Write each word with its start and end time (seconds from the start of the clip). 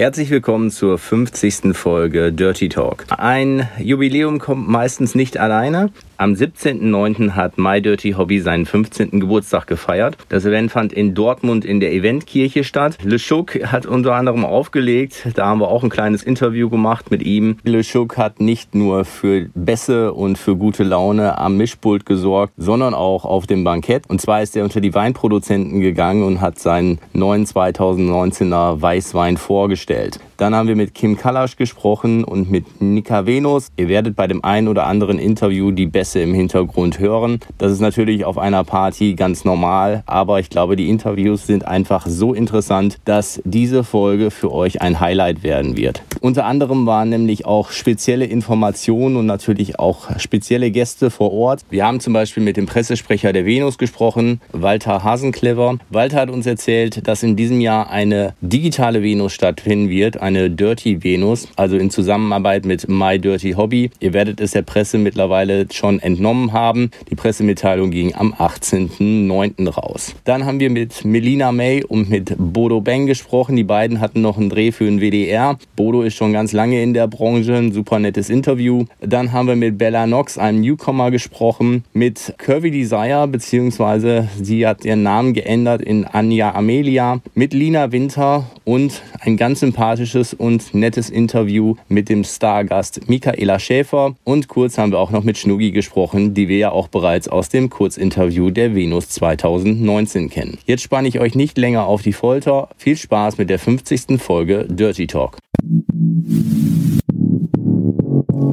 Herzlich 0.00 0.30
willkommen 0.30 0.70
zur 0.70 0.96
50. 0.96 1.76
Folge 1.76 2.32
Dirty 2.32 2.70
Talk. 2.70 3.04
Ein 3.10 3.68
Jubiläum 3.78 4.38
kommt 4.38 4.66
meistens 4.66 5.14
nicht 5.14 5.36
alleine. 5.36 5.90
Am 6.16 6.32
17.09. 6.32 7.32
hat 7.32 7.58
My 7.58 7.82
Dirty 7.82 8.12
Hobby 8.12 8.40
seinen 8.40 8.64
15. 8.64 9.20
Geburtstag 9.20 9.66
gefeiert. 9.66 10.16
Das 10.30 10.46
Event 10.46 10.70
fand 10.70 10.94
in 10.94 11.14
Dortmund 11.14 11.66
in 11.66 11.80
der 11.80 11.92
Eventkirche 11.92 12.64
statt. 12.64 12.96
Le 13.02 13.18
Chouk 13.18 13.54
hat 13.70 13.84
unter 13.84 14.14
anderem 14.14 14.46
aufgelegt. 14.46 15.28
Da 15.34 15.46
haben 15.46 15.60
wir 15.60 15.68
auch 15.68 15.82
ein 15.82 15.90
kleines 15.90 16.22
Interview 16.22 16.70
gemacht 16.70 17.10
mit 17.10 17.22
ihm. 17.22 17.58
Le 17.64 17.82
Chouk 17.82 18.16
hat 18.16 18.40
nicht 18.40 18.74
nur 18.74 19.04
für 19.04 19.48
Bässe 19.54 20.14
und 20.14 20.36
für 20.36 20.56
gute 20.56 20.82
Laune 20.82 21.36
am 21.36 21.58
Mischpult 21.58 22.06
gesorgt, 22.06 22.52
sondern 22.56 22.94
auch 22.94 23.26
auf 23.26 23.46
dem 23.46 23.64
Bankett. 23.64 24.04
Und 24.08 24.20
zwar 24.20 24.42
ist 24.42 24.56
er 24.56 24.64
unter 24.64 24.80
die 24.80 24.94
Weinproduzenten 24.94 25.80
gegangen 25.80 26.22
und 26.22 26.40
hat 26.40 26.58
seinen 26.58 26.98
neuen 27.12 27.44
2019er 27.44 28.80
Weißwein 28.80 29.36
vorgestellt 29.36 29.89
gestellt. 29.90 30.29
Dann 30.40 30.54
haben 30.54 30.68
wir 30.68 30.76
mit 30.76 30.94
Kim 30.94 31.18
Kalasch 31.18 31.56
gesprochen 31.56 32.24
und 32.24 32.50
mit 32.50 32.80
Nika 32.80 33.26
Venus. 33.26 33.68
Ihr 33.76 33.88
werdet 33.88 34.16
bei 34.16 34.26
dem 34.26 34.42
einen 34.42 34.68
oder 34.68 34.86
anderen 34.86 35.18
Interview 35.18 35.70
die 35.70 35.84
Bässe 35.84 36.22
im 36.22 36.32
Hintergrund 36.32 36.98
hören. 36.98 37.40
Das 37.58 37.70
ist 37.70 37.80
natürlich 37.80 38.24
auf 38.24 38.38
einer 38.38 38.64
Party 38.64 39.16
ganz 39.16 39.44
normal, 39.44 40.02
aber 40.06 40.40
ich 40.40 40.48
glaube, 40.48 40.76
die 40.76 40.88
Interviews 40.88 41.46
sind 41.46 41.68
einfach 41.68 42.06
so 42.06 42.32
interessant, 42.32 43.00
dass 43.04 43.42
diese 43.44 43.84
Folge 43.84 44.30
für 44.30 44.50
euch 44.50 44.80
ein 44.80 44.98
Highlight 44.98 45.42
werden 45.42 45.76
wird. 45.76 46.02
Unter 46.22 46.46
anderem 46.46 46.86
waren 46.86 47.10
nämlich 47.10 47.44
auch 47.44 47.70
spezielle 47.70 48.24
Informationen 48.24 49.16
und 49.16 49.26
natürlich 49.26 49.78
auch 49.78 50.18
spezielle 50.18 50.70
Gäste 50.70 51.10
vor 51.10 51.34
Ort. 51.34 51.66
Wir 51.68 51.84
haben 51.84 52.00
zum 52.00 52.14
Beispiel 52.14 52.42
mit 52.42 52.56
dem 52.56 52.64
Pressesprecher 52.64 53.34
der 53.34 53.44
Venus 53.44 53.76
gesprochen, 53.76 54.40
Walter 54.52 55.04
Hasenclever. 55.04 55.76
Walter 55.90 56.18
hat 56.18 56.30
uns 56.30 56.46
erzählt, 56.46 57.06
dass 57.06 57.22
in 57.22 57.36
diesem 57.36 57.60
Jahr 57.60 57.90
eine 57.90 58.32
digitale 58.40 59.02
Venus 59.02 59.34
stattfinden 59.34 59.90
wird, 59.90 60.18
eine 60.30 60.50
Dirty 60.50 61.02
Venus, 61.02 61.48
also 61.56 61.76
in 61.76 61.90
Zusammenarbeit 61.90 62.64
mit 62.64 62.88
My 62.88 63.18
Dirty 63.18 63.52
Hobby. 63.52 63.90
Ihr 64.00 64.12
werdet 64.12 64.40
es 64.40 64.52
der 64.52 64.62
Presse 64.62 64.98
mittlerweile 64.98 65.66
schon 65.72 66.00
entnommen 66.00 66.52
haben. 66.52 66.90
Die 67.10 67.16
Pressemitteilung 67.16 67.90
ging 67.90 68.14
am 68.14 68.32
18.09. 68.32 69.68
raus. 69.68 70.14
Dann 70.24 70.46
haben 70.46 70.60
wir 70.60 70.70
mit 70.70 71.04
Melina 71.04 71.52
May 71.52 71.84
und 71.84 72.08
mit 72.08 72.34
Bodo 72.38 72.80
Beng 72.80 73.06
gesprochen. 73.06 73.56
Die 73.56 73.64
beiden 73.64 74.00
hatten 74.00 74.20
noch 74.20 74.38
einen 74.38 74.50
Dreh 74.50 74.72
für 74.72 74.84
den 74.84 75.00
WDR. 75.00 75.58
Bodo 75.76 76.02
ist 76.02 76.14
schon 76.14 76.32
ganz 76.32 76.52
lange 76.52 76.82
in 76.82 76.94
der 76.94 77.08
Branche, 77.08 77.56
ein 77.56 77.72
super 77.72 77.98
nettes 77.98 78.30
Interview. 78.30 78.84
Dann 79.00 79.32
haben 79.32 79.48
wir 79.48 79.56
mit 79.56 79.78
Bella 79.78 80.06
Knox, 80.06 80.38
einem 80.38 80.60
Newcomer, 80.60 81.10
gesprochen, 81.10 81.84
mit 81.92 82.34
Curvy 82.38 82.70
Desire, 82.70 83.26
beziehungsweise 83.26 84.28
sie 84.40 84.66
hat 84.66 84.84
ihren 84.84 85.02
Namen 85.02 85.34
geändert 85.34 85.82
in 85.82 86.04
Anja 86.04 86.54
Amelia, 86.54 87.20
mit 87.34 87.52
Lina 87.52 87.90
Winter 87.90 88.46
und 88.64 89.02
ein 89.20 89.36
ganz 89.36 89.60
sympathisches 89.60 90.19
sympathisches 90.20 90.34
und 90.34 90.74
nettes 90.74 91.10
Interview 91.10 91.76
mit 91.88 92.08
dem 92.08 92.24
Stargast 92.24 93.08
Michaela 93.08 93.58
Schäfer. 93.58 94.14
Und 94.24 94.48
kurz 94.48 94.78
haben 94.78 94.92
wir 94.92 94.98
auch 94.98 95.10
noch 95.10 95.24
mit 95.24 95.38
Schnugi 95.38 95.70
gesprochen, 95.70 96.34
die 96.34 96.48
wir 96.48 96.58
ja 96.58 96.70
auch 96.72 96.88
bereits 96.88 97.28
aus 97.28 97.48
dem 97.48 97.70
Kurzinterview 97.70 98.50
der 98.50 98.74
Venus 98.74 99.08
2019 99.08 100.30
kennen. 100.30 100.58
Jetzt 100.66 100.82
spanne 100.82 101.08
ich 101.08 101.20
euch 101.20 101.34
nicht 101.34 101.58
länger 101.58 101.86
auf 101.86 102.02
die 102.02 102.12
Folter. 102.12 102.68
Viel 102.76 102.96
Spaß 102.96 103.38
mit 103.38 103.50
der 103.50 103.58
50. 103.58 104.20
Folge 104.20 104.66
Dirty 104.68 105.06
Talk. 105.06 105.38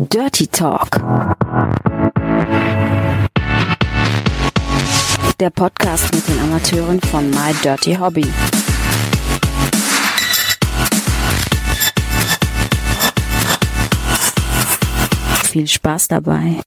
Dirty 0.09 0.47
Talk. 0.47 1.01
Der 5.39 5.51
Podcast 5.51 6.15
mit 6.15 6.27
den 6.27 6.39
Amateuren 6.39 6.99
von 6.99 7.29
My 7.29 7.53
Dirty 7.61 7.95
Hobby. 7.95 8.25
Viel 15.57 15.67
Spaß 15.67 16.09
dabei. 16.09 16.61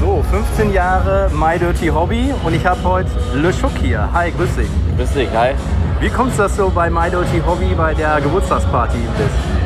So, 0.00 0.24
15 0.28 0.72
Jahre 0.72 1.30
My 1.32 1.56
Dirty 1.56 1.86
Hobby 1.86 2.34
und 2.44 2.52
ich 2.52 2.66
habe 2.66 2.82
heute 2.82 3.10
Le 3.34 3.52
Chouk 3.52 3.70
hier. 3.80 4.12
Hi, 4.12 4.32
grüß 4.32 4.56
dich. 4.56 4.68
Grüß 4.96 5.12
dich, 5.12 5.28
hi. 5.30 5.54
Wie 6.00 6.08
kommst 6.08 6.38
du, 6.38 6.42
dass 6.42 6.56
du 6.56 6.68
bei 6.70 6.90
My 6.90 7.08
Dirty 7.08 7.40
Hobby 7.46 7.74
bei 7.76 7.94
der 7.94 8.20
Geburtstagsparty 8.20 8.98
bist? 9.16 9.65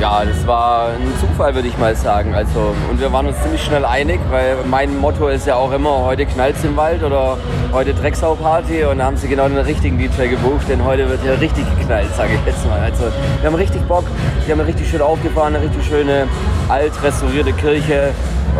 Ja, 0.00 0.24
das 0.24 0.46
war 0.46 0.88
ein 0.88 1.12
Zufall, 1.20 1.54
würde 1.54 1.68
ich 1.68 1.78
mal 1.78 1.94
sagen. 1.94 2.34
Also, 2.34 2.74
und 2.90 3.00
wir 3.00 3.12
waren 3.12 3.26
uns 3.26 3.40
ziemlich 3.42 3.62
schnell 3.62 3.84
einig, 3.84 4.20
weil 4.30 4.56
mein 4.68 4.98
Motto 4.98 5.28
ist 5.28 5.46
ja 5.46 5.54
auch 5.54 5.72
immer, 5.72 6.04
heute 6.04 6.26
knallt's 6.26 6.64
im 6.64 6.76
Wald 6.76 7.02
oder 7.02 7.38
heute 7.72 7.94
Drecksau-Party 7.94 8.84
und 8.84 8.98
da 8.98 9.04
haben 9.04 9.16
sie 9.16 9.28
genau 9.28 9.48
den 9.48 9.58
richtigen 9.58 9.98
DJ 9.98 10.28
gebucht, 10.28 10.68
denn 10.68 10.84
heute 10.84 11.08
wird 11.08 11.22
hier 11.22 11.40
richtig 11.40 11.64
geknallt, 11.78 12.14
sage 12.16 12.30
ich 12.34 12.46
jetzt 12.46 12.66
mal. 12.66 12.80
Also, 12.80 13.04
wir 13.40 13.46
haben 13.46 13.54
richtig 13.54 13.82
Bock, 13.82 14.04
wir 14.44 14.54
haben 14.54 14.62
richtig 14.62 14.90
schön 14.90 15.02
aufgefahren, 15.02 15.54
eine 15.54 15.64
richtig 15.64 15.86
schöne 15.86 16.26
alt 16.68 16.92
restaurierte 17.02 17.52
Kirche 17.52 18.12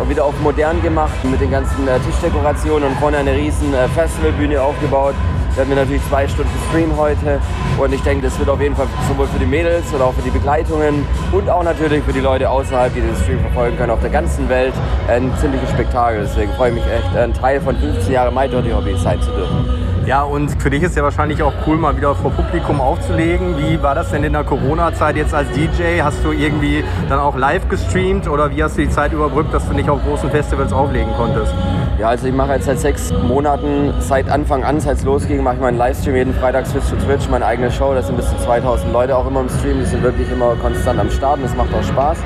wieder 0.09 0.25
auf 0.25 0.33
modern 0.41 0.81
gemacht 0.81 1.23
mit 1.23 1.39
den 1.39 1.51
ganzen 1.51 1.87
äh, 1.87 1.99
Tischdekorationen 1.99 2.89
und 2.89 2.97
vorne 2.97 3.17
eine 3.17 3.33
riesen 3.33 3.73
äh, 3.73 3.87
Festivalbühne 3.89 4.61
aufgebaut. 4.61 5.13
Wir 5.55 5.61
hatten 5.61 5.75
natürlich 5.75 6.01
zwei 6.09 6.27
Stunden 6.27 6.51
Stream 6.69 6.97
heute 6.97 7.39
und 7.77 7.93
ich 7.93 8.01
denke, 8.01 8.25
das 8.25 8.39
wird 8.39 8.49
auf 8.49 8.59
jeden 8.59 8.75
Fall 8.75 8.87
sowohl 9.07 9.27
für 9.27 9.37
die 9.37 9.45
Mädels 9.45 9.93
oder 9.93 10.05
auch 10.05 10.13
für 10.13 10.23
die 10.23 10.31
Begleitungen 10.31 11.05
und 11.31 11.47
auch 11.47 11.61
natürlich 11.63 12.03
für 12.03 12.11
die 12.11 12.21
Leute 12.21 12.49
außerhalb, 12.49 12.91
die 12.91 13.01
den 13.01 13.15
Stream 13.17 13.39
verfolgen 13.39 13.77
können, 13.77 13.91
auf 13.91 14.01
der 14.01 14.09
ganzen 14.09 14.49
Welt 14.49 14.73
ein 15.07 15.31
ziemliches 15.39 15.69
Spektakel. 15.69 16.21
Deswegen 16.23 16.51
freue 16.53 16.69
ich 16.69 16.75
mich 16.75 16.85
echt, 16.85 17.15
ein 17.15 17.35
Teil 17.35 17.61
von 17.61 17.77
15 17.77 18.11
Jahren 18.11 18.33
My 18.33 18.49
Dirty 18.49 18.71
Hobby 18.71 18.97
sein 18.97 19.21
zu 19.21 19.29
dürfen. 19.29 19.82
Ja, 20.05 20.23
und 20.23 20.49
für 20.61 20.69
dich 20.69 20.83
ist 20.83 20.97
ja 20.97 21.03
wahrscheinlich 21.03 21.41
auch 21.41 21.53
cool, 21.65 21.77
mal 21.77 21.95
wieder 21.95 22.13
vor 22.13 22.31
Publikum 22.31 22.81
aufzulegen. 22.81 23.57
Wie 23.57 23.81
war 23.81 23.95
das 23.95 24.11
denn 24.11 24.25
in 24.25 24.33
der 24.33 24.43
Corona-Zeit 24.43 25.15
jetzt 25.15 25.33
als 25.33 25.49
DJ? 25.51 26.01
Hast 26.01 26.25
du 26.25 26.33
irgendwie 26.33 26.83
dann 27.07 27.19
auch 27.19 27.37
live 27.37 27.69
gestreamt 27.69 28.27
oder 28.27 28.51
wie 28.51 28.61
hast 28.61 28.77
du 28.77 28.81
die 28.81 28.89
Zeit 28.89 29.13
überbrückt, 29.13 29.53
dass 29.53 29.65
du 29.65 29.73
nicht 29.73 29.89
auf 29.89 30.03
großen 30.03 30.29
Festivals 30.29 30.73
auflegen 30.73 31.13
konntest? 31.15 31.53
Ja, 31.97 32.09
also 32.09 32.27
ich 32.27 32.33
mache 32.33 32.51
jetzt 32.53 32.65
seit 32.65 32.79
sechs 32.79 33.13
Monaten, 33.13 33.93
seit 33.99 34.29
Anfang 34.29 34.65
an, 34.65 34.81
seit 34.81 34.97
es 34.97 35.03
losging, 35.05 35.41
mache 35.41 35.55
ich 35.55 35.61
meinen 35.61 35.77
Livestream 35.77 36.15
jeden 36.17 36.33
Freitag 36.33 36.67
Switch 36.67 36.89
to 36.89 36.97
Twitch, 36.97 37.29
meine 37.29 37.45
eigene 37.45 37.71
Show. 37.71 37.93
Das 37.93 38.07
sind 38.07 38.17
bis 38.17 38.27
zu 38.27 38.37
2000 38.39 38.91
Leute 38.91 39.15
auch 39.15 39.25
immer 39.25 39.39
im 39.39 39.49
Stream. 39.49 39.79
Die 39.79 39.85
sind 39.85 40.03
wirklich 40.03 40.29
immer 40.29 40.55
konstant 40.55 40.99
am 40.99 41.09
Start 41.11 41.37
und 41.37 41.43
das 41.43 41.55
macht 41.55 41.73
auch 41.73 41.83
Spaß. 41.83 42.17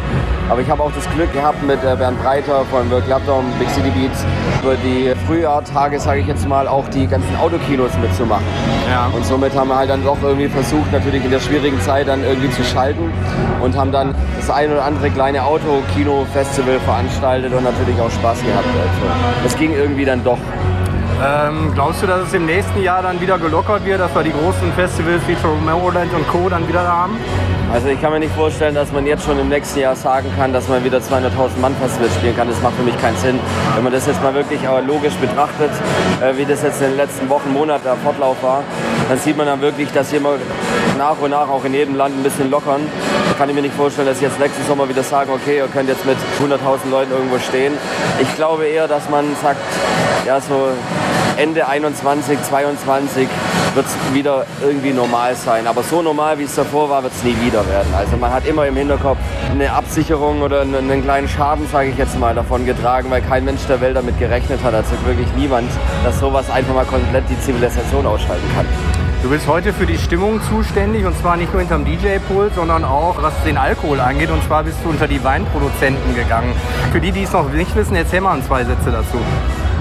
Aber 0.50 0.62
ich 0.62 0.70
habe 0.70 0.82
auch 0.82 0.92
das 0.94 1.08
Glück 1.12 1.32
gehabt 1.32 1.62
mit 1.62 1.84
äh, 1.84 1.96
Bernd 1.96 2.20
Breiter 2.24 2.66
von 2.72 2.90
Work 2.90 3.08
Laptop, 3.08 3.44
Big 3.60 3.70
City 3.70 3.92
Beats, 3.92 4.26
über 4.64 4.76
die 4.76 5.14
Frühjahrtage, 5.28 6.00
sage 6.00 6.22
ich 6.22 6.28
jetzt 6.28 6.48
mal, 6.48 6.68
auch 6.68 6.88
die 6.88 7.06
ganzen 7.06 7.36
Autokinos 7.36 7.67
mitzumachen. 7.70 8.46
Ja. 8.90 9.10
Und 9.14 9.26
somit 9.26 9.56
haben 9.56 9.70
wir 9.70 9.78
halt 9.78 9.90
dann 9.90 10.04
doch 10.04 10.18
irgendwie 10.22 10.48
versucht, 10.48 10.92
natürlich 10.92 11.24
in 11.24 11.32
der 11.32 11.40
schwierigen 11.40 11.80
Zeit 11.82 12.08
dann 12.08 12.24
irgendwie 12.24 12.50
zu 12.52 12.64
schalten 12.64 13.12
und 13.62 13.76
haben 13.76 13.92
dann 13.92 14.16
das 14.38 14.50
ein 14.50 14.72
oder 14.72 14.86
andere 14.86 15.10
kleine 15.10 15.44
Autokino-Festival 15.44 16.80
veranstaltet 16.80 17.54
und 17.54 17.64
natürlich 17.64 18.00
auch 18.00 18.12
Spaß 18.12 18.40
gehabt. 18.42 18.66
Also, 18.66 19.44
das 19.44 19.58
ging 19.58 19.74
irgendwie 19.74 20.06
dann 20.06 20.24
doch. 20.24 20.40
Ähm, 21.24 21.72
glaubst 21.74 22.04
du, 22.04 22.08
dass 22.08 22.28
es 22.28 22.34
im 22.34 22.46
nächsten 22.46 22.82
Jahr 22.82 23.02
dann 23.02 23.20
wieder 23.20 23.40
gelockert 23.40 23.84
wird, 23.86 24.00
dass 24.00 24.14
wir 24.14 24.24
die 24.24 24.32
großen 24.32 24.72
Festivals 24.74 25.22
wie 25.28 25.36
Tomorrowland 25.36 26.14
und 26.14 26.28
Co. 26.28 26.48
dann 26.48 26.68
wieder 26.68 26.88
haben? 26.88 27.18
Also 27.74 27.90
ich 27.90 28.02
kann 28.02 28.14
mir 28.14 28.20
nicht 28.20 28.34
vorstellen, 28.34 28.74
dass 28.74 28.92
man 28.94 29.06
jetzt 29.06 29.26
schon 29.26 29.38
im 29.40 29.50
nächsten 29.50 29.80
Jahr 29.80 29.96
sagen 29.96 30.32
kann, 30.38 30.54
dass 30.54 30.68
man 30.70 30.84
wieder 30.86 31.00
200.000 31.00 31.60
Mann 31.60 31.76
Festival 31.76 32.10
spielen 32.10 32.36
kann. 32.36 32.48
Das 32.48 32.62
macht 32.62 32.76
für 32.76 32.84
mich 32.84 32.98
keinen 33.02 33.18
Sinn. 33.18 33.40
Wenn 33.76 33.84
man 33.84 33.92
das 33.92 34.08
jetzt 34.08 34.24
mal 34.24 34.34
wirklich 34.34 34.62
logisch 34.86 35.14
betrachtet, 35.16 35.72
äh, 36.22 36.38
wie 36.38 36.46
das 36.46 36.64
jetzt 36.64 36.82
in 36.82 36.90
den 36.90 36.98
letzten 36.98 37.30
Wochen, 37.30 37.52
Monaten 37.52 37.84
der 37.84 37.96
Fortlauf 37.96 38.42
war, 38.42 38.64
dann 39.10 39.20
sieht 39.20 39.36
man 39.36 39.48
dann 39.48 39.62
wirklich, 39.62 39.92
dass 39.92 40.10
hier 40.10 40.22
mal 40.22 40.38
nach 40.98 41.20
und 41.20 41.32
nach 41.32 41.50
auch 41.50 41.64
in 41.66 41.74
jedem 41.74 41.96
Land 41.96 42.18
ein 42.18 42.24
bisschen 42.24 42.50
lockern. 42.50 42.82
Da 43.28 43.38
kann 43.38 43.50
ich 43.50 43.56
mir 43.56 43.62
nicht 43.62 43.76
vorstellen, 43.76 44.08
dass 44.08 44.22
jetzt 44.22 44.40
nächsten 44.40 44.66
Sommer 44.66 44.88
wieder 44.88 45.04
sagen, 45.04 45.30
okay, 45.32 45.58
ihr 45.58 45.68
könnt 45.68 45.90
jetzt 45.90 46.06
mit 46.06 46.18
100.000 46.40 46.90
Leuten 46.90 47.12
irgendwo 47.12 47.38
stehen. 47.38 47.74
Ich 48.22 48.34
glaube 48.36 48.66
eher, 48.66 48.88
dass 48.88 49.10
man 49.10 49.26
sagt, 49.42 49.60
ja 50.26 50.40
so 50.40 50.70
Ende 51.38 51.68
21, 51.68 52.42
22 52.44 53.28
wird 53.78 53.86
es 53.86 54.14
wieder 54.14 54.44
irgendwie 54.62 54.92
normal 54.92 55.36
sein. 55.36 55.68
Aber 55.68 55.84
so 55.84 56.02
normal, 56.02 56.40
wie 56.40 56.44
es 56.44 56.56
davor 56.56 56.90
war, 56.90 57.04
wird 57.04 57.14
es 57.14 57.24
nie 57.24 57.36
wieder 57.46 57.66
werden. 57.68 57.94
Also 57.96 58.18
man 58.18 58.34
hat 58.34 58.48
immer 58.48 58.66
im 58.66 58.76
Hinterkopf 58.76 59.20
eine 59.52 59.72
Absicherung 59.72 60.42
oder 60.42 60.62
einen 60.62 61.04
kleinen 61.04 61.30
Schaden, 61.30 61.68
sage 61.72 61.90
ich 61.90 61.98
jetzt 61.98 62.18
mal, 62.20 62.34
davon 62.34 62.66
getragen, 62.66 63.12
weil 63.12 63.22
kein 63.22 63.46
Mensch 63.46 63.62
der 63.68 63.80
Welt 63.80 63.96
damit 63.96 64.18
gerechnet 64.18 64.64
hat. 64.64 64.74
Also 64.74 64.94
wirklich 65.06 65.28
niemand, 65.38 65.70
dass 66.04 66.20
sowas 66.20 66.50
einfach 66.50 66.74
mal 66.74 66.86
komplett 66.86 67.26
die 67.30 67.40
Zivilisation 67.40 68.08
ausschalten 68.08 68.50
kann. 68.56 68.66
Du 69.22 69.30
bist 69.30 69.48
heute 69.48 69.72
für 69.74 69.86
die 69.86 69.98
Stimmung 69.98 70.42
zuständig 70.50 71.06
und 71.06 71.16
zwar 71.20 71.38
nicht 71.38 71.52
nur 71.52 71.62
hinterm 71.62 71.86
DJ-Pult, 71.86 72.56
sondern 72.56 72.84
auch 72.84 73.22
was 73.22 73.34
den 73.46 73.58
Alkohol 73.58 74.00
angeht. 74.00 74.32
Und 74.32 74.44
zwar 74.44 74.64
bist 74.64 74.78
du 74.84 74.90
unter 74.90 75.08
die 75.08 75.24
Weinproduzenten 75.24 76.16
gegangen. 76.16 76.52
Für 76.92 77.00
die, 77.00 77.12
die 77.12 77.24
es 77.24 77.32
noch 77.32 77.52
nicht 77.52 77.76
wissen, 77.76 77.96
erzähl 77.96 78.22
mal 78.22 78.42
zwei 78.42 78.64
Sätze 78.64 78.90
dazu. 78.92 79.18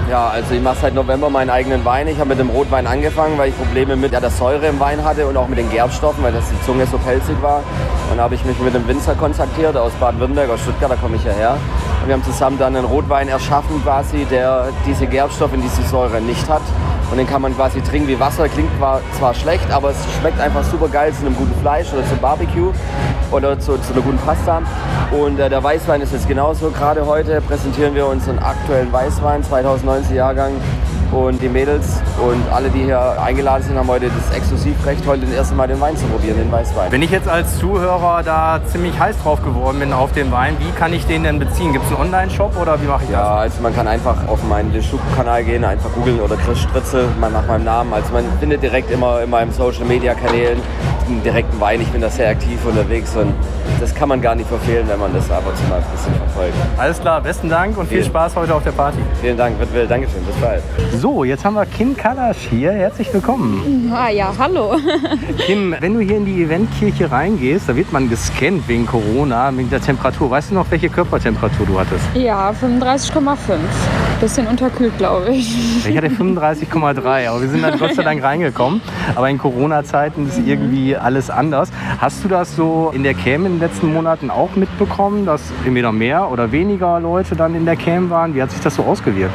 Ja, 0.08 0.29
also 0.29 0.55
ich 0.55 0.62
mache 0.62 0.76
seit 0.82 0.94
November 0.94 1.29
meinen 1.29 1.50
eigenen 1.50 1.85
Wein. 1.85 2.06
Ich 2.06 2.19
habe 2.20 2.29
mit 2.29 2.38
dem 2.38 2.49
Rotwein 2.49 2.87
angefangen, 2.87 3.37
weil 3.38 3.49
ich 3.49 3.56
Probleme 3.56 3.97
mit 3.97 4.12
ja, 4.12 4.20
der 4.20 4.31
Säure 4.31 4.69
im 4.69 4.79
Wein 4.79 5.05
hatte 5.05 5.26
und 5.26 5.37
auch 5.37 5.49
mit 5.49 5.58
den 5.58 5.69
Gerbstoffen, 5.69 6.23
weil 6.23 6.32
das 6.32 6.44
die 6.49 6.64
Zunge 6.64 6.87
so 6.87 6.97
pelzig 6.97 7.35
war. 7.43 7.61
Dann 8.08 8.20
habe 8.20 8.37
ich 8.37 8.44
mich 8.44 8.56
mit 8.61 8.73
einem 8.73 8.87
Winzer 8.87 9.17
kontaktiert 9.17 9.76
aus 9.76 9.93
Baden-Württemberg, 9.94 10.50
aus 10.50 10.61
Stuttgart, 10.61 10.93
da 10.93 10.94
komme 10.94 11.17
ich 11.17 11.25
ja 11.25 11.32
her. 11.32 11.56
Und 12.03 12.06
wir 12.06 12.14
haben 12.14 12.23
zusammen 12.23 12.56
dann 12.56 12.76
einen 12.76 12.85
Rotwein 12.85 13.26
erschaffen 13.26 13.82
quasi, 13.82 14.25
der 14.31 14.69
diese 14.87 15.08
Gerbstoffe 15.08 15.55
und 15.55 15.62
diese 15.62 15.82
Säure 15.82 16.20
nicht 16.20 16.49
hat. 16.49 16.62
Und 17.11 17.19
den 17.19 17.26
kann 17.26 17.43
man 17.43 17.55
quasi 17.55 17.81
trinken 17.81 18.08
wie 18.08 18.19
Wasser. 18.19 18.49
Klingt 18.49 18.70
zwar 19.19 19.35
schlecht, 19.35 19.70
aber 19.70 19.91
es 19.91 19.97
schmeckt 20.20 20.41
einfach 20.41 20.64
super 20.64 20.88
geil 20.88 21.12
zu 21.12 21.26
einem 21.26 21.37
guten 21.37 21.55
Fleisch 21.61 21.93
oder 21.93 22.06
zum 22.06 22.19
Barbecue 22.19 22.73
oder 23.31 23.58
zu, 23.58 23.79
zu 23.79 23.93
einer 23.93 24.03
guten 24.03 24.19
Pasta. 24.19 24.62
Und 25.12 25.38
äh, 25.38 25.49
der 25.49 25.62
Weißwein 25.62 26.00
ist 26.00 26.12
jetzt 26.12 26.29
genauso. 26.29 26.70
Gerade 26.70 27.06
heute 27.06 27.41
präsentieren 27.41 27.94
wir 27.94 28.06
unseren 28.06 28.38
aktuellen 28.38 28.93
Weißwein, 28.93 29.43
2019 29.43 30.17
Jahrgang 30.17 30.53
und 31.12 31.41
die 31.41 31.49
Mädels 31.49 32.00
und 32.20 32.43
alle, 32.53 32.69
die 32.70 32.85
hier 32.85 33.20
eingeladen 33.20 33.62
sind, 33.62 33.76
haben 33.76 33.88
heute 33.88 34.06
das 34.06 34.37
Exklusivrecht, 34.37 35.06
heute 35.06 35.23
das 35.26 35.35
erste 35.35 35.55
Mal 35.55 35.69
den 35.69 35.81
Wein 35.81 35.97
zu 35.97 36.06
probieren, 36.06 36.37
den 36.37 36.50
Weißwein. 36.50 36.91
Wenn 36.91 37.03
ich 37.03 37.11
jetzt 37.11 37.29
als 37.29 37.58
Zuhörer 37.58 38.23
da 38.25 38.61
ziemlich 38.67 38.99
heiß 38.99 39.17
drauf 39.23 39.43
geworden 39.43 39.79
bin 39.81 39.93
auf 39.93 40.12
den 40.12 40.32
Wein, 40.32 40.56
wie 40.58 40.70
kann 40.79 40.93
ich 40.93 41.06
den 41.06 41.25
denn 41.25 41.38
beziehen? 41.38 41.73
Gibt 41.73 41.85
es 41.87 41.93
einen 41.93 42.03
Online-Shop 42.03 42.56
oder 42.61 42.81
wie 42.81 42.87
mache 42.87 43.05
ich 43.05 43.11
ja, 43.11 43.19
das? 43.19 43.29
Ja, 43.29 43.37
also 43.37 43.62
man 43.62 43.75
kann 43.75 43.88
einfach 43.88 44.29
auf 44.29 44.43
meinen 44.44 44.73
YouTube-Kanal 44.73 45.44
gehen, 45.44 45.64
einfach 45.64 45.93
googeln 45.93 46.20
oder 46.20 46.37
Chris 46.37 46.61
Stritzel, 46.61 47.09
mal 47.20 47.31
nach 47.31 47.47
meinem 47.47 47.64
Namen. 47.64 47.93
Also 47.93 48.12
man 48.12 48.25
findet 48.41 48.62
direkt 48.62 48.91
immer 48.91 49.23
in 49.23 49.31
meinen 49.31 49.52
Social-Media-Kanälen 49.52 50.61
einen 51.06 51.23
direkten 51.23 51.61
Wein. 51.61 51.81
Ich 51.81 51.88
bin 51.88 52.00
da 52.00 52.11
sehr 52.11 52.31
aktiv 52.31 52.59
unterwegs 52.64 53.14
und 53.17 53.32
das 53.81 53.94
kann 53.94 54.09
man 54.09 54.20
gar 54.20 54.35
nicht 54.35 54.49
verfehlen, 54.49 54.88
wenn 54.88 54.99
man 54.99 55.12
das 55.12 55.31
ab 55.31 55.43
und 55.47 55.56
zu 55.56 55.62
mal 55.64 55.76
ein 55.76 55.85
bisschen 55.93 56.14
verfolgt. 56.14 56.55
Alles 56.79 57.00
klar, 57.00 57.20
besten 57.20 57.49
Dank 57.49 57.76
und 57.79 57.88
viel 57.88 58.05
Spaß 58.05 58.37
heute 58.37 58.55
auf 58.55 58.62
der 58.62 58.73
Party. 58.73 58.99
Vielen 59.20 59.37
Dank, 59.37 59.59
wird 59.59 59.73
will. 59.73 59.87
Dankeschön, 59.87 60.25
bis 60.25 60.37
bald. 60.37 60.62
So, 61.00 61.25
jetzt 61.25 61.44
haben 61.44 61.54
wir 61.54 61.66
Kim 61.66 61.94
Kalasch 61.94 62.48
hier. 62.48 62.72
Herzlich 62.72 63.12
willkommen. 63.12 63.93
Ah 63.94 64.08
ja, 64.08 64.32
hallo. 64.38 64.76
Kim, 65.46 65.75
wenn 65.78 65.93
du 65.93 66.00
hier 66.00 66.16
in 66.16 66.25
die 66.25 66.43
Eventkirche 66.43 67.10
reingehst, 67.10 67.69
da 67.69 67.76
wird 67.76 67.93
man 67.93 68.08
gescannt 68.08 68.66
wegen 68.66 68.87
Corona, 68.87 69.54
wegen 69.54 69.69
der 69.69 69.82
Temperatur. 69.82 70.31
Weißt 70.31 70.50
du 70.50 70.54
noch, 70.54 70.70
welche 70.70 70.88
Körpertemperatur 70.88 71.66
du 71.66 71.78
hattest? 71.78 72.02
Ja, 72.14 72.50
35,5. 72.50 73.37
Bisschen 74.20 74.46
unterkühlt, 74.46 74.96
glaube 74.96 75.34
ich. 75.34 75.87
Ich 75.87 75.96
hatte 75.96 76.08
35,3, 76.08 77.28
aber 77.28 77.42
wir 77.42 77.49
sind 77.49 77.62
dann 77.62 77.78
Gott 77.78 77.94
sei 77.94 78.02
Dank 78.02 78.22
reingekommen. 78.22 78.81
Aber 79.14 79.28
in 79.28 79.37
Corona-Zeiten 79.37 80.26
ist 80.26 80.38
irgendwie 80.46 80.96
alles 80.96 81.28
anders. 81.28 81.70
Hast 81.99 82.25
du 82.25 82.28
das 82.28 82.56
so 82.56 82.90
in 82.94 83.02
der 83.02 83.12
Cam 83.12 83.44
in 83.44 83.54
den 83.54 83.60
letzten 83.60 83.92
Monaten 83.92 84.31
auch 84.31 84.56
mitbekommen, 84.56 85.26
dass 85.26 85.42
entweder 85.66 85.92
mehr 85.92 86.31
oder 86.31 86.52
weniger 86.52 86.99
Leute 87.00 87.37
dann 87.37 87.54
in 87.54 87.66
der 87.66 87.76
Cam 87.76 88.08
waren? 88.08 88.34
Wie 88.34 88.40
hat 88.40 88.50
sich 88.50 88.60
das 88.60 88.76
so 88.76 88.84
ausgewirkt? 88.84 89.34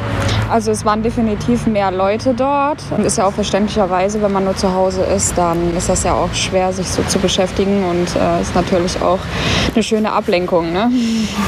Also 0.52 0.70
es 0.70 0.84
waren 0.84 1.02
definitiv 1.02 1.66
mehr 1.66 1.90
Leute 1.90 2.34
dort. 2.34 2.82
Und 2.90 3.06
ist 3.06 3.16
ja 3.16 3.24
auch 3.24 3.32
verständlicherweise, 3.32 4.20
wenn 4.20 4.32
man 4.32 4.44
nur 4.44 4.54
zu 4.54 4.74
Hause 4.74 5.00
ist, 5.00 5.38
dann 5.38 5.74
ist 5.74 5.88
das 5.88 6.04
ja 6.04 6.12
auch 6.12 6.34
schwer, 6.34 6.74
sich 6.74 6.86
so 6.88 7.02
zu 7.04 7.18
beschäftigen 7.20 7.82
und 7.84 8.14
äh, 8.16 8.42
ist 8.42 8.54
natürlich 8.54 9.00
auch 9.00 9.20
eine 9.72 9.82
schöne 9.82 10.12
Ablenkung. 10.12 10.70
Ne? 10.70 10.90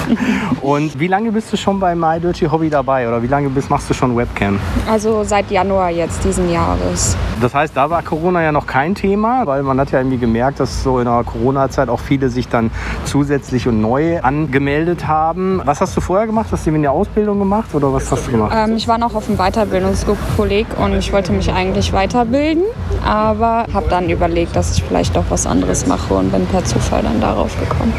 und 0.62 0.99
wie 0.99 1.09
lange 1.09 1.33
bist 1.33 1.53
du 1.53 1.59
schon 1.59 1.79
bei 1.79 1.95
My 1.95 2.19
Dirty 2.19 2.47
Hobby 2.47 2.71
dabei 2.71 3.06
oder 3.06 3.23
wie 3.23 3.27
lange 3.27 3.51
bist, 3.51 3.69
machst 3.69 3.91
du 3.91 3.95
schon 3.95 4.17
Webcam? 4.17 4.59
Also 4.91 5.23
seit 5.23 5.51
Januar 5.51 5.91
jetzt 5.91 6.25
diesen 6.25 6.51
Jahres. 6.51 7.15
Das 7.43 7.53
heißt, 7.53 7.77
da 7.77 7.91
war 7.91 8.03
Corona 8.03 8.43
ja 8.43 8.53
noch 8.53 8.67
kein 8.67 8.95
Thema, 8.95 9.47
weil 9.47 9.62
man 9.65 9.79
hat 9.79 9.91
ja 9.91 9.99
irgendwie 9.99 10.17
gemerkt, 10.17 10.61
dass 10.61 10.83
so 10.83 10.99
in 10.99 11.05
der 11.05 11.25
Corona-Zeit 11.25 11.91
auch 11.91 12.01
viele 12.01 12.31
sich 12.31 12.49
dann 12.49 12.71
zusätzlich 13.05 13.69
und 13.69 13.83
neu 13.83 14.21
angemeldet 14.23 15.06
haben. 15.06 15.61
Was 15.62 15.83
hast 15.83 15.95
du 15.95 16.01
vorher 16.01 16.27
gemacht? 16.27 16.49
Hast 16.51 16.67
du 16.67 16.71
in 16.71 16.81
der 16.81 16.93
Ausbildung 16.93 17.39
gemacht 17.39 17.75
oder 17.75 17.93
was 17.93 18.11
hast 18.11 18.29
du 18.29 18.31
gemacht? 18.31 18.56
Ähm, 18.56 18.77
ich 18.77 18.89
war 18.89 18.94
noch 18.99 19.14
auf 19.14 19.26
dem 19.26 19.37
Weiterbildungskolleg 19.37 20.67
und 20.79 20.94
ich 20.94 21.12
wollte 21.12 21.32
mich 21.32 21.52
eigentlich 21.52 21.93
weiterbilden, 21.93 22.64
aber 23.05 23.67
habe 23.73 23.87
dann 23.88 24.08
überlegt, 24.08 24.56
dass 24.56 24.76
ich 24.76 24.82
vielleicht 24.82 25.17
doch 25.17 25.25
was 25.29 25.46
anderes 25.46 25.87
mache 25.87 26.14
und 26.14 26.32
bin 26.32 26.46
per 26.46 26.64
Zufall 26.64 27.02
dann 27.02 27.20
darauf 27.20 27.58
gekommen. 27.58 27.93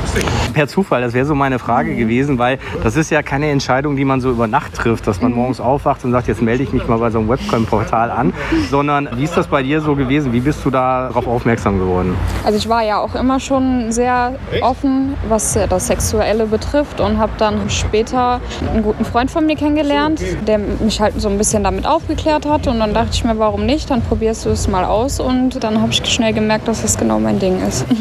Per 0.54 0.68
Zufall, 0.68 1.02
das 1.02 1.14
wäre 1.14 1.26
so 1.26 1.36
meine 1.36 1.60
Frage 1.60 1.92
mhm. 1.92 1.98
gewesen, 1.98 2.40
weil 2.40 2.60
das 2.84 2.96
ist 2.96 3.12
ja 3.12 3.22
keine 3.24 3.50
Entscheidung, 3.50 3.96
die 3.96 4.06
man 4.06 4.22
so 4.22 4.30
über 4.30 4.48
Nacht 4.48 4.74
trifft, 4.74 5.08
dass 5.08 5.22
man 5.22 5.32
mhm. 5.32 5.38
morgens 5.38 5.60
aufwacht 5.60 6.04
und 6.06 6.12
sagt, 6.12 6.28
jetzt 6.28 6.42
melde 6.42 6.64
ich 6.64 6.74
mich 6.74 6.88
mal 6.88 6.98
bei 6.98 7.10
so 7.10 7.20
einem 7.20 7.30
Webcam-Portal 7.30 8.12
an, 8.12 8.34
sondern 8.70 9.10
wie 9.16 9.24
ist 9.24 9.36
das 9.38 9.48
bei 9.48 9.64
dir 9.64 9.82
so 9.82 9.96
gewesen? 9.96 10.34
Wie 10.34 10.40
bist 10.40 10.64
du 10.66 10.70
darauf 10.70 11.28
aufmerksam 11.28 11.80
geworden? 11.80 12.16
Also 12.44 12.58
ich 12.58 12.70
war 12.70 12.84
ja 12.84 13.00
auch 13.00 13.16
immer 13.16 13.40
schon 13.40 13.92
sehr 13.92 14.36
offen, 14.62 15.16
was 15.28 15.58
das 15.70 15.88
Sexuelle 15.88 16.46
betrifft 16.48 17.00
und 17.02 17.18
habe 17.18 17.32
dann 17.38 17.70
später 17.70 18.40
einen 18.74 18.84
guten 18.84 19.06
Freund 19.06 19.32
von 19.32 19.46
mir 19.46 19.56
kennengelernt, 19.56 20.22
der 20.48 20.60
mich 20.86 21.02
halt 21.02 21.20
so 21.20 21.28
ein 21.28 21.38
bisschen 21.38 21.64
damit 21.64 21.86
aufgeklärt 21.86 22.46
hat 22.46 22.68
und 22.68 22.80
dann 22.80 22.94
dachte 22.94 23.10
ich 23.14 23.24
mir, 23.24 23.38
warum 23.38 23.66
nicht? 23.66 23.90
Dann 23.90 24.02
probierst 24.02 24.46
du 24.46 24.50
es 24.50 24.68
mal 24.68 24.86
aus 24.86 25.20
und 25.20 25.64
dann 25.64 25.82
habe 25.82 25.92
ich 25.92 26.06
schnell 26.06 26.34
gemerkt, 26.34 26.68
dass 26.68 26.82
das 26.84 26.98
genau 26.98 27.20
mein 27.20 27.40
Ding 27.40 27.62
ist. 27.68 27.86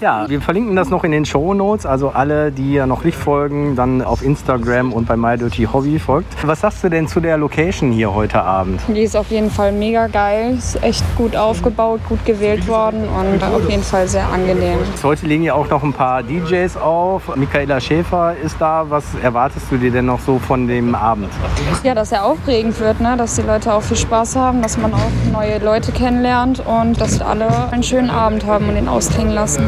Ja, 0.00 0.28
wir 0.28 0.40
verlinken 0.42 0.76
das 0.76 0.90
noch 0.90 1.04
in 1.04 1.12
den 1.12 1.24
Show 1.24 1.54
Notes, 1.54 1.86
also 1.86 2.10
alle, 2.10 2.50
die 2.52 2.74
ja 2.74 2.86
noch 2.86 3.04
nicht 3.04 3.16
folgen, 3.16 3.74
dann 3.74 4.02
auf 4.02 4.22
Instagram 4.22 4.92
und 4.92 5.06
bei 5.06 5.16
My 5.16 5.38
Dirty 5.38 5.66
Hobby 5.72 5.98
folgt. 5.98 6.26
Was 6.46 6.60
sagst 6.60 6.84
du 6.84 6.90
denn 6.90 7.08
zu 7.08 7.20
der 7.20 7.38
Location 7.38 7.90
hier 7.92 8.12
heute 8.12 8.42
Abend? 8.42 8.80
Die 8.88 9.00
ist 9.02 9.16
auf 9.16 9.30
jeden 9.30 9.50
Fall 9.50 9.72
mega 9.72 10.08
geil, 10.08 10.56
ist 10.58 10.82
echt 10.82 11.04
gut 11.16 11.36
aufgebaut, 11.36 12.00
gut 12.08 12.22
gewählt 12.26 12.66
worden 12.68 13.04
und 13.08 13.42
auf 13.44 13.68
jeden 13.70 13.82
Fall 13.84 14.06
sehr 14.08 14.26
angenehm. 14.28 14.78
Heute 15.02 15.26
legen 15.26 15.44
ja 15.44 15.54
auch 15.54 15.70
noch 15.70 15.82
ein 15.82 15.92
paar 15.92 16.22
DJs 16.22 16.76
auf. 16.76 17.34
Michaela 17.36 17.80
Schäfer 17.80 18.34
ist 18.42 18.56
da. 18.58 18.84
Was 18.88 19.04
erwartest 19.22 19.66
du 19.70 19.76
dir 19.78 19.90
denn 19.90 20.06
noch 20.06 20.20
so 20.20 20.38
von 20.38 20.66
dem 20.66 20.94
Abend? 20.94 21.30
Ja, 21.82 21.94
dass 21.94 22.10
er 22.14 22.24
aufregend 22.24 22.78
wird, 22.80 23.00
ne? 23.00 23.16
dass 23.16 23.34
die 23.34 23.42
Leute 23.42 23.74
auch 23.74 23.82
viel 23.82 23.96
Spaß 23.96 24.36
haben, 24.36 24.62
dass 24.62 24.78
man 24.78 24.94
auch 24.94 25.10
neue 25.32 25.58
Leute 25.58 25.92
kennenlernt 25.92 26.62
und 26.64 27.00
dass 27.00 27.20
alle 27.20 27.48
einen 27.72 27.82
schönen 27.82 28.08
Abend 28.08 28.46
haben 28.46 28.68
und 28.68 28.76
ihn 28.76 28.88
ausklingen 28.88 29.34
lassen. 29.34 29.64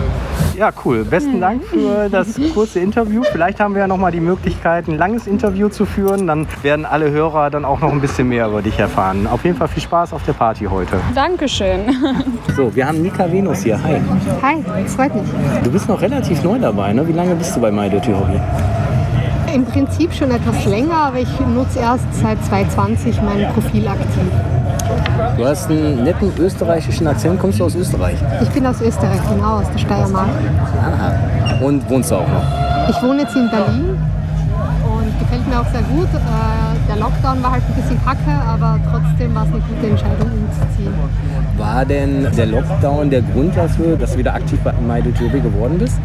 Ja, 0.57 0.71
cool. 0.85 1.05
Besten 1.05 1.41
Dank 1.41 1.65
für 1.65 2.09
das 2.09 2.41
kurze 2.55 2.81
Interview. 2.81 3.23
Vielleicht 3.31 3.61
haben 3.61 3.75
wir 3.75 3.81
ja 3.81 3.89
noch 3.89 3.99
mal 3.99 4.13
die 4.13 4.21
Möglichkeit, 4.21 4.89
ein 4.89 4.97
langes 4.97 5.27
Interview 5.27 5.69
zu 5.69 5.85
führen. 5.85 6.27
Dann 6.27 6.47
werden 6.63 6.87
alle 6.87 7.11
Hörer 7.11 7.51
dann 7.51 7.65
auch 7.65 7.81
noch 7.81 7.93
ein 7.93 8.01
bisschen 8.01 8.29
mehr 8.29 8.47
über 8.47 8.63
dich 8.63 8.79
erfahren. 8.79 9.27
Auf 9.27 9.45
jeden 9.45 9.57
Fall 9.57 9.69
viel 9.69 9.83
Spaß 9.83 10.13
auf 10.15 10.25
der 10.25 10.33
Party 10.33 10.65
heute. 10.65 10.97
Dankeschön. 11.15 11.81
So, 12.57 12.75
wir 12.75 12.89
haben 12.89 13.03
Nika 13.03 13.31
Venus 13.31 13.65
hier. 13.65 13.79
Hi. 13.83 14.01
Hi, 14.41 14.85
freut 14.87 15.15
mich. 15.15 15.25
Du 15.63 15.71
bist 15.71 15.87
noch 15.89 16.01
relativ 16.01 16.43
neu 16.43 16.59
dabei, 16.59 16.95
ne? 16.95 17.07
Wie 17.07 17.13
lange 17.13 17.35
bist 17.35 17.55
du 17.55 17.61
bei 17.61 17.71
My 17.71 17.91
Dirty 17.91 18.13
Hobby? 18.13 18.41
Im 19.57 19.65
Prinzip 19.65 20.13
schon 20.13 20.31
etwas 20.31 20.67
länger, 20.67 21.07
aber 21.07 21.19
ich 21.19 21.41
nutze 21.41 21.79
erst 21.79 22.05
seit 22.13 22.37
2020 22.45 23.23
mein 23.23 23.51
Profil 23.55 23.89
aktiv. 23.89 24.31
Du 25.39 25.47
hast 25.47 25.71
einen 25.71 26.05
netten 26.05 26.31
österreichischen 26.39 27.07
Akzent. 27.07 27.41
Kommst 27.41 27.59
du 27.59 27.65
aus 27.65 27.75
Österreich? 27.75 28.19
Ich 28.43 28.51
bin 28.51 28.67
aus 28.67 28.83
Österreich, 28.83 29.19
genau, 29.31 29.61
aus 29.61 29.71
der 29.73 29.79
Steiermark. 29.79 30.29
Ah. 30.79 31.65
Und 31.65 31.89
wohnst 31.89 32.11
du 32.11 32.17
auch 32.17 32.29
noch? 32.29 32.91
Ich 32.91 33.03
wohne 33.03 33.23
jetzt 33.23 33.35
in 33.35 33.49
Berlin 33.49 33.97
und 34.85 35.21
gefällt 35.21 35.49
mir 35.49 35.59
auch 35.59 35.73
sehr 35.73 35.85
gut. 35.85 36.09
Äh, 36.13 36.89
der 36.89 36.97
Lockdown 36.97 37.43
war 37.43 37.53
halt 37.53 37.63
ein 37.67 37.81
bisschen 37.81 38.05
kacke, 38.05 38.39
aber 38.47 38.79
trotzdem 38.91 39.35
war 39.35 39.45
es 39.45 39.49
eine 39.49 39.63
gute 39.63 39.87
Entscheidung, 39.89 40.31
umzuziehen. 40.33 40.93
War 41.57 41.83
denn 41.87 42.29
der 42.37 42.47
Lockdown 42.47 43.09
der 43.09 43.23
Grund 43.23 43.57
dafür, 43.57 43.97
dass 43.97 44.13
du 44.13 44.19
wieder 44.19 44.35
aktiv 44.35 44.59
bei 44.63 44.75
MyDoTobi 44.87 45.41
geworden 45.41 45.79
bist? 45.79 45.99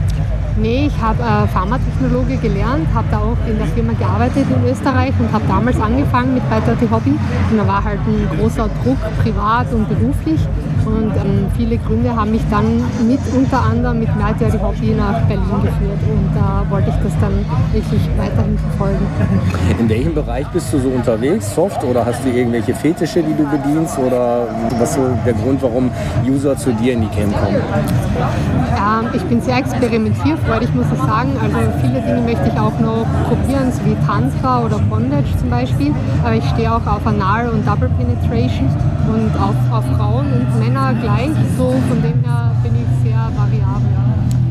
Nee, 0.58 0.88
ich 0.88 1.01
habe 1.01 1.24
äh, 1.24 1.48
Pharmatechnologe 1.48 2.36
gelernt, 2.38 2.88
habe 2.93 3.08
da 3.10 3.20
auch 3.20 3.38
in 3.48 3.58
der 3.58 3.67
Firma 3.67 3.93
gearbeitet 3.93 4.46
in 4.50 4.70
Österreich 4.70 5.13
und 5.17 5.31
habe 5.31 5.46
damals 5.48 5.79
angefangen 5.79 6.34
mit 6.34 6.43
die 6.81 6.91
Hobby. 6.91 7.12
Und 7.50 7.58
da 7.58 7.65
war 7.67 7.84
halt 7.84 8.00
ein 8.05 8.27
großer 8.38 8.70
Druck, 8.84 8.98
privat 9.24 9.72
und 9.74 9.88
beruflich. 9.88 10.39
Und 10.86 11.12
ähm, 11.16 11.48
viele 11.58 11.78
Gründe 11.78 12.16
haben 12.16 12.32
mich 12.32 12.42
dann 12.50 12.84
mit 13.08 13.20
unter 13.36 13.62
anderem 13.62 14.00
mit 14.00 14.10
Weiter 14.10 14.50
die 14.51 14.60
Hobby 14.60 14.94
nach 14.96 15.22
Berlin 15.22 15.62
geführt. 15.63 16.00
Und 16.08 16.36
da 16.36 16.66
wollte 16.70 16.90
ich 16.90 16.96
das 17.04 17.13
dann 17.20 17.34
wirklich 17.74 18.01
weiterhin 18.18 18.58
verfolgen. 18.58 19.06
In 19.80 19.90
welchem 19.90 20.13
Bereich 20.13 20.48
bist 20.48 20.72
du 20.74 20.80
so 20.80 20.90
unterwegs? 20.90 21.54
Soft 21.56 21.84
oder 21.84 22.06
hast 22.06 22.24
du 22.24 22.30
irgendwelche 22.30 22.74
Fetische, 22.74 23.24
die 23.24 23.36
du 23.36 23.46
bedienst? 23.50 23.98
Oder 24.00 24.48
was 24.80 24.92
ist 24.92 24.96
so 24.96 25.01
der 25.25 25.34
Grund, 25.34 25.62
warum 25.62 25.92
User 26.25 26.56
zu 26.56 26.72
dir 26.74 26.94
in 26.94 27.01
die 27.01 27.08
Camp 27.08 27.34
kommen? 27.34 27.56
Ähm, 27.56 29.10
ich 29.13 29.24
bin 29.24 29.42
sehr 29.42 29.58
experimentierfreudig 29.58 30.51
freudig, 30.51 30.74
muss 30.75 30.86
ich 30.94 31.00
sagen. 31.00 31.32
Also 31.42 31.58
viele 31.82 32.01
Dinge 32.01 32.22
möchte 32.22 32.48
ich 32.48 32.60
auch 32.60 32.78
noch 32.80 33.06
probieren, 33.28 33.72
so 33.72 33.80
wie 33.86 33.96
Tantra 34.06 34.66
oder 34.66 34.80
Bondage 34.80 35.38
zum 35.40 35.50
Beispiel. 35.50 35.94
Aber 36.24 36.36
ich 36.36 36.46
stehe 36.50 36.72
auch 36.74 36.86
auf 36.86 37.06
Anal 37.06 37.50
und 37.50 37.66
Double 37.68 37.90
Penetration 37.98 38.68
und 39.08 39.32
auf, 39.40 39.56
auf 39.72 39.86
Frauen 39.98 40.28
und 40.34 40.61
Männer 40.62 40.94
gleich. 41.01 41.32
So 41.58 41.72
von 41.89 42.01
dem 42.03 42.24
her 42.24 42.56
bin 42.63 42.74
ich 42.75 42.89
sehr 43.03 43.24
variabel. 43.36 43.89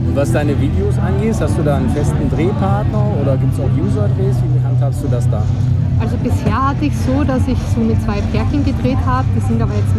Und 0.08 0.16
was 0.16 0.32
deine 0.32 0.60
Videos 0.60 0.98
angeht, 0.98 1.36
hast 1.40 1.56
du 1.56 1.62
da 1.62 1.76
einen 1.76 1.88
festen 1.90 2.28
Drehpartner 2.30 3.04
oder 3.22 3.36
gibt 3.36 3.54
es 3.54 3.60
auch 3.60 3.70
User-Drehs? 3.70 4.36
Wie 4.42 4.64
handhabst 4.66 5.04
du 5.04 5.08
das 5.08 5.30
da? 5.30 5.42
Also 6.00 6.16
bisher 6.16 6.68
hatte 6.68 6.86
ich 6.86 6.96
so, 7.06 7.22
dass 7.24 7.46
ich 7.46 7.58
so 7.74 7.80
mit 7.80 8.02
zwei 8.02 8.20
Pärchen 8.32 8.64
gedreht 8.64 8.98
habe, 9.04 9.26
die 9.36 9.40
sind 9.40 9.60
aber 9.60 9.74
jetzt 9.74 9.94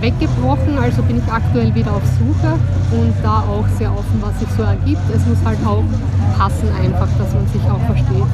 weggebrochen, 0.00 0.78
also 0.78 1.02
bin 1.02 1.18
ich 1.18 1.32
aktuell 1.32 1.74
wieder 1.74 1.92
auf 1.92 2.02
Suche 2.18 2.52
und 2.92 3.14
da 3.22 3.40
auch 3.40 3.66
sehr 3.78 3.90
offen, 3.90 4.20
was 4.20 4.38
sich 4.38 4.48
so 4.56 4.62
ergibt. 4.62 5.00
Es 5.14 5.26
muss 5.26 5.38
halt 5.44 5.58
auch 5.66 5.82
passen 6.36 6.68
einfach, 6.80 7.08
dass 7.18 7.32
man 7.32 7.46
sich 7.48 7.62
auch 7.70 7.80
versteht. 7.86 8.26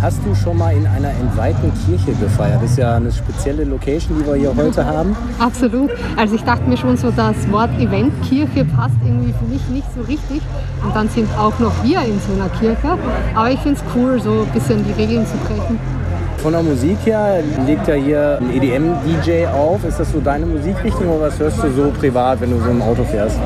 Hast 0.00 0.20
du 0.24 0.34
schon 0.34 0.56
mal 0.56 0.74
in 0.74 0.86
einer 0.86 1.10
entweihten 1.10 1.72
Kirche 1.84 2.12
gefeiert? 2.14 2.62
Das 2.62 2.70
ist 2.70 2.78
ja 2.78 2.94
eine 2.94 3.12
spezielle 3.12 3.64
Location, 3.64 4.18
die 4.18 4.26
wir 4.26 4.34
hier 4.34 4.56
heute 4.56 4.86
haben. 4.86 5.14
Absolut. 5.38 5.90
Also 6.16 6.36
ich 6.36 6.42
dachte 6.42 6.66
mir 6.68 6.76
schon 6.76 6.96
so, 6.96 7.10
das 7.10 7.36
Wort 7.50 7.70
Eventkirche 7.78 8.64
passt 8.64 8.94
irgendwie 9.04 9.34
für 9.34 9.44
mich 9.44 9.68
nicht 9.68 9.86
so 9.94 10.00
richtig. 10.02 10.40
Und 10.82 10.96
dann 10.96 11.08
sind 11.10 11.28
auch 11.36 11.58
noch 11.58 11.72
wir 11.84 12.00
in 12.02 12.18
so 12.20 12.32
einer 12.32 12.48
Kirche. 12.48 12.96
Aber 13.34 13.50
ich 13.50 13.60
finde 13.60 13.78
es 13.78 13.84
cool, 13.94 14.20
so 14.22 14.46
ein 14.46 14.52
bisschen 14.54 14.82
die 14.84 14.92
Regeln 14.92 15.26
zu 15.26 15.36
brechen. 15.46 15.78
Von 16.42 16.54
der 16.54 16.62
Musik 16.62 16.96
her 17.04 17.42
legt 17.66 17.86
ja 17.86 17.94
hier 17.94 18.38
ein 18.40 18.50
EDM-DJ 18.50 19.46
auf. 19.48 19.84
Ist 19.84 20.00
das 20.00 20.10
so 20.10 20.20
deine 20.20 20.46
Musikrichtung 20.46 21.08
oder 21.08 21.26
was 21.26 21.38
hörst 21.38 21.62
du 21.62 21.70
so 21.70 21.90
privat, 21.90 22.40
wenn 22.40 22.50
du 22.50 22.58
so 22.58 22.70
im 22.70 22.80
Auto 22.80 23.04
fährst? 23.04 23.38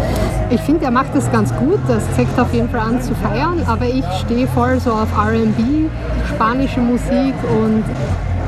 Ich 0.51 0.61
finde, 0.61 0.85
er 0.85 0.93
macht 0.93 1.13
das 1.13 1.31
ganz 1.33 1.53
gut. 1.57 1.81
Das 1.89 2.05
zeigt 2.15 2.39
auf 2.39 2.55
jeden 2.55 2.69
Fall 2.69 2.81
an 2.81 3.03
zu 3.03 3.13
feiern. 3.17 3.61
Aber 3.67 3.85
ich 3.85 4.05
stehe 4.25 4.47
voll 4.47 4.79
so 4.79 4.93
auf 4.93 5.09
RB, 5.19 5.91
spanische 6.37 6.79
Musik 6.79 7.35
und 7.61 7.83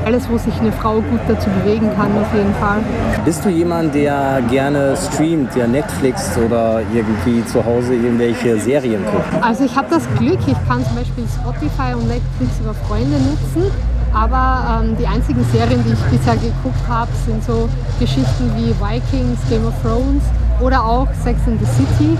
alles, 0.05 0.29
wo 0.29 0.37
sich 0.37 0.57
eine 0.61 0.71
Frau 0.71 1.01
gut 1.01 1.19
dazu 1.27 1.49
bewegen 1.49 1.89
kann, 1.97 2.09
auf 2.21 2.33
jeden 2.33 2.55
Fall. 2.55 2.79
Bist 3.25 3.43
du 3.43 3.49
jemand, 3.49 3.93
der 3.93 4.41
gerne 4.49 4.95
streamt, 4.95 5.53
der 5.55 5.67
Netflix 5.67 6.37
oder 6.37 6.79
irgendwie 6.93 7.45
zu 7.45 7.65
Hause 7.65 7.95
irgendwelche 7.95 8.57
Serien 8.57 9.03
guckt? 9.11 9.43
Also 9.43 9.65
ich 9.65 9.75
habe 9.75 9.87
das 9.89 10.03
Glück, 10.17 10.39
ich 10.47 10.67
kann 10.69 10.85
zum 10.85 10.95
Beispiel 10.95 11.25
Spotify 11.27 11.93
und 11.93 12.07
Netflix 12.07 12.57
über 12.61 12.73
Freunde 12.87 13.17
nutzen. 13.17 13.69
Aber 14.13 14.81
ähm, 14.83 14.95
die 14.97 15.07
einzigen 15.07 15.45
Serien, 15.51 15.83
die 15.83 15.93
ich 15.93 16.19
bisher 16.19 16.35
geguckt 16.35 16.81
habe, 16.87 17.11
sind 17.25 17.43
so 17.43 17.69
Geschichten 17.99 18.51
wie 18.55 18.73
Vikings, 18.79 19.39
Game 19.49 19.65
of 19.65 19.73
Thrones 19.83 20.23
oder 20.59 20.83
auch 20.83 21.07
Sex 21.23 21.39
in 21.47 21.59
the 21.59 21.65
City. 21.65 22.17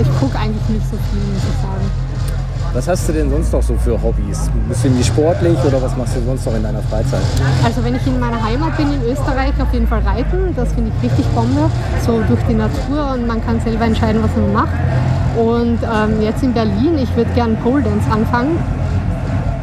Ich 0.00 0.20
gucke 0.20 0.38
eigentlich 0.38 0.68
nicht 0.68 0.86
so 0.90 0.96
viel, 0.96 1.20
muss 1.32 1.42
ich 1.42 1.62
sagen. 1.62 2.06
Was 2.76 2.88
hast 2.88 3.08
du 3.08 3.12
denn 3.14 3.30
sonst 3.30 3.52
noch 3.54 3.62
so 3.62 3.74
für 3.76 4.00
Hobbys? 4.02 4.50
Ein 4.52 4.68
bisschen 4.68 4.98
wie 4.98 5.02
sportlich 5.02 5.56
oder 5.64 5.80
was 5.80 5.96
machst 5.96 6.14
du 6.14 6.20
sonst 6.26 6.44
noch 6.44 6.54
in 6.54 6.62
deiner 6.62 6.82
Freizeit? 6.82 7.22
Also 7.64 7.82
wenn 7.82 7.94
ich 7.94 8.06
in 8.06 8.20
meiner 8.20 8.42
Heimat 8.42 8.76
bin 8.76 8.92
in 8.92 9.02
Österreich, 9.02 9.52
auf 9.58 9.72
jeden 9.72 9.86
Fall 9.86 10.00
reiten. 10.00 10.54
Das 10.54 10.74
finde 10.74 10.92
ich 10.94 11.10
richtig 11.10 11.24
Bombe. 11.34 11.70
So 12.04 12.20
durch 12.28 12.42
die 12.50 12.54
Natur 12.54 13.14
und 13.14 13.26
man 13.26 13.42
kann 13.46 13.60
selber 13.62 13.86
entscheiden, 13.86 14.22
was 14.22 14.30
man 14.36 14.52
macht. 14.52 14.76
Und 15.38 15.78
ähm, 15.82 16.20
jetzt 16.20 16.42
in 16.42 16.52
Berlin, 16.52 16.98
ich 16.98 17.16
würde 17.16 17.30
gerne 17.32 17.54
Pole 17.62 17.82
Dance 17.82 18.10
anfangen. 18.10 18.58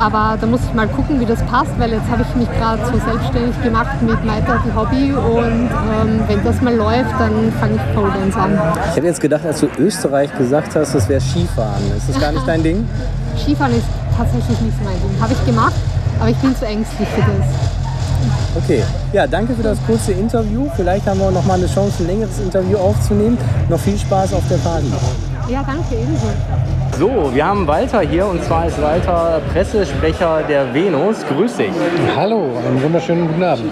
Aber 0.03 0.38
da 0.38 0.45
muss 0.45 0.60
ich 0.67 0.74
mal 0.74 0.86
gucken, 0.89 1.17
wie 1.22 1.25
das 1.25 1.41
passt, 1.43 1.72
weil 1.79 1.93
jetzt 1.93 2.10
habe 2.12 2.24
ich 2.24 2.36
mich 2.36 2.51
gerade 2.60 2.83
so 2.86 2.91
selbstständig 3.10 3.63
gemacht 3.63 4.01
mit 4.01 4.22
My 4.25 4.41
Dirty 4.45 4.69
Hobby 4.75 5.13
und 5.13 5.69
ähm, 5.69 6.19
wenn 6.27 6.43
das 6.43 6.60
mal 6.60 6.75
läuft, 6.75 7.13
dann 7.17 7.53
fange 7.57 7.75
ich 7.75 7.95
Pole 7.95 8.12
Dance 8.12 8.38
an. 8.38 8.60
Ich 8.89 8.98
hätte 8.98 9.07
jetzt 9.07 9.22
gedacht, 9.22 9.45
als 9.45 9.62
du 9.62 9.67
Österreich 9.79 10.29
gesagt 10.38 10.75
hast, 10.75 10.93
das 10.93 11.07
wäre 11.07 11.22
Skifahren. 11.22 11.81
Ist 11.95 12.10
das 12.10 12.19
gar 12.19 12.33
nicht 12.33 12.45
dein 12.45 12.62
Ding? 12.62 12.86
Skifahren 13.41 13.74
ist 13.75 13.86
tatsächlich 14.17 14.60
nicht 14.60 14.83
mein 14.83 14.95
Ding. 14.95 15.22
Habe 15.22 15.31
ich 15.31 15.45
gemacht, 15.45 15.74
aber 16.19 16.29
ich 16.29 16.38
bin 16.38 16.53
zu 16.53 16.65
ängstlich 16.65 17.07
für 17.07 17.22
das. 17.22 18.62
Okay, 18.62 18.83
ja, 19.13 19.25
danke 19.25 19.53
für 19.53 19.63
das 19.63 19.77
kurze 19.88 20.12
Interview. 20.12 20.67
Vielleicht 20.75 21.07
haben 21.07 21.22
wir 21.22 21.31
noch 21.31 21.45
mal 21.45 21.53
eine 21.53 21.67
Chance, 21.67 22.03
ein 22.03 22.07
längeres 22.07 22.39
Interview 22.39 22.77
aufzunehmen. 22.77 23.38
Noch 23.69 23.79
viel 23.79 23.98
Spaß 23.98 24.33
auf 24.33 24.43
der 24.50 24.57
Party. 24.57 24.91
Ja, 25.48 25.63
danke, 25.65 25.95
ebenso. 25.95 26.27
So, 27.03 27.31
wir 27.33 27.45
haben 27.45 27.67
Walter 27.67 28.00
hier 28.00 28.25
und 28.25 28.41
zwar 28.45 28.65
ist 28.65 28.81
Walter 28.81 29.41
Pressesprecher 29.51 30.41
der 30.48 30.74
Venus. 30.74 31.17
Grüß 31.27 31.57
dich. 31.57 31.74
Hallo, 32.15 32.51
einen 32.65 32.81
wunderschönen 32.81 33.27
guten 33.27 33.43
Abend. 33.43 33.65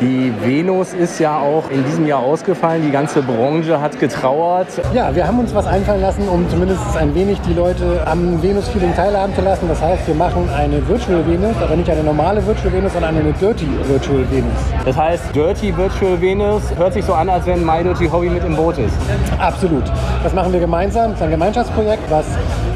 Die 0.00 0.32
Venus 0.40 0.94
ist 0.94 1.18
ja 1.18 1.36
auch 1.36 1.68
in 1.68 1.84
diesem 1.84 2.06
Jahr 2.06 2.20
ausgefallen. 2.20 2.82
Die 2.82 2.92
ganze 2.92 3.22
Branche 3.22 3.80
hat 3.80 3.98
getrauert. 3.98 4.68
Ja, 4.94 5.12
wir 5.12 5.26
haben 5.26 5.40
uns 5.40 5.52
was 5.52 5.66
einfallen 5.66 6.00
lassen, 6.00 6.28
um 6.28 6.48
zumindest 6.48 6.96
ein 6.96 7.12
wenig 7.16 7.40
die 7.40 7.54
Leute 7.54 8.06
am 8.06 8.40
Venus-Feeling 8.40 8.94
teilhaben 8.94 9.34
zu 9.34 9.40
lassen. 9.40 9.66
Das 9.66 9.82
heißt, 9.82 10.06
wir 10.06 10.14
machen 10.14 10.48
eine 10.56 10.86
Virtual 10.86 11.26
Venus, 11.26 11.56
aber 11.60 11.74
nicht 11.74 11.90
eine 11.90 12.04
normale 12.04 12.46
Virtual 12.46 12.72
Venus, 12.72 12.92
sondern 12.92 13.16
eine 13.16 13.32
Dirty 13.32 13.66
Virtual 13.88 14.24
Venus. 14.30 14.52
Das 14.84 14.96
heißt, 14.96 15.34
Dirty 15.34 15.76
Virtual 15.76 16.20
Venus 16.20 16.62
hört 16.76 16.92
sich 16.92 17.04
so 17.04 17.14
an, 17.14 17.28
als 17.28 17.46
wenn 17.46 17.64
My 17.64 17.82
Dirty 17.82 18.06
Hobby 18.06 18.28
mit 18.28 18.44
im 18.44 18.54
Boot 18.54 18.78
ist. 18.78 18.94
Absolut. 19.40 19.82
Das 20.22 20.32
machen 20.32 20.52
wir 20.52 20.60
gemeinsam. 20.60 21.10
Das 21.10 21.18
ist 21.18 21.24
ein 21.24 21.30
Gemeinschaftsprojekt, 21.32 22.08
was 22.10 22.26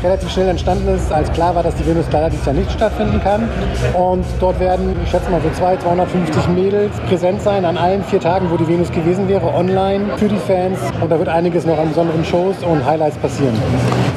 relativ 0.02 0.31
schnell 0.31 0.49
entstanden 0.49 0.88
ist, 0.88 1.12
als 1.12 1.33
klar 1.33 1.55
war, 1.55 1.62
dass 1.62 1.75
die 1.75 1.87
Venus 1.87 2.07
leider 2.11 2.31
dieses 2.31 2.47
Jahr 2.47 2.55
nicht 2.55 2.71
stattfinden 2.71 3.21
kann. 3.23 3.49
Und 3.95 4.25
dort 4.40 4.61
werden, 4.61 4.97
ich 5.02 5.11
schätze 5.11 5.31
mal 5.31 5.40
so 5.40 5.50
200, 5.50 5.83
250 5.83 6.49
Mädels 6.49 6.93
präsent 7.09 7.43
sein 7.43 7.64
an 7.64 7.76
allen 7.76 8.05
vier 8.05 8.21
Tagen, 8.21 8.50
wo 8.50 8.57
die 8.57 8.67
Venus 8.67 8.90
gewesen 8.90 9.28
wäre, 9.28 9.52
online 9.55 10.17
für 10.17 10.28
die 10.28 10.37
Fans. 10.37 10.78
Und 11.00 11.11
da 11.11 11.19
wird 11.19 11.28
einiges 11.28 11.67
noch 11.67 11.78
an 11.78 11.88
besonderen 11.88 12.25
Shows 12.25 12.57
und 12.62 12.85
Highlights 12.85 13.17
passieren. 13.19 13.57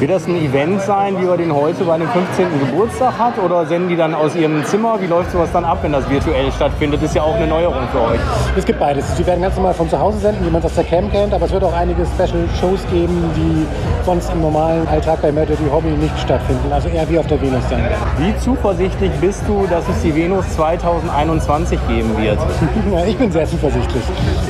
Wird 0.02 0.10
das 0.10 0.26
ein 0.26 0.34
Event 0.34 0.82
sein, 0.82 1.16
wie 1.20 1.24
man 1.26 1.38
den 1.38 1.54
heute 1.54 1.84
bei 1.84 1.96
dem 1.96 2.08
15. 2.08 2.46
Geburtstag 2.58 3.16
hat? 3.20 3.38
Oder 3.38 3.66
senden 3.66 3.88
die 3.88 3.94
dann 3.94 4.16
aus 4.16 4.34
ihrem 4.34 4.64
Zimmer? 4.64 5.00
Wie 5.00 5.06
läuft 5.06 5.30
sowas 5.30 5.50
dann 5.52 5.64
ab, 5.64 5.78
wenn 5.82 5.92
das 5.92 6.10
virtuell 6.10 6.50
stattfindet? 6.50 7.00
Ist 7.04 7.14
ja 7.14 7.22
auch 7.22 7.36
eine 7.36 7.46
Neuerung 7.46 7.86
für 7.92 8.00
euch. 8.00 8.18
Es 8.56 8.64
gibt 8.64 8.80
beides. 8.80 9.16
Sie 9.16 9.24
werden 9.24 9.42
ganz 9.42 9.54
normal 9.54 9.74
von 9.74 9.88
zu 9.88 9.96
Hause 9.96 10.18
senden, 10.18 10.44
wie 10.44 10.50
man 10.50 10.58
es 10.58 10.66
aus 10.66 10.74
der 10.74 10.82
Cam 10.82 11.08
kennt, 11.12 11.32
aber 11.32 11.46
es 11.46 11.52
wird 11.52 11.62
auch 11.62 11.72
einige 11.72 12.04
Special 12.04 12.48
Shows 12.60 12.80
geben, 12.90 13.30
die 13.36 13.64
sonst 14.04 14.32
im 14.32 14.40
normalen 14.40 14.88
Alltag 14.88 15.22
bei 15.22 15.30
Murder 15.30 15.54
die 15.54 15.70
Hobby 15.70 15.90
nicht 15.90 16.18
stattfinden. 16.18 16.72
Also 16.72 16.88
eher 16.88 17.08
wie 17.08 17.20
auf 17.20 17.28
der 17.28 17.40
Venus 17.40 17.62
sein. 17.70 17.84
Wie 18.18 18.36
zuversichtlich 18.38 19.12
bist 19.20 19.44
du, 19.46 19.68
dass 19.70 19.88
es 19.88 20.02
die 20.02 20.12
Venus 20.16 20.48
2021 20.56 21.78
geben 21.86 22.18
wird? 22.18 22.38
Ja, 22.92 23.04
ich 23.04 23.16
bin 23.16 23.30
sehr 23.30 23.46
zuversichtlich. 23.46 24.02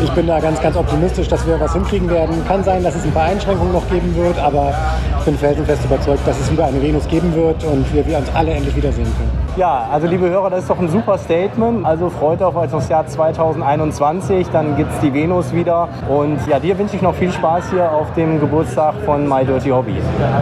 Ich 0.03 0.11
bin 0.13 0.27
da 0.27 0.41
ganz, 0.41 0.61
ganz 0.61 0.77
optimistisch, 0.77 1.29
dass 1.29 1.47
wir 1.47 1.61
was 1.61 1.75
hinkriegen 1.75 2.09
werden. 2.09 2.43
Kann 2.49 2.65
sein, 2.65 2.83
dass 2.83 2.95
es 2.95 3.05
ein 3.05 3.13
paar 3.13 3.25
Einschränkungen 3.25 3.73
noch 3.73 3.89
geben 3.91 4.17
wird, 4.17 4.39
aber 4.39 4.73
ich 5.19 5.25
bin 5.27 5.37
felsenfest 5.43 5.85
überzeugt, 5.85 6.21
dass 6.25 6.39
es 6.39 6.53
wieder 6.53 6.67
eine 6.67 6.81
Venus 6.81 7.09
geben 7.09 7.35
wird 7.35 7.65
und 7.65 7.93
wir, 7.93 8.07
wir 8.07 8.19
uns 8.19 8.33
alle 8.33 8.53
endlich 8.53 8.77
wiedersehen 8.77 9.09
können. 9.17 9.31
Ja, 9.57 9.89
also 9.91 10.07
liebe 10.07 10.31
Hörer, 10.31 10.51
das 10.51 10.61
ist 10.61 10.71
doch 10.71 10.79
ein 10.79 10.89
super 10.89 11.19
Statement. 11.19 11.85
Also 11.85 12.09
freut 12.11 12.41
euch 12.41 12.55
auf 12.55 12.71
das 12.71 12.89
Jahr 12.89 13.07
2021, 13.07 14.47
dann 14.53 14.77
gibt 14.77 14.93
es 14.93 15.01
die 15.01 15.13
Venus 15.13 15.53
wieder. 15.53 15.89
Und 16.09 16.39
ja, 16.49 16.61
dir 16.61 16.79
wünsche 16.79 16.95
ich 16.95 17.03
noch 17.03 17.15
viel 17.15 17.33
Spaß 17.33 17.71
hier 17.71 17.91
auf 17.91 18.15
dem 18.15 18.39
Geburtstag 18.39 18.95
von 19.05 19.29
My 19.29 19.45
Dirty 19.45 19.71
Hobby. 19.71 19.97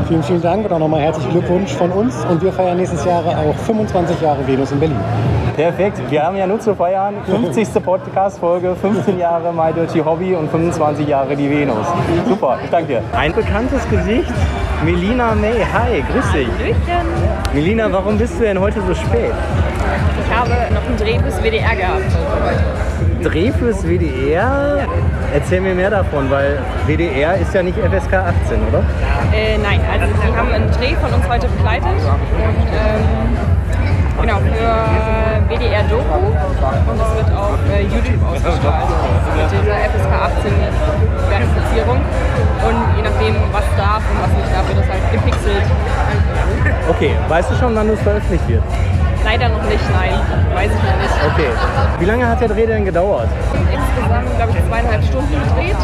Vielen, 0.07 0.23
vielen 0.23 0.43
Dank 0.43 0.67
und 0.67 0.73
auch 0.73 0.79
nochmal 0.79 1.01
herzlichen 1.01 1.31
Glückwunsch 1.31 1.73
von 1.73 1.91
uns. 1.93 2.25
Und 2.27 2.43
wir 2.43 2.53
feiern 2.53 2.77
nächstes 2.77 3.05
Jahr 3.05 3.23
auch 3.25 3.57
25 3.65 4.21
Jahre 4.21 4.47
Venus 4.47 4.71
in 4.71 4.81
Berlin. 4.81 5.01
Perfekt. 5.57 6.01
Wir 6.11 6.23
haben 6.23 6.37
ja 6.37 6.47
nur 6.47 6.61
zu 6.61 6.75
feiern. 6.75 7.15
50. 7.27 7.83
Podcast-Folge, 7.83 8.77
15 8.77 9.19
Jahre 9.19 9.53
My 9.53 9.73
Dirty 9.73 10.01
Hobby 10.01 10.35
und 10.35 10.51
25 10.51 11.09
Jahre 11.09 11.35
die 11.35 11.51
Venus. 11.51 11.87
Super, 12.29 12.59
ich 12.63 12.71
danke 12.71 12.89
dir. 12.89 13.03
Ein 13.17 13.33
bekanntes 13.33 13.89
Gesicht, 13.89 14.33
Melina 14.85 15.35
May. 15.35 15.63
Hi, 15.73 16.03
grüß 16.11 16.33
dich. 16.33 16.49
Hallöchen. 16.59 17.07
Melina, 17.53 17.93
warum 17.93 18.17
bist 18.17 18.39
du 18.39 18.45
denn 18.45 18.59
heute 18.59 18.81
so 18.81 18.95
spät? 18.95 19.33
Ich 20.25 20.35
habe 20.35 20.51
noch 20.73 20.87
einen 20.87 20.97
Dreh 20.97 21.19
fürs 21.19 21.43
WDR 21.43 21.77
gehabt. 21.77 22.05
Dreh 23.23 23.53
fürs 23.53 23.85
WDR? 23.87 24.87
Erzähl 25.35 25.61
mir 25.61 25.75
mehr 25.75 25.91
davon, 25.91 26.31
weil 26.31 26.59
WDR 26.87 27.37
ist 27.37 27.53
ja 27.55 27.63
nicht 27.63 27.77
FSK 27.77 28.15
18, 28.15 28.69
oder? 28.69 28.83
Äh, 29.35 29.59
nein, 29.59 29.81
also 29.93 30.07
die 30.07 30.37
haben 30.37 30.51
einen 30.51 30.71
Dreh 30.73 30.95
von 30.97 31.13
uns 31.13 31.29
heute 31.29 31.47
begleitet. 31.49 31.85
Und, 31.87 32.69
ähm, 32.73 33.50
genau, 34.21 34.39
für 34.39 35.55
WDR 35.55 35.83
Doku. 35.85 36.27
Und 36.27 37.01
es 37.01 37.15
wird 37.17 37.37
auf 37.37 37.59
äh, 37.71 37.83
YouTube 37.83 38.23
ausgestrahlt. 38.27 38.89
Mit 39.37 39.51
dieser 39.51 39.77
FSK 39.91 40.13
18 40.13 40.53
Verifizierung. 41.29 41.99
Und 42.61 42.97
je 42.97 43.03
nachdem, 43.03 43.35
was 43.53 43.65
darf 43.77 44.03
und 44.11 44.23
was 44.23 44.33
nicht 44.37 44.53
darf, 44.53 44.69
wird 44.69 44.79
das 44.79 44.89
halt 44.89 45.13
gepixelt. 45.13 45.65
Okay, 46.89 47.17
weißt 47.29 47.51
du 47.51 47.55
schon, 47.57 47.75
wann 47.75 47.89
es 47.89 48.01
veröffentlicht 48.01 48.49
wird? 48.49 48.63
Leider 49.31 49.49
noch 49.49 49.63
nicht, 49.63 49.85
nein. 49.93 50.11
Weiß 50.55 50.71
ich 50.73 50.83
noch 50.83 50.99
nicht. 50.99 51.15
Okay. 51.33 51.51
Wie 52.01 52.05
lange 52.05 52.27
hat 52.27 52.41
der 52.41 52.49
Dreh 52.49 52.67
denn 52.67 52.85
gedauert? 52.85 53.29
Insgesamt, 53.55 54.37
glaube 54.37 54.53
ich, 54.59 54.69
zweieinhalb 54.69 55.05
Stunden 55.05 55.31
gedreht, 55.31 55.77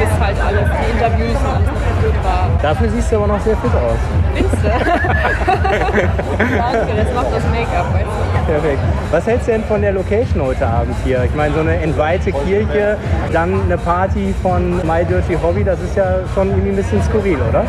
bis 0.00 0.08
halt 0.18 0.36
alles, 0.40 0.70
die 0.72 0.90
Interviews 0.90 1.36
und 1.36 1.46
alles 1.46 1.68
noch 1.68 2.24
war. 2.24 2.48
Dafür 2.62 2.88
siehst 2.88 3.12
du 3.12 3.16
aber 3.16 3.26
noch 3.26 3.40
sehr 3.40 3.58
fit 3.58 3.72
aus. 3.74 3.98
Findest 4.34 4.56
du? 4.56 4.68
Danke, 6.56 6.92
das 6.96 7.14
macht 7.14 7.26
das 7.30 7.44
Make-up, 7.50 7.92
weißt 7.92 8.06
du. 8.06 8.52
Perfekt. 8.52 8.78
Was 9.10 9.26
hältst 9.26 9.48
du 9.48 9.52
denn 9.52 9.64
von 9.64 9.82
der 9.82 9.92
Location 9.92 10.42
heute 10.42 10.66
Abend 10.66 10.96
hier? 11.04 11.24
Ich 11.24 11.34
meine, 11.34 11.52
so 11.52 11.60
eine 11.60 11.76
entweihte 11.76 12.32
Kirche, 12.32 12.96
dann 13.34 13.64
eine 13.64 13.76
Party 13.76 14.34
von 14.42 14.78
My 14.78 15.04
Dirty 15.04 15.36
Hobby, 15.42 15.62
das 15.62 15.78
ist 15.82 15.94
ja 15.94 16.20
schon 16.34 16.48
irgendwie 16.48 16.70
ein 16.70 16.76
bisschen 16.76 17.02
skurril, 17.02 17.38
oder? 17.50 17.64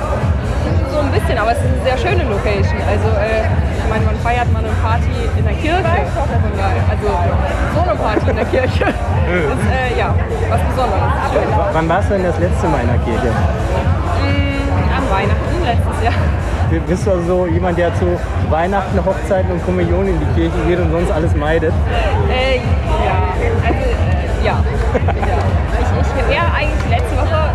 Bisschen, 1.16 1.38
aber 1.38 1.54
es 1.54 1.58
ist 1.60 1.72
eine 1.72 1.82
sehr 1.88 1.98
schöne 1.98 2.24
Location. 2.28 2.76
Also, 2.84 3.08
äh, 3.16 3.48
ich 3.48 3.88
meine, 3.88 4.04
man 4.04 4.20
feiert 4.20 4.52
mal 4.52 4.60
eine 4.60 4.76
Party 4.84 5.16
in 5.40 5.46
der 5.46 5.56
Kirche. 5.56 5.80
Also, 6.92 7.08
so 7.74 7.80
eine 7.88 7.96
Party 7.96 8.30
in 8.32 8.36
der 8.36 8.44
Kirche 8.44 8.84
ist, 8.84 9.66
äh, 9.72 9.98
ja, 9.98 10.14
was 10.50 10.60
Besonderes. 10.60 11.16
Schön. 11.32 11.48
W 11.48 11.72
wann 11.72 11.88
warst 11.88 12.10
du 12.10 12.16
denn 12.16 12.24
das 12.26 12.38
letzte 12.38 12.68
Mal 12.68 12.82
in 12.82 12.88
der 12.88 13.00
Kirche? 13.08 13.32
Mm, 13.32 14.92
an 14.92 15.04
Weihnachten 15.08 15.56
letztes 15.64 16.04
Jahr. 16.04 16.84
Bist 16.86 17.08
du 17.08 17.12
also 17.12 17.24
so 17.24 17.48
jemand, 17.48 17.78
der 17.78 17.96
zu 17.96 18.20
Weihnachten, 18.50 19.00
Hochzeiten 19.00 19.52
und 19.54 19.64
Kommunion 19.64 20.08
in 20.08 20.20
die 20.20 20.28
Kirche 20.36 20.60
geht 20.68 20.80
und 20.80 20.92
sonst 20.92 21.12
alles 21.12 21.34
meidet? 21.34 21.72
Äh, 22.28 22.58
ja, 22.60 23.32
also, 23.64 23.80
äh, 23.80 24.44
ja. 24.44 24.60
ja. 25.16 25.40
Ich, 25.80 26.20
ich 26.20 26.28
wäre 26.28 26.52
eigentlich 26.54 26.90
letzte 26.90 27.16
Woche 27.16 27.55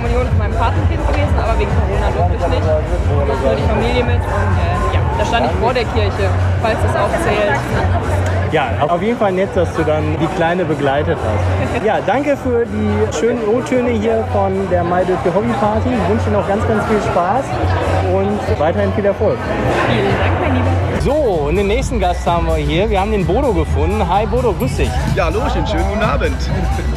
Kommunion 0.00 0.26
von 0.28 0.38
meinem 0.38 0.54
Patenkind 0.54 1.06
gewesen, 1.08 1.34
aber 1.36 1.58
wegen 1.58 1.70
Corona 1.76 2.08
durfte 2.08 2.36
ich 2.40 2.48
nicht. 2.48 2.64
Ich 2.64 3.26
durfte 3.26 3.46
nur 3.46 3.54
die 3.54 3.68
Familie 3.68 4.04
mit 4.04 4.16
und 4.16 4.52
äh, 4.56 4.96
ja, 4.96 5.00
da 5.18 5.24
stand 5.26 5.46
ich 5.46 5.52
vor 5.60 5.74
der 5.74 5.84
Kirche, 5.84 6.24
falls 6.62 6.78
das 6.82 6.96
auch 6.96 7.12
zählt. 7.20 7.60
Ja, 8.50 8.70
auf 8.88 9.02
jeden 9.02 9.18
Fall 9.18 9.32
nett, 9.32 9.50
dass 9.54 9.72
du 9.76 9.84
dann 9.84 10.16
die 10.18 10.26
Kleine 10.36 10.64
begleitet 10.64 11.18
hast. 11.18 11.84
Ja, 11.84 11.98
danke 12.04 12.36
für 12.36 12.64
die 12.66 13.16
schönen 13.16 13.40
O-Töne 13.46 13.90
hier 13.90 14.24
von 14.32 14.68
der 14.70 14.84
My 14.84 15.04
Dirty 15.04 15.30
Hobby 15.34 15.52
Party. 15.60 15.88
Ich 15.90 16.08
wünsche 16.10 16.30
dir 16.30 16.36
noch 16.36 16.48
ganz, 16.48 16.66
ganz 16.66 16.84
viel 16.86 17.00
Spaß 17.00 17.44
und 18.12 18.58
weiterhin 18.58 18.92
viel 18.94 19.04
Erfolg. 19.04 19.38
Vielen 19.88 20.18
Dank, 20.18 20.40
mein 20.40 20.54
Lieber. 20.56 20.69
So, 21.02 21.14
und 21.14 21.56
den 21.56 21.68
nächsten 21.68 21.98
Gast 21.98 22.26
haben 22.26 22.46
wir 22.46 22.56
hier. 22.56 22.90
Wir 22.90 23.00
haben 23.00 23.10
den 23.10 23.24
Bodo 23.24 23.54
gefunden. 23.54 24.06
Hi 24.06 24.26
Bodo, 24.26 24.52
grüß 24.52 24.76
dich. 24.76 24.90
Ja, 25.16 25.24
hallo, 25.24 25.40
schönen 25.48 25.88
guten 25.88 26.02
Abend. 26.02 26.36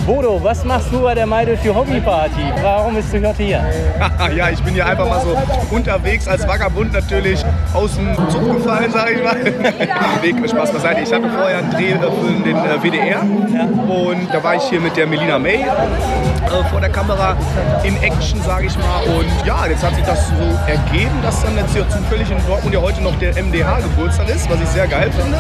Bodo, 0.06 0.44
was 0.44 0.66
machst 0.66 0.92
du 0.92 1.02
bei 1.04 1.16
der 1.16 1.26
Meide 1.26 1.56
für 1.56 1.74
Hobby 1.74 2.02
Party? 2.02 2.52
Warum 2.62 2.96
bist 2.96 3.14
du 3.14 3.26
heute 3.26 3.44
hier? 3.44 3.64
ja, 4.36 4.50
ich 4.50 4.62
bin 4.62 4.74
hier 4.74 4.86
einfach 4.86 5.08
mal 5.08 5.22
so 5.22 5.38
unterwegs 5.74 6.28
als 6.28 6.46
Vagabund 6.46 6.92
natürlich 6.92 7.46
aus 7.74 7.96
dem 7.96 8.14
Zug 8.30 8.58
gefallen, 8.58 8.92
sag 8.92 9.10
ich 9.10 9.24
mal. 9.24 9.38
nee, 10.22 10.48
Spaß 10.50 10.74
beiseite. 10.74 11.02
Ich 11.02 11.14
hatte 11.14 11.30
vorher 11.30 11.60
einen 11.60 11.72
Dreh 11.72 11.94
für 11.94 12.44
den 12.44 12.58
äh, 12.58 12.84
WDR 12.84 13.22
und 13.22 14.28
da 14.34 14.44
war 14.44 14.56
ich 14.56 14.64
hier 14.64 14.82
mit 14.82 14.98
der 14.98 15.08
Melina 15.08 15.40
May 15.40 15.62
äh, 15.62 16.64
vor 16.70 16.82
der 16.82 16.90
Kamera 16.90 17.38
in 17.84 17.96
Action, 18.04 18.42
sage 18.42 18.66
ich 18.66 18.78
mal. 18.78 19.04
Und 19.18 19.48
ja, 19.48 19.66
jetzt 19.66 19.82
hat 19.82 19.96
sich 19.96 20.04
das 20.04 20.28
so 20.28 20.34
ergeben, 20.68 21.16
dass 21.22 21.42
dann 21.42 21.56
jetzt 21.56 21.74
hier 21.74 21.88
zufällig 21.88 22.30
in 22.30 22.38
Dortmund 22.46 22.74
ja 22.74 22.82
heute 22.82 23.02
noch 23.02 23.18
der 23.20 23.42
MDH 23.42 23.80
Geburtstag 23.96 24.30
ist, 24.30 24.50
was 24.50 24.60
ich 24.60 24.68
sehr 24.70 24.88
geil 24.88 25.12
finde. 25.12 25.38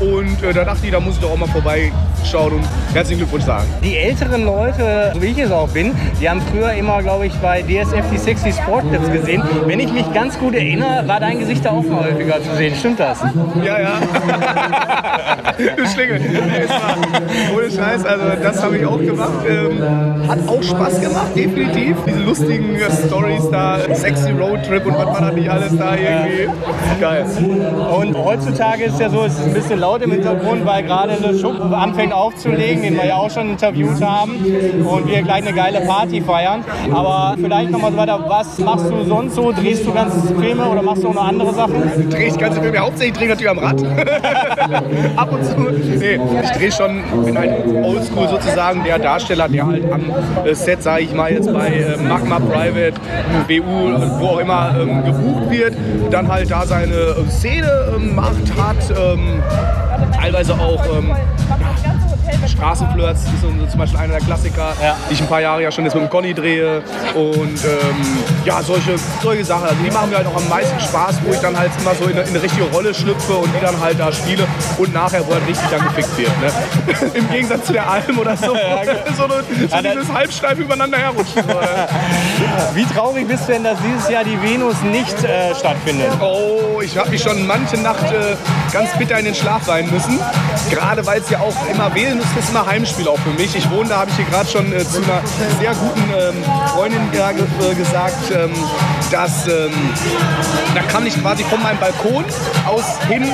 Und 0.00 0.42
äh, 0.42 0.52
da 0.52 0.64
dachte 0.64 0.80
ich, 0.84 0.92
da 0.92 1.00
muss 1.00 1.14
ich 1.14 1.20
doch 1.20 1.32
auch 1.32 1.36
mal 1.36 1.48
vorbeischauen 1.48 2.52
und 2.52 2.64
herzlichen 2.92 3.18
Glückwunsch 3.18 3.44
sagen. 3.44 3.66
Die 3.82 3.96
älteren 3.96 4.44
Leute, 4.44 5.10
so 5.14 5.22
wie 5.22 5.26
ich 5.26 5.38
es 5.38 5.50
auch 5.50 5.68
bin, 5.68 5.92
die 6.20 6.28
haben 6.28 6.40
früher 6.52 6.72
immer, 6.72 7.02
glaube 7.02 7.26
ich, 7.26 7.34
bei 7.34 7.62
DSF 7.62 8.04
die 8.12 8.18
Sexy 8.18 8.52
Sport 8.52 8.88
Clips 8.90 9.10
gesehen. 9.10 9.42
Wenn 9.66 9.80
ich 9.80 9.92
mich 9.92 10.12
ganz 10.12 10.38
gut 10.38 10.54
erinnere, 10.54 11.08
war 11.08 11.18
dein 11.18 11.38
Gesicht 11.40 11.64
da 11.64 11.70
auch 11.70 11.82
mal 11.82 12.04
häufiger 12.04 12.42
zu 12.42 12.54
sehen. 12.56 12.74
Stimmt 12.78 13.00
das? 13.00 13.18
Ja, 13.64 13.80
ja. 13.80 13.92
du 15.76 15.86
Schlingel. 15.86 16.20
Ohne 17.54 17.70
Scheiß, 17.70 18.04
also 18.04 18.24
das 18.42 18.62
habe 18.62 18.76
ich 18.78 18.86
auch 18.86 19.00
gemacht. 19.00 19.32
Ähm, 19.48 20.28
hat 20.28 20.38
auch 20.48 20.62
Spaß 20.62 21.00
gemacht, 21.00 21.34
definitiv. 21.34 21.96
Diese 22.06 22.20
lustigen 22.20 22.76
äh, 22.76 23.06
Stories 23.06 23.50
da, 23.50 23.78
sexy 23.94 24.30
Roadtrip 24.30 24.86
und 24.86 24.94
was 24.96 25.06
man 25.06 25.22
da 25.22 25.30
nicht 25.32 25.50
alles 25.50 25.76
da 25.76 25.94
irgendwie. 25.96 26.48
Geil. 27.00 27.24
Und 27.96 28.14
heutzutage 28.14 28.84
ist 28.84 29.00
ja 29.00 29.08
so, 29.08 29.24
es 29.24 29.38
ist 29.38 29.46
ein 29.46 29.54
bisschen 29.54 29.80
laut 29.80 30.02
im 30.02 30.10
Hintergrund, 30.10 30.66
weil 30.66 30.82
gerade 30.82 31.12
eine 31.12 31.38
Schuppen 31.38 31.72
anfängt 31.72 32.12
aufzulegen, 32.12 32.82
den 32.82 32.94
wir 32.94 33.06
ja 33.06 33.16
auch 33.16 33.30
schon 33.30 33.50
interviewt 33.50 34.02
haben 34.02 34.32
und 34.84 35.08
wir 35.08 35.22
gleich 35.22 35.46
eine 35.46 35.54
geile 35.54 35.80
Party 35.80 36.20
feiern. 36.20 36.62
Aber 36.92 37.36
vielleicht 37.40 37.70
nochmal 37.70 37.92
so 37.92 37.96
weiter, 37.96 38.22
was 38.28 38.58
machst 38.58 38.90
du 38.90 39.02
sonst 39.04 39.34
so? 39.34 39.50
Drehst 39.50 39.86
du 39.86 39.92
ganze 39.92 40.34
Filme 40.34 40.66
oder 40.66 40.82
machst 40.82 41.04
du 41.04 41.08
auch 41.08 41.14
noch 41.14 41.26
andere 41.26 41.54
Sachen? 41.54 42.10
Drehe 42.10 42.28
ich 42.28 42.38
ganze 42.38 42.60
Filme, 42.60 42.78
hauptsächlich 42.78 43.16
drehe 43.16 43.24
ich 43.28 43.30
natürlich 43.30 43.50
am 43.50 43.58
Rad. 43.58 43.82
Ab 45.16 45.32
und 45.32 45.44
zu. 45.44 45.56
Nee, 45.58 46.20
ich 46.42 46.50
drehe 46.50 46.72
schon, 46.72 47.02
bin 47.24 47.38
halt 47.38 47.52
oldschool 47.82 48.28
sozusagen 48.28 48.84
der 48.84 48.98
Darsteller, 48.98 49.48
der 49.48 49.66
halt 49.66 49.90
am 49.90 50.02
äh, 50.44 50.54
Set, 50.54 50.82
sage 50.82 51.04
ich 51.04 51.14
mal 51.14 51.32
jetzt 51.32 51.50
bei 51.52 51.68
äh, 51.68 51.96
Magma 51.96 52.40
Private, 52.40 52.94
BU, 53.48 53.62
wo 54.20 54.26
auch 54.26 54.38
immer 54.38 54.74
ähm, 54.78 55.04
gebucht 55.04 55.50
wird, 55.50 55.74
dann 56.10 56.28
halt 56.28 56.50
da 56.50 56.66
seine 56.66 56.94
äh, 56.94 57.30
Szene 57.30 57.85
macht, 58.14 58.56
hat, 58.58 58.90
ähm, 58.90 59.42
teilweise 60.14 60.54
auch 60.54 60.82
ähm, 60.98 61.14
Straßenflirts 62.56 63.24
ist 63.24 63.42
so, 63.42 63.48
zum 63.48 63.78
Beispiel 63.78 64.00
einer 64.00 64.14
der 64.14 64.22
Klassiker, 64.22 64.72
ja. 64.82 64.96
die 65.08 65.14
ich 65.14 65.20
ein 65.20 65.28
paar 65.28 65.40
Jahre 65.40 65.62
ja 65.62 65.70
schon 65.70 65.84
jetzt 65.84 65.94
mit 65.94 66.02
dem 66.02 66.10
Conny 66.10 66.32
drehe. 66.32 66.82
Und 67.14 67.64
ähm, 67.64 68.06
ja, 68.44 68.62
solche, 68.62 68.96
solche 69.22 69.44
Sachen. 69.44 69.64
Also 69.64 69.76
die 69.84 69.90
machen 69.90 70.10
mir 70.10 70.16
halt 70.16 70.26
auch 70.26 70.36
am 70.36 70.48
meisten 70.48 70.80
Spaß, 70.80 71.16
wo 71.24 71.32
ich 71.32 71.40
dann 71.40 71.56
halt 71.58 71.70
immer 71.78 71.94
so 71.94 72.04
in 72.04 72.12
eine, 72.12 72.22
in 72.22 72.28
eine, 72.28 72.42
richtige 72.42 72.64
Rolle 72.70 72.94
schlüpfe 72.94 73.34
und 73.34 73.52
die 73.54 73.60
dann 73.60 73.78
halt 73.78 74.00
da 74.00 74.10
spiele 74.10 74.46
und 74.78 74.94
nachher, 74.94 75.26
wo 75.26 75.34
halt 75.34 75.46
richtig 75.46 75.68
dann 75.70 75.82
gefickt 75.84 76.16
wird. 76.16 76.30
Ne? 76.40 77.10
Im 77.14 77.30
Gegensatz 77.30 77.66
zu 77.66 77.72
der 77.74 77.88
Alm 77.90 78.18
oder 78.18 78.36
so, 78.36 78.54
ja, 78.54 78.82
so, 79.16 79.24
eine, 79.24 79.34
so 79.68 80.00
dieses 80.00 80.12
Halbsteif 80.12 80.58
übereinander 80.58 80.98
herrutscht. 80.98 81.34
So, 81.34 81.42
Wie 82.74 82.84
traurig 82.86 83.28
bist 83.28 83.48
du 83.48 83.52
denn, 83.52 83.64
dass 83.64 83.78
dieses 83.82 84.08
Jahr 84.08 84.24
die 84.24 84.40
Venus 84.42 84.80
nicht 84.82 85.22
äh, 85.24 85.54
stattfindet? 85.54 86.10
Oh, 86.20 86.80
ich 86.80 86.96
habe 86.96 87.10
mich 87.10 87.22
schon 87.22 87.46
manche 87.46 87.76
Nacht 87.76 88.04
äh, 88.12 88.36
ganz 88.72 88.96
bitter 88.96 89.18
in 89.18 89.26
den 89.26 89.34
Schlaf 89.34 89.66
weinen 89.66 89.90
müssen. 89.90 90.18
Gerade 90.70 91.04
weil 91.06 91.20
es 91.20 91.30
ja 91.30 91.38
auch 91.40 91.54
immer 91.70 91.94
Venus 91.94 92.26
ist 92.38 92.45
immer 92.50 92.66
Heimspiel 92.66 93.08
auch 93.08 93.18
für 93.18 93.30
mich. 93.30 93.54
Ich 93.54 93.70
wohne 93.70 93.88
da, 93.88 93.98
habe 93.98 94.10
ich 94.10 94.16
hier 94.16 94.26
gerade 94.26 94.48
schon 94.48 94.72
äh, 94.72 94.84
zu 94.84 95.02
einer 95.02 95.20
sehr 95.58 95.74
guten 95.74 96.04
ähm, 96.18 96.44
Freundin 96.68 97.00
äh, 97.12 97.74
gesagt, 97.74 98.30
ähm, 98.32 98.52
dass 99.10 99.46
ähm, 99.46 99.72
da 100.74 100.82
kann 100.82 101.06
ich 101.06 101.20
quasi 101.20 101.44
von 101.44 101.62
meinem 101.62 101.78
Balkon 101.78 102.24
aus 102.66 102.84
hin 103.08 103.30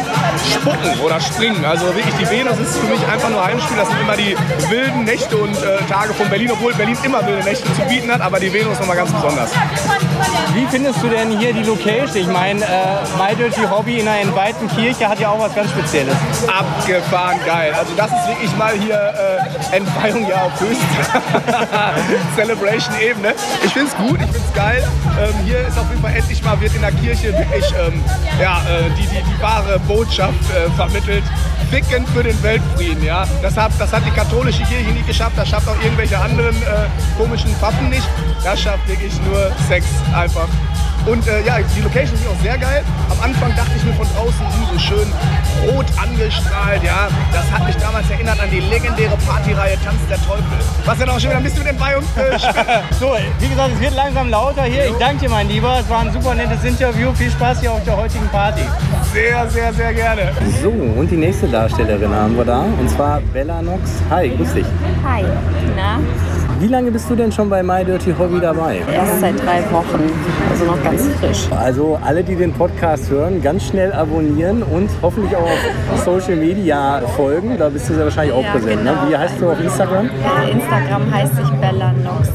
spucken 0.52 1.00
oder 1.04 1.20
springen. 1.20 1.64
Also 1.64 1.87
wirklich, 1.94 2.14
die 2.14 2.28
Venus 2.28 2.58
ist 2.58 2.76
für 2.76 2.87
mich 2.87 3.00
einfach 3.08 3.30
nur 3.30 3.44
Heimspiel. 3.44 3.76
Das 3.76 3.88
sind 3.88 4.00
immer 4.00 4.16
die 4.16 4.37
wilden 4.70 5.04
Nächte 5.04 5.37
und 5.37 5.56
äh, 5.62 5.78
Tage 5.88 6.14
von 6.14 6.28
Berlin, 6.28 6.50
obwohl 6.52 6.74
Berlin 6.74 6.96
immer 7.02 7.26
wilde 7.26 7.42
Nächte 7.42 7.64
zu 7.74 7.82
bieten 7.88 8.10
hat, 8.12 8.20
aber 8.20 8.38
die 8.38 8.52
Venus 8.52 8.78
nochmal 8.78 8.96
ganz 8.96 9.12
besonders. 9.12 9.50
Wie 10.54 10.66
findest 10.66 11.02
du 11.02 11.08
denn 11.08 11.38
hier 11.38 11.52
die 11.52 11.62
Location? 11.62 12.16
Ich 12.16 12.26
meine, 12.26 12.62
äh, 12.62 12.66
My 13.16 13.34
Dirty 13.34 13.62
Hobby 13.62 14.00
in 14.00 14.08
einer 14.08 14.20
entweihten 14.20 14.68
Kirche 14.68 15.08
hat 15.08 15.18
ja 15.18 15.30
auch 15.30 15.38
was 15.38 15.54
ganz 15.54 15.70
Spezielles. 15.70 16.14
Abgefahren 16.46 17.38
geil. 17.46 17.72
Also 17.76 17.92
das 17.96 18.10
ist 18.12 18.28
wirklich 18.28 18.56
mal 18.56 18.74
hier 18.78 19.01
äh, 19.10 19.76
Entweihung 19.76 20.28
ja 20.28 20.42
auf 20.42 20.60
höchster 20.60 21.62
Celebration-Ebene. 22.36 23.34
Ich 23.64 23.72
finde 23.72 23.88
es 23.88 23.96
gut, 23.96 24.20
ich 24.20 24.30
finde 24.30 24.48
es 24.48 24.54
geil. 24.54 24.88
Ähm, 25.20 25.34
hier 25.44 25.66
ist 25.66 25.78
auf 25.78 25.88
jeden 25.90 26.02
Fall 26.02 26.14
endlich 26.14 26.42
mal, 26.42 26.60
wird 26.60 26.74
in 26.74 26.80
der 26.80 26.92
Kirche 26.92 27.32
wirklich 27.36 27.64
ähm, 27.86 28.02
ja, 28.40 28.60
äh, 28.62 28.90
die, 28.96 29.02
die, 29.02 29.22
die 29.22 29.42
wahre 29.42 29.78
Botschaft 29.80 30.34
äh, 30.50 30.70
vermittelt. 30.72 31.24
Ficken 31.70 32.06
für 32.08 32.22
den 32.22 32.40
Weltfrieden, 32.42 33.02
ja. 33.02 33.26
Das 33.40 33.56
hat, 33.56 33.72
das 33.78 33.92
hat 33.92 34.04
die 34.04 34.10
katholische 34.10 34.62
Kirche 34.64 34.90
nicht 34.90 35.06
geschafft, 35.06 35.32
das 35.36 35.48
schafft 35.48 35.68
auch 35.68 35.82
irgendwelche 35.82 36.18
anderen 36.18 36.54
äh, 36.56 36.86
komischen 37.16 37.50
Pfaffen 37.56 37.88
nicht. 37.88 38.06
Das 38.44 38.60
schafft 38.60 38.86
wirklich 38.88 39.12
nur 39.22 39.50
Sex 39.68 39.86
einfach. 40.14 40.48
Und 41.06 41.26
äh, 41.26 41.42
ja, 41.44 41.58
die 41.58 41.80
Location 41.80 42.14
ist 42.14 42.28
auch 42.28 42.42
sehr 42.42 42.56
geil. 42.58 42.84
Am 43.10 43.20
Anfang 43.20 43.54
dachte 43.56 43.72
ich 43.76 43.84
mir 43.84 43.92
von 43.94 44.06
draußen, 44.14 44.40
hm, 44.40 44.66
so 44.72 44.78
schön 44.78 45.12
rot 45.66 45.86
angestrahlt, 46.00 46.82
ja. 46.82 47.08
Das 47.32 47.50
hat 47.50 47.66
mich 47.66 47.76
damals 47.76 48.08
erinnert 48.08 48.40
an 48.40 48.48
die 48.50 48.60
legendäre 48.60 49.16
Partyreihe 49.26 49.76
Tanz 49.84 49.98
der 50.08 50.18
Teufel. 50.18 50.44
Was 50.84 50.98
ja 50.98 51.06
noch 51.06 51.18
schon 51.18 51.30
wieder 51.30 51.38
ein 51.38 51.42
bisschen 51.42 51.64
mit 51.64 51.72
den 51.72 51.78
Beinen 51.78 52.02
äh, 52.16 52.38
So, 53.00 53.16
wie 53.40 53.48
gesagt, 53.48 53.70
es 53.74 53.80
wird 53.80 53.94
langsam 53.94 54.30
lauter 54.30 54.62
hier. 54.62 54.86
Ich 54.86 54.94
danke 54.98 55.22
dir, 55.22 55.30
mein 55.30 55.48
Lieber. 55.48 55.78
Es 55.80 55.88
war 55.88 56.00
ein 56.00 56.12
super 56.12 56.34
nettes 56.34 56.62
Interview. 56.62 57.12
Viel 57.14 57.30
Spaß 57.30 57.60
hier 57.60 57.72
auf 57.72 57.84
der 57.84 57.96
heutigen 57.96 58.28
Party. 58.28 58.62
Sehr, 59.12 59.48
sehr, 59.50 59.72
sehr 59.72 59.92
gerne. 59.92 60.32
So, 60.62 60.70
und 60.70 61.10
die 61.10 61.16
nächste 61.16 61.48
Darstellerin 61.48 62.14
haben 62.14 62.36
wir 62.36 62.44
da. 62.44 62.60
Und 62.60 62.88
zwar 62.88 63.20
Bella 63.32 63.60
Nox. 63.60 63.90
Hi, 64.08 64.28
grüß 64.30 64.54
dich. 64.54 64.66
Hi. 65.04 65.24
Na? 65.76 65.98
Wie 66.62 66.68
lange 66.68 66.92
bist 66.92 67.11
du 67.11 67.16
denn 67.16 67.33
schon 67.33 67.51
bei 67.51 67.61
My 67.61 67.85
Dirty 67.85 68.14
Hobby 68.16 68.38
dabei? 68.38 68.83
Erst 68.88 69.18
seit 69.18 69.37
drei 69.44 69.64
Wochen, 69.72 70.09
also 70.48 70.64
noch 70.64 70.81
ganz 70.85 71.09
frisch. 71.18 71.48
Also 71.51 71.98
alle, 72.01 72.22
die 72.22 72.37
den 72.37 72.53
Podcast 72.53 73.11
hören, 73.11 73.42
ganz 73.42 73.64
schnell 73.64 73.92
abonnieren 73.92 74.62
und 74.62 74.88
hoffentlich 75.03 75.35
auch 75.35 75.42
auf 75.92 76.05
Social 76.05 76.37
Media 76.37 77.01
folgen. 77.16 77.59
Da 77.59 77.68
bist 77.68 77.88
du 77.88 77.94
sehr 77.94 78.05
wahrscheinlich 78.05 78.33
auch 78.33 78.44
ja, 78.44 78.53
präsent. 78.53 78.85
Ne? 78.85 78.90
Genau. 78.90 79.03
Ne? 79.03 79.11
Wie 79.11 79.16
heißt 79.16 79.40
du 79.40 79.51
auf 79.51 79.61
Instagram? 79.61 80.07
Ja, 80.07 80.48
Instagram 80.48 81.12
heißt 81.12 81.33
ich 81.42 81.51
Bella 81.51 81.92
Nox. 81.94 82.29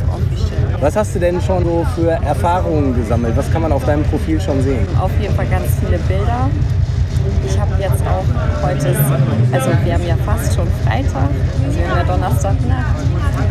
Was 0.82 0.98
hast 0.98 1.16
du 1.16 1.20
denn 1.20 1.40
schon 1.40 1.64
so 1.64 1.88
für 1.96 2.10
Erfahrungen 2.10 2.98
gesammelt? 2.98 3.32
Was 3.38 3.50
kann 3.54 3.62
man 3.62 3.72
auf 3.72 3.86
deinem 3.86 4.04
Profil 4.04 4.42
schon 4.42 4.62
sehen? 4.62 4.86
Auf 5.00 5.12
jeden 5.22 5.36
Fall 5.36 5.48
ganz 5.48 5.68
viele 5.80 6.00
Bilder. 6.00 6.50
Ich 7.46 7.58
habe 7.58 7.72
jetzt 7.80 8.04
auch 8.06 8.26
heute, 8.62 8.94
also 9.54 9.70
wir 9.86 9.94
haben 9.94 10.06
ja 10.06 10.16
fast 10.26 10.54
schon 10.54 10.68
Freitag, 10.86 11.30
also 11.66 11.80
wir 11.80 11.90
haben 11.90 11.98
ja 11.98 12.14
Donnerstagnacht 12.14 12.96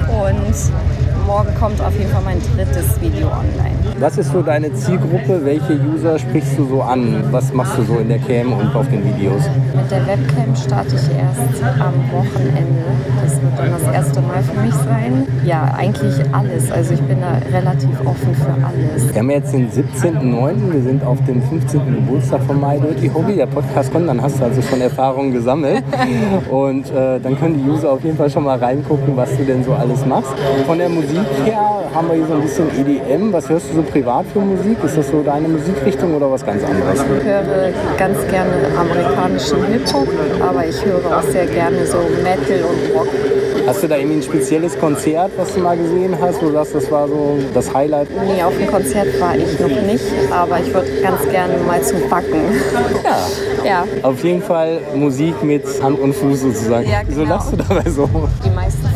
und 0.09 1.27
morgen 1.27 1.55
kommt 1.55 1.81
auf 1.81 1.97
jeden 1.97 2.11
Fall 2.11 2.23
mein 2.23 2.41
drittes 2.55 3.01
Video 3.01 3.29
online. 3.29 3.86
Was 3.99 4.19
ist 4.19 4.31
so 4.31 4.43
deine 4.43 4.73
Zielgruppe? 4.75 5.41
Welche 5.43 5.81
User 5.81 6.19
sprichst 6.19 6.59
du 6.59 6.67
so 6.67 6.83
an? 6.83 7.25
Was 7.31 7.51
machst 7.55 7.79
du 7.79 7.83
so 7.83 7.97
in 7.97 8.09
der 8.09 8.19
Cam 8.19 8.53
und 8.53 8.77
auf 8.77 8.87
den 8.91 9.03
Videos? 9.03 9.43
Mit 9.75 9.91
der 9.91 10.07
Webcam 10.07 10.55
starte 10.55 10.97
ich 10.97 11.17
erst 11.17 11.63
am 11.81 11.95
Wochenende. 12.13 12.85
Das 13.23 13.41
wird 13.41 13.59
dann 13.59 13.71
das 13.71 13.95
erste 13.95 14.21
Mal 14.21 14.43
für 14.43 14.61
mich 14.61 14.75
sein. 14.75 15.27
Ja, 15.47 15.75
eigentlich 15.79 16.15
alles. 16.31 16.71
Also 16.71 16.93
ich 16.93 17.01
bin 17.01 17.23
da 17.23 17.39
relativ 17.57 17.99
offen 18.05 18.35
für 18.35 18.53
alles. 18.67 19.15
Wir 19.15 19.19
haben 19.19 19.31
jetzt 19.31 19.55
den 19.55 19.71
17.09. 19.71 20.73
Wir 20.73 20.83
sind 20.83 21.03
auf 21.03 21.19
dem 21.25 21.43
15. 21.43 21.81
Geburtstag 21.87 22.43
von 22.43 22.61
My 22.61 22.79
Dirty 22.79 23.09
Hobby. 23.09 23.37
Der 23.37 23.47
Podcast 23.47 23.91
kommt, 23.93 24.09
dann 24.09 24.21
hast 24.21 24.39
du 24.39 24.45
also 24.45 24.61
schon 24.61 24.83
Erfahrungen 24.83 25.33
gesammelt. 25.33 25.83
Und 26.51 26.91
äh, 26.91 27.19
dann 27.19 27.39
können 27.39 27.65
die 27.65 27.71
User 27.71 27.93
auf 27.93 28.05
jeden 28.05 28.19
Fall 28.19 28.29
schon 28.29 28.45
mal 28.45 28.59
reingucken, 28.59 29.17
was 29.17 29.35
du 29.39 29.45
denn 29.45 29.65
so 29.65 29.73
alles 29.73 30.05
machst. 30.05 30.35
Von 30.67 30.77
der 30.77 30.91
Musik 30.91 31.27
her 31.47 31.81
haben 31.95 32.09
wir 32.09 32.17
hier 32.17 32.27
so 32.27 32.35
ein 32.35 32.43
bisschen 32.43 32.69
EDM. 32.79 33.33
Was 33.33 33.49
hörst 33.49 33.71
du 33.71 33.77
so 33.77 33.86
privat 33.91 34.27
für 34.33 34.41
Musik? 34.41 34.77
Ist 34.85 34.97
das 34.97 35.11
so 35.11 35.23
deine 35.23 35.49
Musikrichtung 35.49 36.15
oder 36.15 36.31
was 36.31 36.45
ganz 36.45 36.63
anderes? 36.65 37.01
Ich 37.01 37.25
höre 37.25 37.73
ganz 37.97 38.19
gerne 38.29 38.53
amerikanischen 38.79 39.65
Hip-Hop, 39.67 40.09
aber 40.41 40.67
ich 40.67 40.85
höre 40.85 41.17
auch 41.17 41.23
sehr 41.23 41.47
gerne 41.47 41.87
so 41.87 41.99
Metal 42.23 42.63
und 42.65 42.97
Rock. 42.97 43.09
Hast 43.67 43.83
du 43.83 43.89
da 43.89 43.97
irgendwie 43.97 44.19
ein 44.19 44.23
spezielles 44.23 44.79
Konzert, 44.79 45.33
was 45.37 45.53
du 45.53 45.61
mal 45.61 45.77
gesehen 45.77 46.17
hast, 46.21 46.41
wo 46.41 46.47
du 46.47 46.53
sagst, 46.53 46.75
das 46.77 46.91
war 46.91 47.09
so 47.09 47.37
das 47.53 47.75
Highlight? 47.75 48.09
Nee, 48.25 48.41
auf 48.43 48.57
dem 48.57 48.69
Konzert 48.69 49.21
war 49.21 49.35
ich 49.37 49.59
noch 49.59 49.69
nicht, 49.69 50.05
aber 50.31 50.61
ich 50.61 50.73
würde 50.73 50.89
ganz 51.03 51.29
gerne 51.29 51.55
mal 51.67 51.83
zum 51.83 52.09
Backen. 52.09 52.43
Ja. 53.03 53.65
ja. 53.65 53.85
Auf 54.03 54.23
jeden 54.23 54.43
Fall 54.43 54.79
Musik 54.95 55.43
mit 55.43 55.65
Hand 55.83 55.99
und 55.99 56.15
Fuß 56.15 56.43
sozusagen. 56.43 56.89
Ja, 56.89 57.01
genau. 57.01 57.11
Wieso 57.11 57.25
lachst 57.25 57.53
du 57.53 57.57
dabei 57.57 57.91
so? 57.91 58.09
Die 58.45 58.51
meisten 58.51 58.87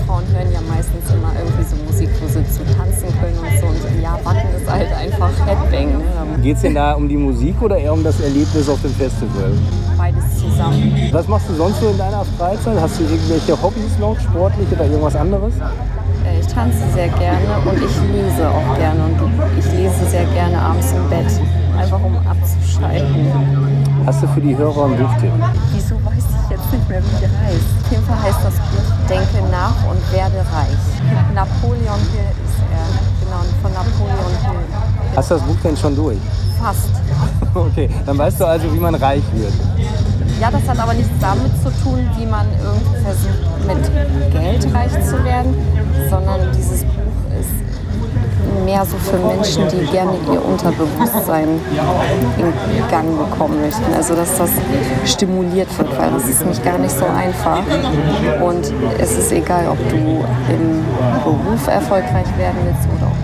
Headbang. 5.50 5.98
Ne? 5.98 6.42
Geht 6.42 6.56
es 6.56 6.62
denn 6.62 6.74
da 6.74 6.92
um 6.94 7.08
die 7.08 7.16
Musik 7.16 7.60
oder 7.60 7.76
eher 7.76 7.92
um 7.92 8.02
das 8.04 8.20
Erlebnis 8.20 8.68
auf 8.68 8.80
dem 8.82 8.94
Festival? 8.94 9.52
Beides 9.98 10.38
zusammen. 10.38 11.08
Was 11.12 11.26
machst 11.28 11.48
du 11.50 11.54
sonst 11.54 11.80
so 11.80 11.88
in 11.88 11.98
deiner 11.98 12.24
Freizeit? 12.38 12.80
Hast 12.80 12.98
du 13.00 13.04
irgendwelche 13.04 13.60
Hobbys 13.60 13.98
noch, 13.98 14.18
sportlich 14.20 14.68
oder 14.72 14.84
irgendwas 14.86 15.16
anderes? 15.16 15.54
Äh, 16.24 16.40
Ich 16.40 16.46
tanze 16.46 16.78
sehr 16.94 17.08
gerne 17.08 17.50
und 17.64 17.76
ich 17.76 17.96
lese 18.12 18.48
auch 18.48 18.76
gerne. 18.78 19.04
Und 19.04 19.58
ich 19.58 19.66
lese 19.72 20.04
sehr 20.08 20.24
gerne 20.26 20.58
abends 20.60 20.92
im 20.92 21.08
Bett. 21.10 21.26
Einfach 21.76 22.00
um 22.02 22.16
abzuschalten. 22.28 23.32
Hast 24.06 24.22
du 24.22 24.28
für 24.28 24.40
die 24.40 24.56
Hörer 24.56 24.84
einen 24.84 24.98
Buchtipp? 24.98 25.32
Wieso 25.72 25.94
weiß 26.04 26.24
ich 26.24 26.50
jetzt 26.50 26.72
nicht 26.72 26.88
mehr, 26.88 27.02
wie 27.02 27.16
die 27.20 27.28
heißt? 27.28 27.68
Auf 27.84 27.90
jeden 27.90 28.04
Fall 28.04 28.22
heißt 28.22 28.40
das 28.44 28.54
Buch 28.54 28.88
Denke 29.08 29.50
nach 29.50 29.76
und 29.90 30.00
werde 30.12 30.38
reich. 30.52 30.84
Napoleon 31.34 32.00
Hill 32.12 32.30
ist 32.44 32.60
er. 32.70 32.86
Genau, 33.24 33.42
von 33.62 33.72
Napoleon 33.72 34.32
Hill. 34.44 34.64
Hast 35.16 35.30
du 35.30 35.34
das 35.34 35.42
Buch 35.42 35.56
denn 35.64 35.76
schon 35.76 35.96
durch? 35.96 36.18
Fast. 36.62 36.90
Okay, 37.52 37.90
dann 38.06 38.16
weißt 38.16 38.40
du 38.40 38.46
also, 38.46 38.72
wie 38.72 38.78
man 38.78 38.94
reich 38.94 39.24
wird. 39.32 39.52
Ja, 40.40 40.52
das 40.52 40.62
hat 40.68 40.78
aber 40.78 40.94
nichts 40.94 41.10
damit 41.20 41.50
zu 41.60 41.70
tun, 41.82 42.08
wie 42.16 42.26
man 42.26 42.46
irgendwie 42.62 43.02
versucht, 43.02 43.66
mit 43.66 44.32
Geld 44.32 44.72
reich 44.72 44.92
zu 45.04 45.24
werden, 45.24 45.52
sondern 46.08 46.52
dieses 46.56 46.84
Buch 46.84 47.40
ist 47.40 48.64
mehr 48.64 48.84
so 48.84 48.96
für 48.98 49.18
Menschen, 49.18 49.64
die 49.68 49.84
gerne 49.90 50.12
ihr 50.32 50.44
Unterbewusstsein 50.44 51.48
in 52.38 52.88
Gang 52.88 53.18
bekommen 53.18 53.60
möchten. 53.62 53.92
Also, 53.94 54.14
dass 54.14 54.38
das 54.38 54.50
stimuliert 55.04 55.68
wird, 55.76 55.98
weil 55.98 56.10
das 56.12 56.28
ist 56.28 56.46
nicht 56.46 56.64
gar 56.64 56.78
nicht 56.78 56.96
so 56.96 57.06
einfach. 57.06 57.62
Und 58.40 58.72
es 58.98 59.18
ist 59.18 59.32
egal, 59.32 59.66
ob 59.68 59.78
du 59.88 59.96
im 59.96 60.84
Beruf 61.24 61.66
erfolgreich 61.66 62.26
werden 62.38 62.58
willst 62.64 62.88
oder 62.96 63.10
einfach 63.10 63.19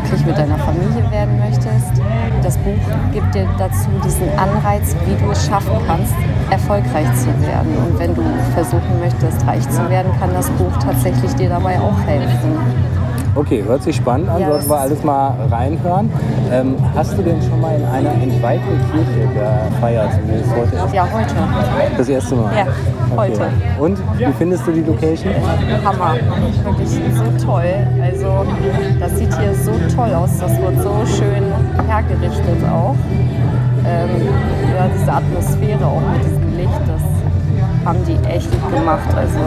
glücklich 0.00 0.26
mit 0.26 0.36
deiner 0.36 0.58
Familie 0.58 1.10
werden 1.10 1.38
möchtest. 1.38 2.02
Das 2.42 2.58
Buch 2.58 3.12
gibt 3.12 3.34
dir 3.34 3.48
dazu 3.56 3.88
diesen 4.04 4.28
Anreiz, 4.38 4.94
wie 5.06 5.14
du 5.24 5.30
es 5.30 5.46
schaffen 5.46 5.72
kannst, 5.86 6.14
erfolgreich 6.50 7.06
zu 7.14 7.28
werden. 7.46 7.74
Und 7.78 7.98
wenn 7.98 8.14
du 8.14 8.22
versuchen 8.54 9.00
möchtest, 9.00 9.46
reich 9.46 9.66
zu 9.70 9.88
werden, 9.88 10.12
kann 10.20 10.34
das 10.34 10.50
Buch 10.50 10.76
tatsächlich 10.82 11.32
dir 11.34 11.48
dabei 11.48 11.80
auch 11.80 11.98
helfen. 12.06 12.95
Okay, 13.36 13.62
hört 13.66 13.82
sich 13.82 13.96
spannend 13.96 14.30
an, 14.30 14.40
Ja, 14.40 14.48
sollten 14.48 14.70
wir 14.70 14.80
alles 14.80 15.04
mal 15.04 15.34
reinhören. 15.50 16.10
Ähm, 16.50 16.74
hast 16.94 17.18
du 17.18 17.22
denn 17.22 17.40
schon 17.42 17.60
mal 17.60 17.76
in 17.76 17.84
einer 17.84 18.12
entweihten 18.14 18.80
Kirche 18.90 19.28
gefeiert, 19.28 20.10
wie 20.26 20.36
es 20.36 20.50
heute 20.56 20.76
ist? 20.86 20.94
Ja, 20.94 21.06
heute. 21.12 21.34
Das 21.98 22.08
erste 22.08 22.34
Mal? 22.34 22.56
Ja, 22.56 22.66
heute. 23.14 23.50
Und 23.78 23.98
wie 24.16 24.32
findest 24.38 24.66
du 24.66 24.72
die 24.72 24.80
Location? 24.80 25.34
Hammer. 25.84 26.14
Wirklich 26.64 26.88
so 26.88 27.46
toll. 27.46 27.74
Also, 28.02 28.46
das 28.98 29.18
sieht 29.18 29.38
hier 29.38 29.54
so 29.54 29.72
toll 29.94 30.14
aus. 30.14 30.30
Das 30.40 30.58
wird 30.58 30.82
so 30.82 30.94
schön 31.04 31.44
hergerichtet 31.86 32.64
auch. 32.72 32.94
Ähm, 33.84 34.08
ja, 34.74 34.88
diese 34.98 35.12
Atmosphäre 35.12 35.84
auch 35.86 36.00
mit 36.12 36.24
diesem 36.24 36.56
Licht, 36.56 36.80
das 36.86 37.02
haben 37.86 38.04
die 38.04 38.16
echt 38.28 38.50
gut 38.50 38.74
gemacht. 38.74 39.08
Also, 39.16 39.38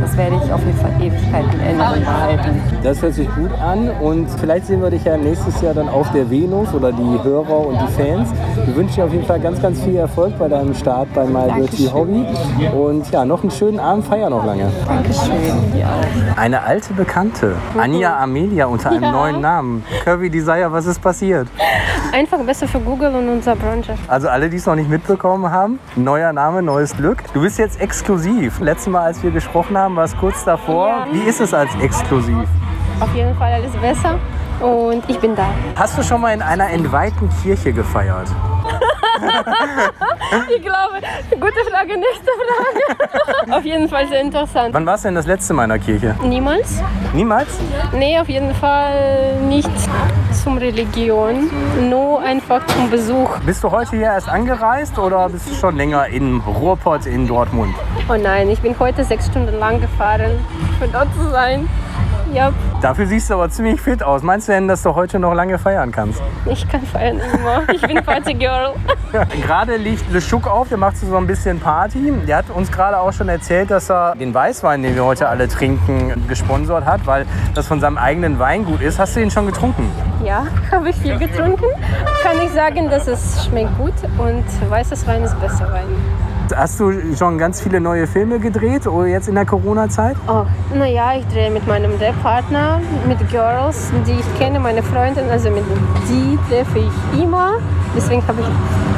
das 0.00 0.16
werde 0.16 0.36
ich 0.44 0.52
auf 0.52 0.60
jeden 0.64 0.78
Fall 0.78 0.92
Ewigkeiten 1.00 1.52
in 1.54 1.60
Erinnerung 1.80 2.00
behalten. 2.04 2.62
Das 2.84 3.00
hört 3.02 3.14
sich 3.14 3.28
gut 3.34 3.50
an 3.60 3.90
und 4.00 4.28
vielleicht 4.38 4.66
sehen 4.66 4.82
wir 4.82 4.90
dich 4.90 5.04
ja 5.04 5.16
nächstes 5.16 5.60
Jahr 5.62 5.74
dann 5.74 5.88
auf 5.88 6.10
der 6.12 6.30
Venus 6.30 6.72
oder 6.74 6.92
die 6.92 7.18
Hörer 7.24 7.66
und 7.66 7.78
die 7.80 7.92
Fans. 8.00 8.28
Wir 8.66 8.76
wünschen 8.76 8.96
dir 8.96 9.04
auf 9.06 9.12
jeden 9.12 9.24
Fall 9.26 9.40
ganz, 9.40 9.60
ganz 9.60 9.80
viel 9.82 9.96
Erfolg 9.96 10.38
bei 10.38 10.48
deinem 10.48 10.74
Start 10.74 11.12
bei 11.14 11.24
My 11.24 11.50
Dirty. 11.56 11.86
Hobby 11.92 12.26
und 12.76 13.10
ja, 13.10 13.24
noch 13.24 13.40
einen 13.42 13.50
schönen 13.50 13.80
Abend, 13.80 14.04
feier 14.04 14.28
noch 14.30 14.44
lange. 14.44 14.70
Dankeschön, 14.86 15.72
dir 15.74 15.86
auch. 15.86 16.38
Eine 16.38 16.62
alte 16.62 16.92
Bekannte, 16.92 17.56
Anja 17.76 18.18
Amelia 18.18 18.66
unter 18.66 18.90
einem 18.90 19.02
Ja. 19.04 19.12
neuen 19.12 19.40
Namen. 19.40 19.84
Kirby 20.04 20.28
Desire, 20.30 20.70
was 20.70 20.84
ist 20.86 21.00
passiert? 21.00 21.48
Einfach 22.12 22.38
besser 22.40 22.68
für 22.68 22.80
Google 22.80 23.14
und 23.14 23.28
unsere 23.28 23.56
Branche. 23.56 23.94
Also 24.08 24.28
alle, 24.28 24.48
die 24.50 24.56
es 24.56 24.66
noch 24.66 24.74
nicht 24.76 24.88
mitbekommen 24.90 25.50
haben, 25.50 25.78
neuer 25.96 26.32
Name, 26.32 26.62
neues 26.62 26.96
Glück. 26.96 27.22
Du 27.32 27.40
bist 27.42 27.58
jetzt 27.58 27.77
exklusiv. 27.80 28.60
Letztes 28.60 28.88
Mal, 28.88 29.02
als 29.02 29.22
wir 29.22 29.30
gesprochen 29.30 29.76
haben, 29.76 29.96
war 29.96 30.04
es 30.04 30.16
kurz 30.16 30.44
davor. 30.44 30.88
Ja. 30.88 31.06
Wie 31.12 31.28
ist 31.28 31.40
es 31.40 31.54
als 31.54 31.70
exklusiv? 31.80 32.48
Auf 33.00 33.14
jeden 33.14 33.34
Fall 33.36 33.52
alles 33.52 33.72
besser 33.72 34.18
und 34.60 35.08
ich 35.08 35.18
bin 35.18 35.36
da. 35.36 35.48
Hast 35.76 35.96
du 35.96 36.02
schon 36.02 36.20
mal 36.20 36.34
in 36.34 36.42
einer 36.42 36.70
entweihten 36.70 37.28
Kirche 37.42 37.72
gefeiert? 37.72 38.28
Ich 40.54 40.62
glaube, 40.62 41.00
gute 41.30 41.70
Frage, 41.70 41.96
nächste 41.96 42.30
Frage. 42.40 43.52
auf 43.56 43.64
jeden 43.64 43.88
Fall 43.88 44.06
sehr 44.08 44.20
interessant. 44.20 44.74
Wann 44.74 44.84
warst 44.84 45.04
du 45.04 45.08
denn 45.08 45.14
das 45.14 45.26
letzte 45.26 45.54
Mal 45.54 45.64
in 45.64 45.70
der 45.70 45.78
Kirche? 45.78 46.14
Niemals? 46.22 46.82
Niemals? 47.14 47.58
Nee, 47.92 48.18
auf 48.18 48.28
jeden 48.28 48.54
Fall 48.54 49.36
nicht 49.48 49.70
zum 50.42 50.58
Religion, 50.58 51.50
nur 51.88 52.20
einfach 52.20 52.66
zum 52.66 52.90
Besuch. 52.90 53.38
Bist 53.40 53.64
du 53.64 53.70
heute 53.70 53.96
hier 53.96 54.06
erst 54.06 54.28
angereist 54.28 54.98
oder 54.98 55.28
bist 55.28 55.50
du 55.50 55.54
schon 55.54 55.76
länger 55.76 56.06
in 56.08 56.40
Ruhrpott 56.40 57.06
in 57.06 57.26
Dortmund? 57.26 57.74
Oh 58.08 58.16
nein, 58.16 58.50
ich 58.50 58.60
bin 58.60 58.78
heute 58.78 59.04
sechs 59.04 59.26
Stunden 59.26 59.58
lang 59.58 59.80
gefahren, 59.80 60.38
für 60.78 60.88
dort 60.88 61.08
zu 61.14 61.30
sein. 61.30 61.68
Ja, 62.32 62.52
Dafür 62.80 63.06
siehst 63.06 63.28
du 63.30 63.34
aber 63.34 63.50
ziemlich 63.50 63.80
fit 63.80 64.02
aus. 64.02 64.22
Meinst 64.22 64.46
du 64.48 64.52
denn, 64.52 64.68
dass 64.68 64.82
du 64.82 64.94
heute 64.94 65.18
noch 65.18 65.34
lange 65.34 65.58
feiern 65.58 65.90
kannst? 65.90 66.22
ich 66.46 66.68
kann 66.68 66.82
feiern 66.82 67.20
immer. 67.34 67.62
Ich 67.72 67.82
bin 67.82 67.96
Party 68.04 68.34
Girl. 68.34 68.74
Gerade 69.42 69.76
liegt 69.76 70.12
Le 70.12 70.20
Schuck 70.20 70.46
auf, 70.46 70.68
der 70.68 70.78
macht 70.78 70.96
so 70.96 71.16
ein 71.16 71.26
bisschen 71.26 71.58
Party. 71.58 72.12
Der 72.26 72.36
hat 72.36 72.50
uns 72.50 72.70
gerade 72.70 72.98
auch 72.98 73.12
schon 73.12 73.28
erzählt, 73.28 73.70
dass 73.70 73.90
er 73.90 74.14
den 74.14 74.32
Weißwein, 74.32 74.82
den 74.82 74.94
wir 74.94 75.04
heute 75.04 75.28
alle 75.28 75.48
trinken, 75.48 76.26
gesponsert 76.28 76.84
hat, 76.84 77.06
weil 77.06 77.26
das 77.54 77.66
von 77.66 77.80
seinem 77.80 77.98
eigenen 77.98 78.38
Weingut 78.38 78.80
ist. 78.80 78.98
Hast 78.98 79.16
du 79.16 79.20
ihn 79.20 79.30
schon 79.30 79.46
getrunken? 79.46 79.90
Ja, 80.24 80.46
habe 80.70 80.90
ich 80.90 80.96
viel 80.96 81.18
getrunken. 81.18 81.66
Kann 82.22 82.36
ich 82.44 82.50
sagen, 82.50 82.90
dass 82.90 83.08
es 83.08 83.46
schmeckt 83.46 83.76
gut 83.78 83.94
und 84.18 84.44
weißes 84.70 85.06
Wein 85.06 85.22
ist 85.24 85.38
besser 85.40 85.72
Wein. 85.72 85.86
Hast 86.54 86.80
du 86.80 86.92
schon 87.16 87.38
ganz 87.38 87.60
viele 87.60 87.80
neue 87.80 88.06
Filme 88.06 88.38
gedreht 88.38 88.86
oder 88.86 89.06
jetzt 89.06 89.28
in 89.28 89.34
der 89.34 89.44
Corona-Zeit? 89.44 90.16
Oh, 90.26 90.44
naja, 90.74 91.12
ich 91.18 91.26
drehe 91.26 91.50
mit 91.50 91.66
meinem 91.66 91.98
Drehpartner, 91.98 92.80
mit 93.06 93.18
Girls, 93.30 93.90
die 94.06 94.12
ich 94.12 94.38
kenne, 94.38 94.58
meine 94.58 94.82
Freundin, 94.82 95.28
also 95.30 95.50
mit 95.50 95.64
die 96.08 96.38
treffe 96.48 96.78
ich 96.78 97.22
immer. 97.22 97.54
Deswegen 97.96 98.26
habe 98.26 98.40
ich 98.40 98.97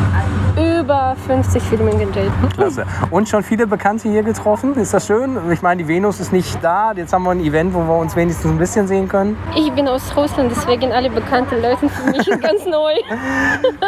über 0.57 1.17
50 1.27 1.63
Filme 1.63 1.91
gedreht. 1.97 2.31
Klasse. 2.55 2.85
Und 3.11 3.29
schon 3.29 3.43
viele 3.43 3.67
Bekannte 3.67 4.09
hier 4.09 4.23
getroffen. 4.23 4.75
Ist 4.77 4.95
das 4.95 5.07
schön? 5.07 5.39
Ich 5.53 5.63
meine, 5.63 5.83
die 5.83 5.89
Venus 5.89 6.21
ist 6.21 6.33
nicht 6.33 6.59
da. 6.63 6.93
Jetzt 6.93 7.13
haben 7.13 7.25
wir 7.25 7.31
ein 7.31 7.41
Event, 7.41 7.75
wo 7.75 7.81
wir 7.81 7.97
uns 7.99 8.17
wenigstens 8.17 8.51
ein 8.51 8.59
bisschen 8.59 8.87
sehen 8.87 9.09
können. 9.09 9.37
Ich 9.57 9.71
bin 9.73 9.87
aus 9.89 10.15
Russland, 10.17 10.51
deswegen 10.55 10.93
alle 10.93 11.11
bekannten 11.11 11.61
Leute 11.61 11.89
für 11.89 12.11
mich 12.11 12.27
ganz 12.41 12.65
neu. 12.71 12.95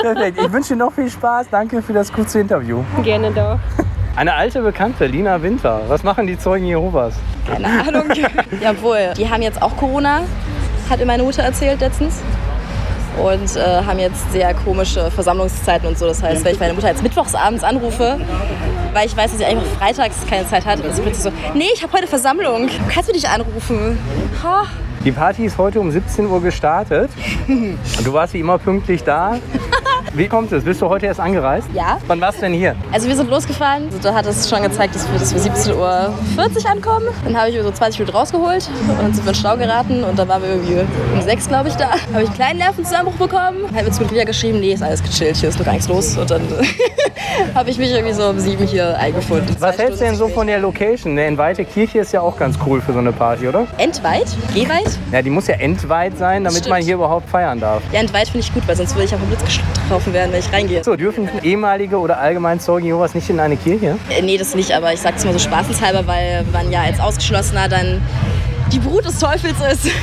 Perfekt. 0.01 0.38
Ich 0.40 0.53
wünsche 0.53 0.70
dir 0.75 0.77
noch 0.85 0.92
viel 0.92 1.11
Spaß. 1.11 1.46
Danke 1.51 1.83
für 1.83 1.92
das 1.92 2.12
kurze 2.12 2.40
Interview. 2.40 2.83
Gerne 3.03 3.31
doch. 3.31 3.59
Eine 4.16 4.35
alte 4.35 4.61
Bekannte, 4.61 5.07
Lina 5.07 5.40
Winter. 5.42 5.81
Was 5.88 6.03
machen 6.03 6.27
die 6.27 6.38
Zeugen 6.38 6.66
Jehovas? 6.66 7.14
Keine 7.51 7.66
Ahnung. 7.66 8.05
Jawohl. 8.61 9.14
Die 9.16 9.29
haben 9.29 9.40
jetzt 9.40 9.62
auch 9.62 9.75
Corona, 9.77 10.20
hat 10.90 10.98
mir 10.98 11.07
meine 11.07 11.22
Mutter 11.22 11.42
erzählt 11.42 11.81
letztens. 11.81 12.20
Und 13.18 13.57
äh, 13.57 13.83
haben 13.85 13.98
jetzt 13.98 14.33
sehr 14.33 14.55
komische 14.55 15.11
Versammlungszeiten 15.11 15.88
und 15.88 15.98
so. 15.98 16.07
Das 16.07 16.22
heißt, 16.22 16.44
wenn 16.44 16.55
ich 16.55 16.61
meine 16.61 16.72
Mutter 16.72 16.88
jetzt 16.88 17.03
mittwochsabends 17.03 17.62
anrufe, 17.62 18.18
weil 18.92 19.07
ich 19.07 19.16
weiß, 19.16 19.31
dass 19.31 19.38
sie 19.38 19.44
einfach 19.44 19.66
freitags 19.79 20.16
keine 20.29 20.46
Zeit 20.48 20.64
hat, 20.64 20.81
ist 20.81 20.96
sie 20.96 21.03
plötzlich 21.03 21.25
so, 21.25 21.31
nee, 21.55 21.68
ich 21.75 21.83
habe 21.83 21.92
heute 21.92 22.07
Versammlung. 22.07 22.68
Kannst 22.88 23.09
du 23.09 23.12
dich 23.12 23.29
anrufen? 23.29 23.98
Ha. 24.42 24.64
Die 25.05 25.12
Party 25.12 25.44
ist 25.44 25.59
heute 25.59 25.81
um 25.81 25.90
17 25.90 26.27
Uhr 26.27 26.40
gestartet. 26.40 27.11
Und 27.48 27.79
du 28.05 28.12
warst 28.12 28.35
wie 28.35 28.40
immer 28.40 28.59
pünktlich 28.59 29.03
da. 29.03 29.38
Wie 30.14 30.29
kommt 30.29 30.53
es? 30.53 30.62
Bist 30.62 30.83
du 30.83 30.90
heute 30.90 31.07
erst 31.07 31.20
angereist? 31.20 31.66
Ja. 31.72 31.98
Wann 32.07 32.20
warst 32.20 32.37
du 32.37 32.42
denn 32.42 32.53
hier? 32.53 32.77
Also 32.92 33.09
wir 33.09 33.16
sind 33.16 33.31
losgefahren. 33.31 33.85
Also 33.87 33.98
da 33.98 34.12
hat 34.12 34.27
es 34.27 34.46
schon 34.46 34.62
gezeigt, 34.62 34.94
dass 34.94 35.11
wir, 35.11 35.18
dass 35.18 35.33
wir 35.35 35.40
17.40 35.40 35.75
Uhr 35.75 36.70
ankommen. 36.70 37.07
Dann 37.25 37.35
habe 37.35 37.48
ich 37.48 37.57
mir 37.57 37.62
so 37.62 37.70
20 37.70 38.01
Minuten 38.01 38.18
rausgeholt 38.18 38.68
und 38.88 38.98
dann 38.98 39.14
sind 39.14 39.25
wir 39.25 39.31
in 39.31 39.33
den 39.33 39.35
Stau 39.35 39.57
geraten. 39.57 40.05
Und 40.05 40.18
dann 40.18 40.29
waren 40.29 40.42
wir 40.42 40.51
irgendwie 40.51 40.81
um 41.14 41.22
sechs, 41.22 41.48
glaube 41.48 41.70
ich, 41.70 41.77
da. 41.77 41.92
Habe 41.92 42.25
ich 42.25 42.29
einen 42.29 42.35
kleinen 42.35 42.59
Nervenzusammenbruch 42.59 43.27
bekommen. 43.27 43.64
Habe 43.75 43.85
mir 43.85 43.90
zu 43.90 44.11
wieder 44.11 44.27
geschrieben, 44.27 44.61
nee, 44.61 44.75
ist 44.75 44.83
alles 44.83 45.03
gechillt, 45.03 45.37
hier 45.37 45.48
ist 45.48 45.59
noch 45.59 45.64
gar 45.64 45.72
nichts 45.72 45.88
los. 45.88 46.18
Und 46.18 46.31
dann 46.31 46.42
habe 47.55 47.70
ich 47.70 47.79
mich 47.79 47.90
irgendwie 47.90 48.12
so 48.12 48.29
um 48.29 48.38
sieben 48.38 48.66
hier 48.66 48.98
eingefunden. 48.98 49.57
Was 49.61 49.79
hältst 49.79 50.03
du 50.03 50.05
denn 50.05 50.16
so 50.16 50.29
von 50.29 50.46
der 50.46 50.59
Location? 50.59 51.12
Eine 51.12 51.25
entweihte 51.25 51.64
Kirche 51.64 52.01
ist 52.01 52.12
ja 52.12 52.20
auch 52.20 52.37
ganz 52.37 52.59
cool 52.66 52.83
für 52.83 52.92
so 52.92 52.98
eine 52.98 53.12
Party, 53.12 53.48
oder? 53.48 53.66
Entweit? 53.79 54.27
Gehweit? 54.53 54.98
Ja, 55.11 55.22
die 55.22 55.31
muss 55.31 55.46
ja 55.46 55.55
entweit 55.55 56.18
sein, 56.18 56.44
damit 56.44 56.59
Stimmt. 56.59 56.70
man 56.70 56.83
hier 56.83 56.96
überhaupt 56.96 57.31
feiern 57.31 57.59
darf. 57.61 57.83
Ja, 57.92 58.01
entweit 58.01 58.29
finde 58.29 58.40
ich 58.46 58.53
gut, 58.53 58.68
weil 58.68 58.77
sonst 58.77 58.94
würde 58.94 59.07
ich 59.07 59.14
auf 59.14 59.20
den 59.20 59.29
Blitz 59.29 59.42
getroffen 60.03 60.12
werden, 60.12 60.33
wenn 60.33 60.41
ich 60.41 60.53
reingehe. 60.53 60.85
So, 60.85 60.97
dürfen 60.97 61.29
ehemalige 61.43 61.99
oder 61.99 62.19
allgemein 62.19 62.61
Zeugen 62.61 62.87
Jehovas 62.87 63.15
nicht 63.15 63.29
in 63.31 63.41
eine 63.41 63.57
Kirche? 63.57 63.99
Äh, 64.11 64.23
nee, 64.23 64.37
das 64.37 64.55
nicht, 64.55 64.73
aber 64.73 64.93
ich 64.93 65.01
sag's 65.01 65.25
mal 65.25 65.33
so 65.33 65.38
spaßenshalber, 65.38 66.07
weil 66.07 66.45
man 66.53 66.71
ja 66.71 66.83
als 66.83 67.01
Ausgeschlossener 67.01 67.69
dann 67.69 68.03
die 68.73 68.79
Brut 68.79 69.05
des 69.05 69.19
Teufels 69.19 69.57
ist. 69.73 69.91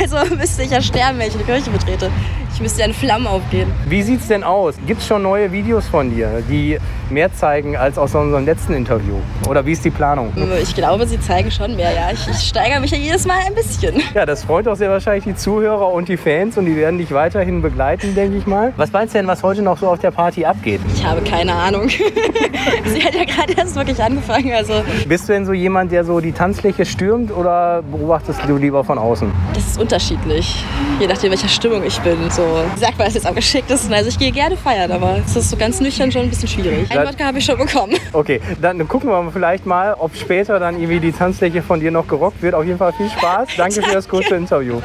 Also 0.00 0.16
müsste 0.36 0.62
ich 0.62 0.70
ja 0.70 0.80
sterben, 0.80 1.18
wenn 1.18 1.26
ich 1.26 1.34
eine 1.34 1.42
Kirche 1.42 1.70
betrete. 1.70 2.08
Ich 2.54 2.60
müsste 2.60 2.80
ja 2.80 2.86
in 2.86 2.94
Flammen 2.94 3.26
aufgehen. 3.26 3.70
Wie 3.88 4.02
sieht's 4.02 4.26
denn 4.28 4.42
aus? 4.42 4.74
Gibt's 4.86 5.06
schon 5.06 5.22
neue 5.22 5.52
Videos 5.52 5.86
von 5.86 6.12
dir, 6.12 6.42
die 6.48 6.78
mehr 7.08 7.32
zeigen 7.32 7.76
als 7.76 7.96
aus 7.98 8.14
unserem 8.14 8.44
letzten 8.44 8.74
Interview? 8.74 9.14
Oder 9.48 9.64
wie 9.64 9.72
ist 9.72 9.84
die 9.84 9.90
Planung? 9.90 10.32
Ich 10.60 10.74
glaube, 10.74 11.06
sie 11.06 11.20
zeigen 11.20 11.50
schon 11.50 11.76
mehr, 11.76 11.92
ja. 11.92 12.10
Ich, 12.12 12.26
ich 12.28 12.48
steigere 12.48 12.80
mich 12.80 12.90
ja 12.90 12.98
jedes 12.98 13.26
Mal 13.26 13.38
ein 13.46 13.54
bisschen. 13.54 14.02
Ja, 14.14 14.26
das 14.26 14.42
freut 14.44 14.66
auch 14.66 14.74
sehr 14.74 14.90
wahrscheinlich 14.90 15.24
die 15.24 15.36
Zuhörer 15.36 15.88
und 15.92 16.08
die 16.08 16.16
Fans 16.16 16.58
und 16.58 16.66
die 16.66 16.76
werden 16.76 16.98
dich 16.98 17.12
weiterhin 17.12 17.62
begleiten, 17.62 18.14
denke 18.14 18.38
ich 18.38 18.46
mal. 18.46 18.72
Was 18.76 18.90
meinst 18.92 19.14
du 19.14 19.18
denn, 19.18 19.28
was 19.28 19.42
heute 19.42 19.62
noch 19.62 19.78
so 19.78 19.88
auf 19.88 20.00
der 20.00 20.10
Party 20.10 20.44
abgeht? 20.44 20.80
Ich 20.94 21.04
habe 21.04 21.20
keine 21.22 21.54
Ahnung. 21.54 21.88
sie 22.84 23.02
hat 23.04 23.14
ja 23.14 23.24
gerade 23.24 23.52
erst 23.56 23.76
wirklich 23.76 24.02
angefangen, 24.02 24.52
also 24.52 24.82
Bist 25.08 25.28
du 25.28 25.32
denn 25.32 25.46
so 25.46 25.52
jemand, 25.52 25.92
der 25.92 26.04
so 26.04 26.18
die 26.20 26.32
Tanzfläche 26.32 26.84
stürmt 26.84 27.30
oder 27.34 27.82
beobachtest 27.82 28.40
du 28.48 28.56
lieber 28.56 28.82
von 28.82 28.98
außen? 28.98 29.30
das 29.54 29.66
ist 29.66 29.80
unterschiedlich. 29.80 30.64
Je 31.00 31.06
nachdem, 31.06 31.30
welcher 31.30 31.48
Stimmung 31.48 31.84
ich 31.84 31.98
bin. 32.00 32.30
So, 32.38 32.44
ich 32.72 32.80
sag 32.80 32.96
mal, 32.96 33.06
das 33.06 33.14
jetzt 33.14 33.26
am 33.26 33.34
geschicktesten. 33.34 33.92
Also 33.92 34.10
ich 34.10 34.16
gehe 34.16 34.30
gerne 34.30 34.56
feiern, 34.56 34.92
aber 34.92 35.16
es 35.26 35.34
ist 35.34 35.50
so 35.50 35.56
ganz 35.56 35.80
nüchtern 35.80 36.12
schon 36.12 36.22
ein 36.22 36.28
bisschen 36.30 36.46
schwierig. 36.46 36.88
Ein 36.88 37.04
Wodka 37.04 37.24
habe 37.24 37.38
ich 37.38 37.44
schon 37.44 37.58
bekommen. 37.58 37.94
Okay, 38.12 38.40
dann 38.62 38.86
gucken 38.86 39.10
wir 39.10 39.32
vielleicht 39.32 39.66
mal, 39.66 39.94
ob 39.98 40.14
später 40.14 40.60
dann 40.60 40.76
irgendwie 40.76 41.00
die 41.00 41.10
Tanzfläche 41.10 41.62
von 41.62 41.80
dir 41.80 41.90
noch 41.90 42.06
gerockt 42.06 42.40
wird. 42.40 42.54
Auf 42.54 42.64
jeden 42.64 42.78
Fall 42.78 42.92
viel 42.92 43.10
Spaß. 43.10 43.48
Danke 43.56 43.82
für 43.82 43.92
das 43.92 44.08
kurze 44.08 44.36
Interview. 44.36 44.80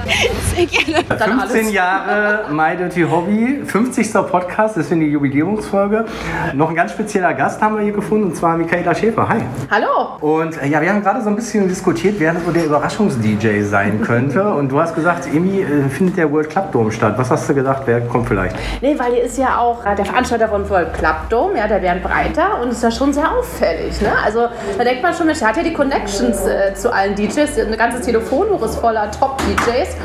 Sehr 0.56 0.66
gerne. 0.66 1.48
15 1.48 1.70
Jahre 1.70 2.52
My 2.52 2.76
Dirty 2.76 3.04
Hobby, 3.04 3.62
50. 3.64 4.14
Podcast, 4.32 4.76
deswegen 4.76 5.02
die 5.02 5.12
Jubiläumsfolge. 5.12 6.06
Noch 6.56 6.70
ein 6.70 6.76
ganz 6.76 6.94
spezieller 6.94 7.36
Gast 7.36 7.62
haben 7.62 7.76
wir 7.76 7.84
hier 7.84 7.94
gefunden, 7.94 8.26
und 8.26 8.36
zwar 8.36 8.58
Michaela 8.58 8.96
Schäfer. 8.96 9.30
Hi. 9.30 9.42
Hallo. 9.70 10.18
Und 10.22 10.60
äh, 10.60 10.70
ja, 10.70 10.82
wir 10.82 10.90
haben 10.90 11.04
gerade 11.04 11.22
so 11.22 11.30
ein 11.30 11.36
bisschen 11.36 11.68
diskutiert, 11.68 12.16
wer 12.18 12.36
so 12.44 12.52
der 12.52 12.66
Überraschungs-DJ 12.66 13.62
sein 13.62 14.02
könnte. 14.02 14.44
Und 14.44 14.70
du 14.70 14.80
hast 14.80 14.96
gesagt, 14.96 15.28
irgendwie 15.32 15.62
äh, 15.62 15.88
findet 15.90 16.18
der 16.18 16.32
World 16.32 16.50
Club 16.50 16.72
Dome 16.72 16.92
statt. 16.92 17.14
Was 17.18 17.30
hast 17.30 17.43
du 17.50 17.54
gedacht, 17.54 17.84
wer 17.86 18.02
kommt 18.02 18.28
vielleicht? 18.28 18.56
Nee, 18.82 18.98
weil 18.98 19.14
hier 19.14 19.24
ist 19.24 19.38
ja 19.38 19.58
auch 19.58 19.86
äh, 19.86 19.96
der 19.96 20.06
Veranstalter 20.06 20.48
von 20.48 20.70
World 20.70 20.94
Club 20.94 21.30
Dome, 21.30 21.58
ja, 21.58 21.68
der 21.68 21.80
Bernd 21.80 22.04
Breiter 22.04 22.62
und 22.62 22.70
ist 22.70 22.84
ja 22.84 22.92
schon 22.92 23.14
sehr 23.14 23.32
auffällig. 23.32 24.02
Ne? 24.02 24.10
Also 24.24 24.48
da 24.78 24.84
denkt 24.84 25.02
man 25.02 25.14
schon, 25.14 25.26
Mensch, 25.26 25.40
der 25.40 25.50
hat 25.50 25.58
ja 25.58 25.64
die 25.64 25.74
Connections 25.74 26.46
äh, 26.46 26.74
zu 26.76 26.94
allen 26.94 27.16
DJs. 27.16 27.60
Ein 27.60 27.78
ganzes 27.78 28.06
Telefonbuch 28.06 28.62
ist 28.64 28.76
voller 28.76 29.10
Top-DJs. 29.12 29.96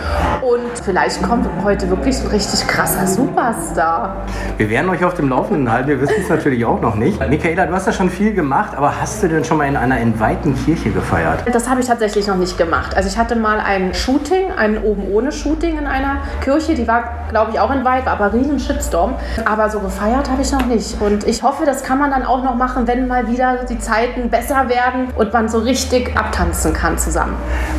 Und 0.43 0.85
vielleicht 0.85 1.23
kommt 1.23 1.47
heute 1.65 1.89
wirklich 1.91 2.21
ein 2.21 2.29
richtig 2.29 2.67
krasser 2.67 3.07
Superstar. 3.07 4.25
Wir 4.57 4.71
werden 4.71 4.89
euch 4.91 5.05
auf 5.05 5.15
dem 5.15 5.29
Laufenden 5.29 5.71
halten, 5.71 5.89
wir 5.89 6.01
wissen 6.01 6.17
es 6.21 6.29
natürlich 6.29 6.65
auch 6.65 6.81
noch 6.81 6.95
nicht. 6.95 7.19
Michaela, 7.29 7.67
du 7.67 7.75
hast 7.75 7.87
ja 7.87 7.93
schon 7.93 8.11
viel 8.11 8.33
gemacht, 8.33 8.77
aber 8.77 9.01
hast 9.01 9.23
du 9.23 9.29
denn 9.29 9.45
schon 9.45 9.59
mal 9.59 9.67
in 9.67 9.77
einer 9.77 9.99
entweihten 9.99 10.55
Kirche 10.65 10.91
gefeiert? 10.91 11.45
Das 11.53 11.69
habe 11.69 11.81
ich 11.81 11.87
tatsächlich 11.87 12.27
noch 12.27 12.37
nicht 12.37 12.57
gemacht. 12.59 12.97
Also 12.97 13.09
ich 13.09 13.19
hatte 13.19 13.37
mal 13.37 13.61
ein 13.61 13.95
Shooting, 13.95 14.53
ein 14.57 14.83
oben 14.83 15.11
ohne 15.13 15.33
Shooting 15.33 15.79
in 15.79 15.87
einer 15.87 16.19
Kirche, 16.43 16.75
die 16.75 16.87
war, 16.87 17.28
glaube 17.29 17.53
ich, 17.53 17.61
auch 17.61 17.71
in 17.71 17.85
war 17.85 18.07
aber 18.07 18.33
riesen 18.33 18.59
Shitstorm. 18.59 19.15
Aber 19.45 19.71
so 19.71 19.81
gefeiert 19.81 20.31
habe 20.31 20.43
ich 20.43 20.53
noch 20.53 20.67
nicht. 20.67 21.01
Und 21.01 21.27
ich 21.27 21.43
hoffe, 21.43 21.65
das 21.65 21.83
kann 21.83 21.99
man 21.99 22.11
dann 22.11 22.25
auch 22.25 22.43
noch 22.43 22.55
machen, 22.55 22.87
wenn 22.87 23.07
mal 23.07 23.29
wieder 23.29 23.65
die 23.69 23.79
Zeiten 23.79 24.31
besser 24.31 24.69
werden 24.69 25.09
und 25.17 25.33
man 25.33 25.49
so 25.49 25.59
richtig 25.59 26.17
abtanzen 26.17 26.73
kann 26.73 26.99
zusammen. 26.99 27.35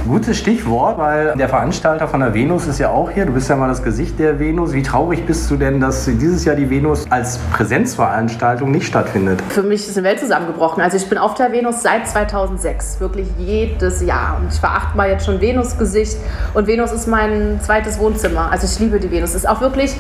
Gutes 0.08 0.38
Stichwort, 0.38 0.98
weil 0.98 1.34
der 1.36 1.50
Veranstalter 1.50 2.08
von 2.08 2.20
der 2.20 2.34
Venus 2.34 2.68
ist 2.68 2.80
ja 2.80 2.90
auch 2.90 3.12
hier. 3.12 3.26
Du 3.26 3.34
bist 3.34 3.50
ja 3.50 3.56
mal 3.56 3.68
das 3.68 3.84
Gesicht 3.84 4.20
der 4.20 4.40
Venus. 4.40 4.74
Wie 4.74 4.84
traurig 4.84 5.26
bist 5.26 5.50
du 5.52 5.56
denn, 5.56 5.80
dass 5.80 6.06
dieses 6.06 6.46
Jahr 6.46 6.56
die 6.56 6.70
Venus 6.70 7.06
als 7.12 7.38
Präsenzveranstaltung 7.54 8.72
nicht 8.72 8.88
stattfindet? 8.88 9.42
Für 9.50 9.64
mich 9.64 9.88
ist 9.88 9.98
eine 9.98 10.08
Welt 10.08 10.20
zusammengebrochen. 10.20 10.82
Also 10.82 10.98
ich 10.98 11.08
bin 11.08 11.18
auf 11.18 11.36
der 11.36 11.52
Venus 11.52 11.82
seit 11.82 12.08
2006, 12.08 13.00
wirklich 13.00 13.28
jedes 13.38 14.02
Jahr. 14.02 14.38
Und 14.40 14.54
ich 14.54 14.62
war 14.62 14.72
achtmal 14.72 15.10
jetzt 15.10 15.26
schon 15.26 15.40
Venus-Gesicht 15.40 16.18
und 16.54 16.68
Venus 16.68 16.92
ist 16.92 17.08
mein 17.08 17.60
zweites 17.62 18.00
Wohnzimmer. 18.00 18.52
Also 18.52 18.66
ich 18.66 18.80
liebe 18.80 19.00
die 19.00 19.10
Venus. 19.12 19.20
Ist 19.40 19.48
auch 19.48 19.62
wirklich 19.62 19.96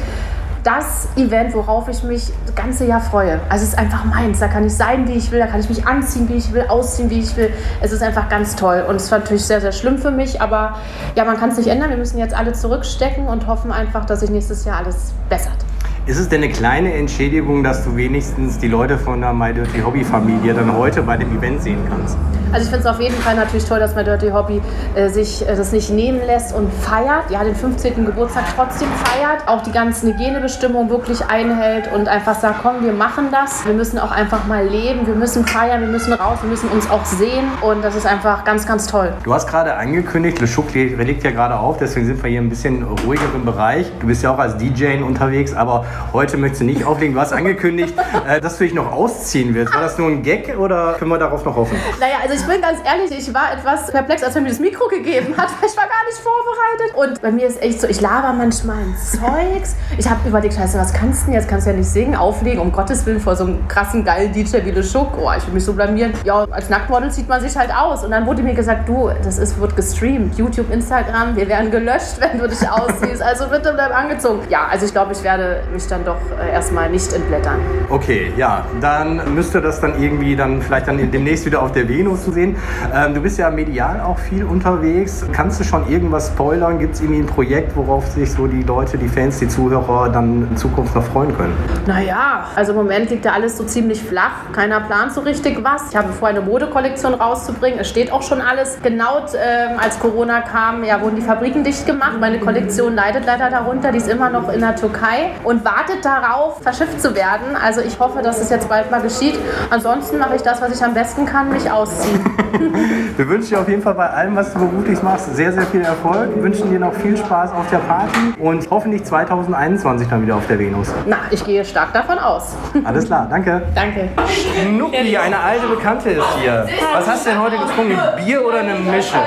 das 0.65 1.07
Event, 1.15 1.53
worauf 1.53 1.87
ich 1.87 2.03
mich 2.03 2.33
das 2.45 2.53
ganze 2.55 2.85
Jahr 2.85 2.99
freue. 2.99 3.39
Also 3.47 3.63
es 3.63 3.69
ist 3.69 3.77
einfach 3.77 4.03
meins. 4.03 4.39
Da 4.39 4.49
kann 4.49 4.65
ich 4.65 4.75
sein, 4.75 5.07
wie 5.07 5.13
ich 5.13 5.31
will. 5.31 5.39
Da 5.39 5.47
kann 5.47 5.61
ich 5.61 5.69
mich 5.69 5.87
anziehen, 5.87 6.27
wie 6.27 6.33
ich 6.33 6.51
will, 6.51 6.65
ausziehen, 6.67 7.09
wie 7.09 7.21
ich 7.21 7.37
will. 7.37 7.53
Es 7.79 7.93
ist 7.93 8.03
einfach 8.03 8.27
ganz 8.27 8.57
toll. 8.57 8.83
Und 8.85 8.97
es 8.97 9.09
war 9.11 9.19
natürlich 9.19 9.45
sehr, 9.45 9.61
sehr 9.61 9.71
schlimm 9.71 9.97
für 9.97 10.11
mich. 10.11 10.41
Aber 10.41 10.75
ja, 11.15 11.23
man 11.23 11.37
kann 11.37 11.51
es 11.51 11.57
nicht 11.57 11.67
ändern. 11.67 11.89
Wir 11.89 11.95
müssen 11.95 12.17
jetzt 12.17 12.35
alle 12.35 12.51
zurückstecken 12.51 13.27
und 13.27 13.47
hoffen 13.47 13.71
einfach, 13.71 14.03
dass 14.05 14.19
sich 14.19 14.29
nächstes 14.29 14.65
Jahr 14.65 14.77
alles 14.79 15.13
bessert. 15.29 15.68
Ist 16.09 16.17
es 16.17 16.27
denn 16.27 16.41
eine 16.43 16.51
kleine 16.51 16.91
Entschädigung, 16.95 17.63
dass 17.63 17.83
du 17.83 17.95
wenigstens 17.95 18.57
die 18.57 18.67
Leute 18.67 18.97
von 18.97 19.21
der 19.21 19.31
My 19.31 19.53
Dirty 19.53 19.79
Hobby 19.81 20.03
Familie 20.03 20.55
dann 20.55 20.75
heute 20.75 21.03
bei 21.03 21.15
dem 21.15 21.37
Event 21.37 21.61
sehen 21.61 21.77
kannst? 21.87 22.17
Also 22.51 22.63
ich 22.63 22.71
finde 22.71 22.89
es 22.89 22.95
auf 22.95 22.99
jeden 22.99 23.15
Fall 23.17 23.35
natürlich 23.35 23.65
toll, 23.65 23.79
dass 23.79 23.93
mein 23.93 24.05
Dirty 24.05 24.29
Hobby 24.29 24.59
äh, 24.95 25.07
sich 25.09 25.47
äh, 25.47 25.55
das 25.55 25.71
nicht 25.71 25.91
nehmen 25.91 26.19
lässt 26.25 26.55
und 26.55 26.73
feiert. 26.73 27.29
Ja, 27.29 27.43
den 27.43 27.53
15. 27.53 28.07
Geburtstag 28.07 28.45
trotzdem 28.55 28.87
feiert. 29.03 29.47
Auch 29.47 29.61
die 29.61 29.71
ganzen 29.71 30.11
Hygienebestimmungen 30.11 30.89
wirklich 30.89 31.23
einhält 31.27 31.93
und 31.93 32.07
einfach 32.07 32.39
sagt, 32.39 32.61
komm, 32.63 32.83
wir 32.83 32.93
machen 32.93 33.27
das. 33.31 33.67
Wir 33.67 33.75
müssen 33.75 33.99
auch 33.99 34.09
einfach 34.09 34.47
mal 34.47 34.65
leben. 34.65 35.05
Wir 35.05 35.13
müssen 35.13 35.45
feiern, 35.45 35.81
wir 35.81 35.89
müssen 35.89 36.11
raus, 36.13 36.39
wir 36.41 36.49
müssen 36.49 36.69
uns 36.69 36.89
auch 36.89 37.05
sehen. 37.05 37.45
Und 37.61 37.83
das 37.83 37.95
ist 37.95 38.07
einfach 38.07 38.45
ganz, 38.45 38.65
ganz 38.65 38.87
toll. 38.87 39.13
Du 39.23 39.31
hast 39.31 39.47
gerade 39.47 39.75
angekündigt, 39.75 40.41
Le 40.41 40.47
Chouk 40.47 40.73
legt 40.73 41.23
ja 41.23 41.29
gerade 41.29 41.55
auf, 41.55 41.77
deswegen 41.77 42.07
sind 42.07 42.23
wir 42.23 42.31
hier 42.31 42.41
ein 42.41 42.49
bisschen 42.49 42.81
ruhigeren 43.05 43.45
Bereich. 43.45 43.91
Du 43.99 44.07
bist 44.07 44.23
ja 44.23 44.33
auch 44.33 44.39
als 44.39 44.57
DJ 44.57 45.03
unterwegs, 45.03 45.53
aber 45.53 45.85
heute 46.13 46.37
möchtest 46.37 46.61
du 46.61 46.65
nicht 46.65 46.85
auflegen. 46.85 47.13
Du 47.13 47.21
hast 47.21 47.33
angekündigt, 47.33 47.93
äh, 48.27 48.41
dass 48.41 48.57
du 48.57 48.63
dich 48.63 48.73
noch 48.73 48.91
ausziehen 48.91 49.53
willst. 49.53 49.73
War 49.73 49.81
das 49.81 49.97
nur 49.97 50.07
ein 50.07 50.23
Gag 50.23 50.57
oder 50.57 50.95
können 50.97 51.11
wir 51.11 51.17
darauf 51.17 51.45
noch 51.45 51.55
hoffen? 51.55 51.77
Naja, 51.99 52.15
also 52.21 52.35
ich 52.35 52.45
bin 52.45 52.61
ganz 52.61 52.79
ehrlich, 52.85 53.11
ich 53.17 53.33
war 53.33 53.53
etwas 53.53 53.91
perplex, 53.91 54.23
als 54.23 54.35
er 54.35 54.41
mir 54.41 54.49
das 54.49 54.59
Mikro 54.59 54.87
gegeben 54.87 55.35
hat, 55.37 55.49
weil 55.59 55.69
ich 55.69 55.77
war 55.77 55.85
gar 55.85 56.05
nicht 56.07 56.19
vorbereitet. 56.19 56.95
Und 56.95 57.21
bei 57.21 57.31
mir 57.31 57.47
ist 57.47 57.61
echt 57.61 57.81
so, 57.81 57.87
ich 57.87 58.01
laber 58.01 58.33
manchmal 58.33 58.77
ein 58.77 58.95
Zeugs. 58.97 59.75
Ich 59.97 60.09
habe 60.09 60.27
überlegt, 60.27 60.53
scheiße, 60.53 60.77
was 60.77 60.93
kannst 60.93 61.23
du 61.23 61.25
denn 61.27 61.35
jetzt? 61.35 61.47
Kannst 61.47 61.67
du 61.67 61.71
ja 61.71 61.77
nicht 61.77 61.89
singen, 61.89 62.15
auflegen, 62.15 62.59
um 62.59 62.71
Gottes 62.71 63.05
Willen, 63.05 63.19
vor 63.19 63.35
so 63.35 63.45
einem 63.45 63.67
krassen, 63.67 64.03
geilen 64.03 64.31
DJ 64.31 64.57
wie 64.63 64.71
Le 64.71 64.83
Chouk. 64.83 65.17
Oh, 65.17 65.29
ich 65.37 65.45
will 65.45 65.53
mich 65.53 65.65
so 65.65 65.73
blamieren. 65.73 66.13
Ja, 66.23 66.45
als 66.49 66.69
Nacktmodel 66.69 67.11
zieht 67.11 67.27
man 67.27 67.41
sich 67.41 67.55
halt 67.57 67.73
aus. 67.73 68.03
Und 68.03 68.11
dann 68.11 68.25
wurde 68.25 68.41
mir 68.41 68.53
gesagt, 68.53 68.87
du, 68.87 69.09
das 69.23 69.37
ist, 69.37 69.59
wird 69.59 69.75
gestreamt. 69.75 70.37
YouTube, 70.37 70.71
Instagram, 70.71 71.35
wir 71.35 71.47
werden 71.47 71.71
gelöscht, 71.71 72.15
wenn 72.19 72.39
du 72.39 72.47
dich 72.47 72.67
ausziehst. 72.69 73.21
Also 73.21 73.47
bitte 73.47 73.73
bleib 73.73 73.95
angezogen. 73.95 74.41
Ja, 74.49 74.67
also 74.69 74.85
ich 74.85 74.91
glaube, 74.91 75.13
ich 75.13 75.23
werde 75.23 75.63
mich 75.73 75.87
dann 75.89 76.05
doch 76.05 76.17
äh, 76.39 76.51
erstmal 76.51 76.89
nicht 76.89 77.11
entblättern. 77.13 77.59
Okay, 77.89 78.31
ja, 78.37 78.65
dann 78.81 79.33
müsste 79.33 79.61
das 79.61 79.81
dann 79.81 80.01
irgendwie 80.01 80.35
dann 80.35 80.61
vielleicht 80.61 80.87
dann 80.87 81.11
demnächst 81.11 81.45
wieder 81.45 81.61
auf 81.61 81.71
der 81.71 81.87
Venus 81.87 82.23
zu 82.23 82.31
sehen. 82.31 82.55
Ähm, 82.93 83.13
du 83.13 83.21
bist 83.21 83.37
ja 83.37 83.49
medial 83.49 84.01
auch 84.01 84.17
viel 84.19 84.43
unterwegs. 84.43 85.25
Kannst 85.31 85.59
du 85.59 85.63
schon 85.63 85.89
irgendwas 85.89 86.27
spoilern? 86.27 86.79
Gibt 86.79 86.95
es 86.95 87.01
irgendwie 87.01 87.21
ein 87.21 87.25
Projekt, 87.25 87.75
worauf 87.75 88.07
sich 88.07 88.31
so 88.31 88.47
die 88.47 88.63
Leute, 88.63 88.97
die 88.97 89.07
Fans, 89.07 89.39
die 89.39 89.47
Zuhörer 89.47 90.09
dann 90.09 90.47
in 90.49 90.57
Zukunft 90.57 90.95
noch 90.95 91.03
freuen 91.03 91.35
können? 91.35 91.55
Naja, 91.87 92.45
also 92.55 92.71
im 92.71 92.77
Moment 92.77 93.09
liegt 93.09 93.25
da 93.25 93.31
alles 93.31 93.57
so 93.57 93.63
ziemlich 93.63 94.01
flach. 94.01 94.51
Keiner 94.53 94.79
plant 94.81 95.13
so 95.13 95.21
richtig 95.21 95.63
was. 95.63 95.89
Ich 95.91 95.95
habe 95.95 96.11
vor, 96.13 96.27
eine 96.27 96.41
Modekollektion 96.41 97.13
rauszubringen. 97.13 97.79
Es 97.79 97.89
steht 97.89 98.11
auch 98.11 98.21
schon 98.21 98.41
alles. 98.41 98.77
Genau 98.83 99.19
ähm, 99.33 99.79
als 99.79 99.99
Corona 99.99 100.41
kam, 100.41 100.83
ja, 100.83 101.01
wurden 101.01 101.15
die 101.15 101.21
Fabriken 101.21 101.63
dicht 101.63 101.85
gemacht. 101.85 102.13
Meine 102.19 102.39
Kollektion 102.39 102.95
leidet 102.95 103.25
leider 103.25 103.49
darunter. 103.49 103.91
Die 103.91 103.97
ist 103.97 104.09
immer 104.09 104.29
noch 104.29 104.51
in 104.51 104.59
der 104.59 104.75
Türkei 104.75 105.31
und 105.43 105.63
wartet 105.69 106.03
darauf, 106.03 106.61
verschifft 106.61 107.01
zu 107.01 107.15
werden. 107.15 107.55
Also 107.61 107.81
ich 107.81 107.99
hoffe, 107.99 108.21
dass 108.21 108.41
es 108.41 108.49
jetzt 108.49 108.67
bald 108.69 108.89
mal 108.89 109.01
geschieht. 109.01 109.37
Ansonsten 109.69 110.17
mache 110.17 110.35
ich 110.35 110.41
das, 110.41 110.61
was 110.61 110.75
ich 110.75 110.83
am 110.83 110.93
besten 110.93 111.25
kann, 111.25 111.51
mich 111.51 111.69
ausziehen. 111.69 112.19
Wir 113.17 113.27
wünschen 113.27 113.49
dir 113.49 113.59
auf 113.59 113.69
jeden 113.69 113.81
Fall 113.81 113.93
bei 113.93 114.09
allem, 114.09 114.35
was 114.35 114.53
du 114.53 114.59
beruflich 114.59 115.01
machst, 115.03 115.35
sehr, 115.35 115.51
sehr 115.51 115.65
viel 115.67 115.81
Erfolg. 115.81 116.35
Wir 116.35 116.43
wünschen 116.43 116.71
dir 116.71 116.79
noch 116.79 116.93
viel 116.93 117.15
Spaß 117.15 117.51
auf 117.51 117.69
der 117.69 117.77
Party 117.79 118.33
und 118.39 118.69
hoffentlich 118.69 119.03
2021 119.03 120.07
dann 120.07 120.23
wieder 120.23 120.35
auf 120.35 120.47
der 120.47 120.57
Venus. 120.57 120.91
Na, 121.05 121.17
ich 121.29 121.43
gehe 121.45 121.63
stark 121.63 121.93
davon 121.93 122.17
aus. 122.17 122.55
Alles 122.83 123.05
klar, 123.05 123.27
danke. 123.29 123.61
Danke. 123.75 124.09
Schnucki, 124.27 125.17
eine 125.17 125.39
alte 125.39 125.67
Bekannte 125.67 126.09
ist 126.11 126.25
hier. 126.41 126.67
Was 126.93 127.07
hast 127.07 127.25
du 127.25 127.31
denn 127.31 127.41
heute 127.41 127.57
getrunken? 127.57 127.97
Bier 128.25 128.45
oder 128.45 128.59
eine 128.59 128.75
Mische? 128.75 129.17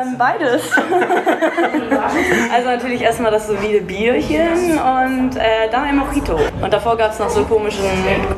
Ähm, 0.00 0.16
beides. 0.16 0.62
also 2.52 2.68
natürlich 2.68 3.02
erstmal 3.02 3.30
das 3.30 3.46
solide 3.46 3.80
Bierchen 3.80 4.78
und 4.78 5.36
äh, 5.36 5.68
dann 5.70 5.84
ein 5.84 5.96
Mojito. 5.96 6.38
Und 6.60 6.72
davor 6.72 6.96
gab 6.96 7.12
es 7.12 7.18
noch 7.18 7.28
so 7.28 7.44
komischen, 7.44 7.84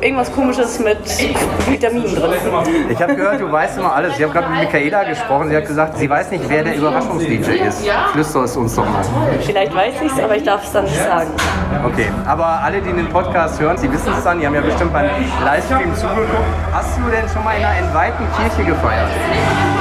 irgendwas 0.01 0.31
komisches 0.31 0.79
mit 0.79 0.97
Vitaminen 1.67 2.15
drin. 2.15 2.31
Ich 2.89 3.01
habe 3.01 3.15
gehört, 3.15 3.39
du 3.39 3.51
weißt 3.51 3.77
immer 3.77 3.93
alles. 3.95 4.17
Ich 4.17 4.23
habe 4.23 4.33
gerade 4.33 4.49
mit 4.49 4.59
Michaela 4.61 5.03
gesprochen. 5.03 5.49
Sie 5.49 5.55
hat 5.55 5.65
gesagt, 5.65 5.97
sie 5.97 6.09
weiß 6.09 6.31
nicht, 6.31 6.43
wer 6.47 6.63
der 6.63 6.75
Überraschungs-DJ 6.75 7.67
ist. 7.67 7.87
Flüster 8.13 8.43
es 8.43 8.57
uns 8.57 8.75
doch 8.75 8.85
mal. 8.85 9.03
Vielleicht 9.41 9.75
weiß 9.75 9.93
ich 10.01 10.11
es, 10.11 10.19
aber 10.19 10.35
ich 10.35 10.43
darf 10.43 10.63
es 10.63 10.71
dann 10.71 10.85
nicht 10.85 10.97
sagen. 10.97 11.29
Okay, 11.85 12.11
aber 12.25 12.45
alle, 12.63 12.81
die 12.81 12.93
den 12.93 13.09
Podcast 13.09 13.59
hören, 13.59 13.77
sie 13.77 13.91
wissen 13.91 14.13
es 14.17 14.23
dann. 14.23 14.39
Die 14.39 14.45
haben 14.45 14.55
ja 14.55 14.61
bestimmt 14.61 14.93
beim 14.93 15.09
Livestream 15.43 15.95
zugeguckt. 15.95 16.27
Hast 16.71 16.97
du 16.97 17.03
denn 17.09 17.27
schon 17.29 17.43
mal 17.43 17.57
in 17.57 17.63
einer 17.63 17.77
entweihten 17.77 18.25
Kirche 18.37 18.63
gefeiert? 18.69 19.09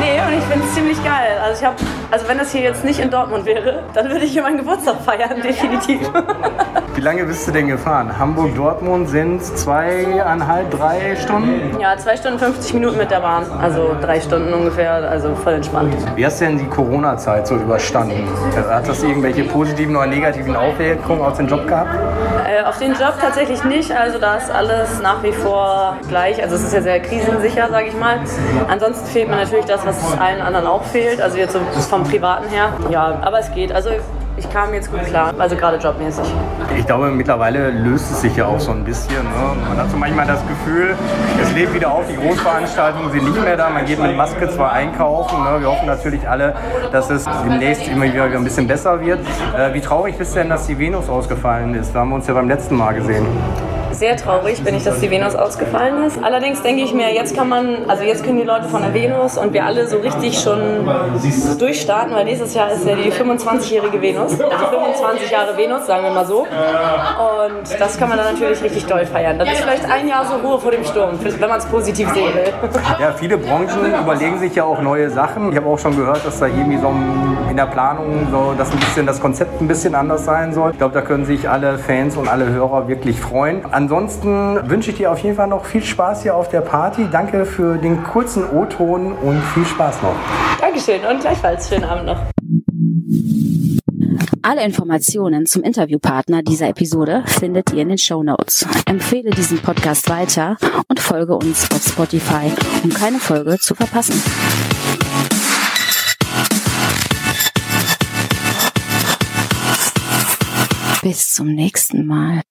Nee, 0.01 0.21
und 0.27 0.39
ich 0.39 0.45
finde 0.45 0.67
es 0.67 0.75
ziemlich 0.75 1.03
geil. 1.05 1.39
Also 1.43 1.61
ich 1.61 1.67
habe, 1.67 1.72
also 2.11 2.29
wenn 2.29 2.39
das 2.39 2.53
hier 2.53 2.63
jetzt 2.63 2.85
nicht 2.85 3.01
in 3.01 3.11
Dortmund 3.11 3.45
wäre, 3.45 3.85
dann 3.95 4.11
würde 4.11 4.25
ich 4.25 4.33
hier 4.33 4.43
meinen 4.43 4.59
Geburtstag 4.59 5.01
feiern, 5.03 5.41
definitiv. 5.43 6.01
Wie 6.95 7.01
lange 7.01 7.25
bist 7.25 7.49
du 7.49 7.53
denn 7.53 7.69
gefahren? 7.69 8.19
Hamburg-Dortmund 8.19 9.09
sind 9.09 9.43
zweieinhalb, 9.43 10.71
drei 10.71 11.17
Stunden? 11.17 11.81
Ja, 11.81 11.97
zwei 11.97 12.19
Stunden 12.19 12.39
50 12.39 12.75
Minuten 12.75 12.99
mit 12.99 13.11
der 13.11 13.21
Bahn. 13.21 13.45
Also 13.61 13.97
drei 14.03 14.21
Stunden 14.21 14.53
ungefähr, 14.53 14.93
also 14.93 15.35
voll 15.35 15.55
entspannt. 15.55 15.95
Wie 16.15 16.27
hast 16.27 16.43
du 16.43 16.45
denn 16.45 16.59
die 16.59 16.67
Corona-Zeit 16.67 17.47
so 17.47 17.57
überstanden? 17.57 18.29
Hat 18.69 18.87
das 18.87 19.03
irgendwelche 19.03 19.45
positiven 19.45 19.97
oder 19.97 20.07
negativen 20.07 20.55
Auswirkungen 20.55 21.23
auf 21.23 21.39
den 21.39 21.49
Job 21.49 21.67
gehabt? 21.67 21.95
Äh, 22.47 22.63
auf 22.63 22.79
den 22.79 22.93
Job 22.93 23.15
tatsächlich 23.19 23.65
nicht. 23.65 23.91
Also 23.91 24.19
da 24.19 24.37
ist 24.37 24.51
alles 24.51 25.01
nach 25.03 25.23
wie 25.23 25.33
vor 25.33 25.97
gleich. 26.09 26.43
Also 26.43 26.57
es 26.57 26.63
ist 26.65 26.75
ja 26.75 26.83
sehr 26.83 27.01
krisensicher, 27.01 27.71
sage 27.71 27.87
ich 27.87 27.99
mal. 27.99 28.21
Ansonsten 28.69 29.07
fehlt 29.07 29.31
mir 29.31 29.37
natürlich 29.37 29.65
das, 29.65 29.87
was 29.87 29.97
allen 30.19 30.43
anderen 30.43 30.67
auch 30.67 30.85
fehlt. 30.85 31.23
Also 31.23 31.39
jetzt 31.39 31.55
so 31.55 31.61
vom 31.89 32.05
Privaten 32.05 32.49
her. 32.49 32.69
Ja, 32.91 33.19
aber 33.23 33.39
es 33.39 33.51
geht. 33.55 33.73
Also 33.73 33.91
ich 34.43 34.51
kam 34.51 34.75
jetzt 34.75 34.91
gut 34.91 35.05
klar, 35.05 35.33
also 35.39 35.57
gerade 35.57 35.77
jobmäßig. 35.77 36.25
Ich 36.77 36.87
glaube, 36.87 37.11
mittlerweile 37.11 37.71
löst 37.71 38.11
es 38.11 38.23
sich 38.23 38.37
ja 38.37 38.47
auch 38.47 38.59
so 38.59 38.73
ein 38.73 38.85
bisschen. 38.85 39.23
Ne? 39.23 39.69
Man 39.69 39.79
hat 39.79 39.91
so 39.91 39.97
manchmal 39.97 40.27
das 40.27 40.41
Gefühl, 40.49 40.97
es 41.41 41.53
lebt 41.55 41.75
wieder 41.75 41.93
auf, 41.93 42.05
die 42.09 42.17
Großveranstaltungen 42.17 43.13
sind 43.13 43.25
nicht 43.25 43.43
mehr 43.43 43.57
da, 43.57 43.71
man 43.71 43.85
geht 43.85 44.01
mit 44.01 44.17
Maske 44.17 44.49
zwar 44.51 44.73
einkaufen. 44.73 45.43
Ne? 45.45 45.61
Wir 45.61 45.69
hoffen 45.69 45.87
natürlich 45.87 46.29
alle, 46.29 46.55
dass 46.91 47.09
es 47.11 47.25
demnächst 47.45 47.87
immer 47.87 48.05
wieder 48.05 48.25
ein 48.25 48.45
bisschen 48.45 48.67
besser 48.67 49.01
wird. 49.01 49.21
Äh, 49.57 49.75
wie 49.75 49.81
traurig 49.81 50.19
ist 50.19 50.35
denn, 50.35 50.49
dass 50.49 50.67
die 50.67 50.79
Venus 50.79 51.09
ausgefallen 51.09 51.75
ist? 51.75 51.95
Da 51.95 52.01
haben 52.01 52.11
wir 52.11 52.17
uns 52.17 52.27
ja 52.27 52.35
beim 52.35 52.49
letzten 52.49 52.77
Mal 52.77 52.95
gesehen 52.95 53.27
sehr 54.03 54.17
traurig 54.17 54.65
bin 54.65 54.75
ich, 54.75 54.83
dass 54.83 54.99
die 54.99 55.09
Venus 55.13 55.37
ausgefallen 55.37 56.03
ist. 56.03 56.19
Allerdings 56.25 56.61
denke 56.61 56.83
ich 56.83 56.93
mir, 56.93 57.15
jetzt 57.15 57.37
kann 57.37 57.49
man, 57.49 57.89
also 57.89 58.03
jetzt 58.03 58.25
können 58.25 58.37
die 58.37 58.43
Leute 58.43 58.65
von 58.65 58.83
der 58.83 58.93
Venus 58.93 59.39
und 59.39 59.53
wir 59.53 59.65
alle 59.65 59.87
so 59.87 59.99
richtig 59.99 60.41
schon 60.41 60.59
durchstarten, 61.57 62.13
weil 62.13 62.25
nächstes 62.25 62.53
Jahr 62.53 62.73
ist 62.73 62.85
ja 62.85 62.97
die 62.97 63.13
25-jährige 63.13 64.03
Venus, 64.03 64.33
also 64.33 64.67
25 64.73 65.31
Jahre 65.31 65.57
Venus, 65.57 65.87
sagen 65.87 66.03
wir 66.03 66.11
mal 66.11 66.27
so. 66.27 66.41
Und 66.41 67.79
das 67.79 67.97
kann 67.97 68.09
man 68.09 68.19
dann 68.19 68.35
natürlich 68.35 68.61
richtig 68.61 68.87
doll 68.87 69.07
feiern. 69.07 69.39
Das 69.39 69.49
ist 69.53 69.61
vielleicht 69.61 69.89
ein 69.89 70.09
Jahr 70.09 70.25
so 70.25 70.35
Ruhe 70.45 70.59
vor 70.59 70.73
dem 70.73 70.83
Sturm, 70.83 71.11
wenn 71.23 71.49
man 71.49 71.59
es 71.59 71.67
positiv 71.67 72.13
sehen 72.13 72.35
will. 72.35 72.53
Ja, 73.01 73.13
viele 73.13 73.39
Branchen 73.39 73.95
überlegen 74.03 74.41
sich 74.41 74.57
ja 74.57 74.65
auch 74.65 74.83
neue 74.83 75.11
Sachen. 75.11 75.53
Ich 75.53 75.57
habe 75.57 75.69
auch 75.69 75.79
schon 75.79 75.97
gehört, 75.97 76.27
dass 76.27 76.41
da 76.41 76.47
irgendwie 76.47 76.79
so 76.79 76.93
in 77.49 77.57
der 77.57 77.67
Planung 77.67 78.27
so, 78.33 78.53
dass 78.59 78.73
ein 78.73 78.79
bisschen 78.81 79.07
das 79.07 79.21
Konzept 79.21 79.61
ein 79.61 79.69
bisschen 79.69 79.95
anders 79.95 80.25
sein 80.25 80.53
soll. 80.53 80.73
Ich 80.73 80.79
glaube, 80.79 80.95
da 80.95 81.03
können 81.03 81.25
sich 81.25 81.49
alle 81.49 81.79
Fans 81.79 82.17
und 82.17 82.27
alle 82.27 82.49
Hörer 82.49 82.89
wirklich 82.89 83.21
freuen. 83.21 83.63
Ansonsten 83.93 84.71
wünsche 84.71 84.91
ich 84.91 84.97
dir 84.97 85.13
auf 85.13 85.19
jeden 85.19 85.37
Fall 85.37 85.49
noch 85.49 85.67
viel 85.67 85.85
Spaß 85.85 86.23
hier 86.23 86.35
auf 86.35 86.49
der 86.49 86.63
Party. 86.63 87.09
Danke 87.13 87.45
für 87.45 87.77
den 87.77 88.03
kurzen 88.03 88.43
O-Ton 88.49 89.13
und 89.13 89.43
viel 89.53 89.67
Spaß 89.67 90.01
noch. 90.01 90.15
Dankeschön 90.59 91.05
und 91.05 91.21
gleichfalls 91.21 91.69
schönen 91.69 91.85
Abend 91.85 92.07
noch. 92.07 92.23
Alle 94.41 94.65
Informationen 94.65 95.45
zum 95.45 95.63
Interviewpartner 95.63 96.43
dieser 96.43 96.69
Episode 96.69 97.23
findet 97.27 97.71
ihr 97.75 97.83
in 97.83 97.91
den 97.91 97.99
Show 97.99 98.23
Notes. 98.23 98.67
Empfehle 98.87 99.29
diesen 99.29 99.59
Podcast 99.59 100.09
weiter 100.09 100.57
und 100.89 100.99
folge 100.99 101.37
uns 101.37 101.71
auf 101.71 101.83
Spotify, 101.87 102.51
um 102.83 102.89
keine 102.89 103.19
Folge 103.19 103.59
zu 103.59 103.75
verpassen. 103.75 104.23
Bis 111.03 111.35
zum 111.35 111.49
nächsten 111.49 112.07
Mal. 112.07 112.43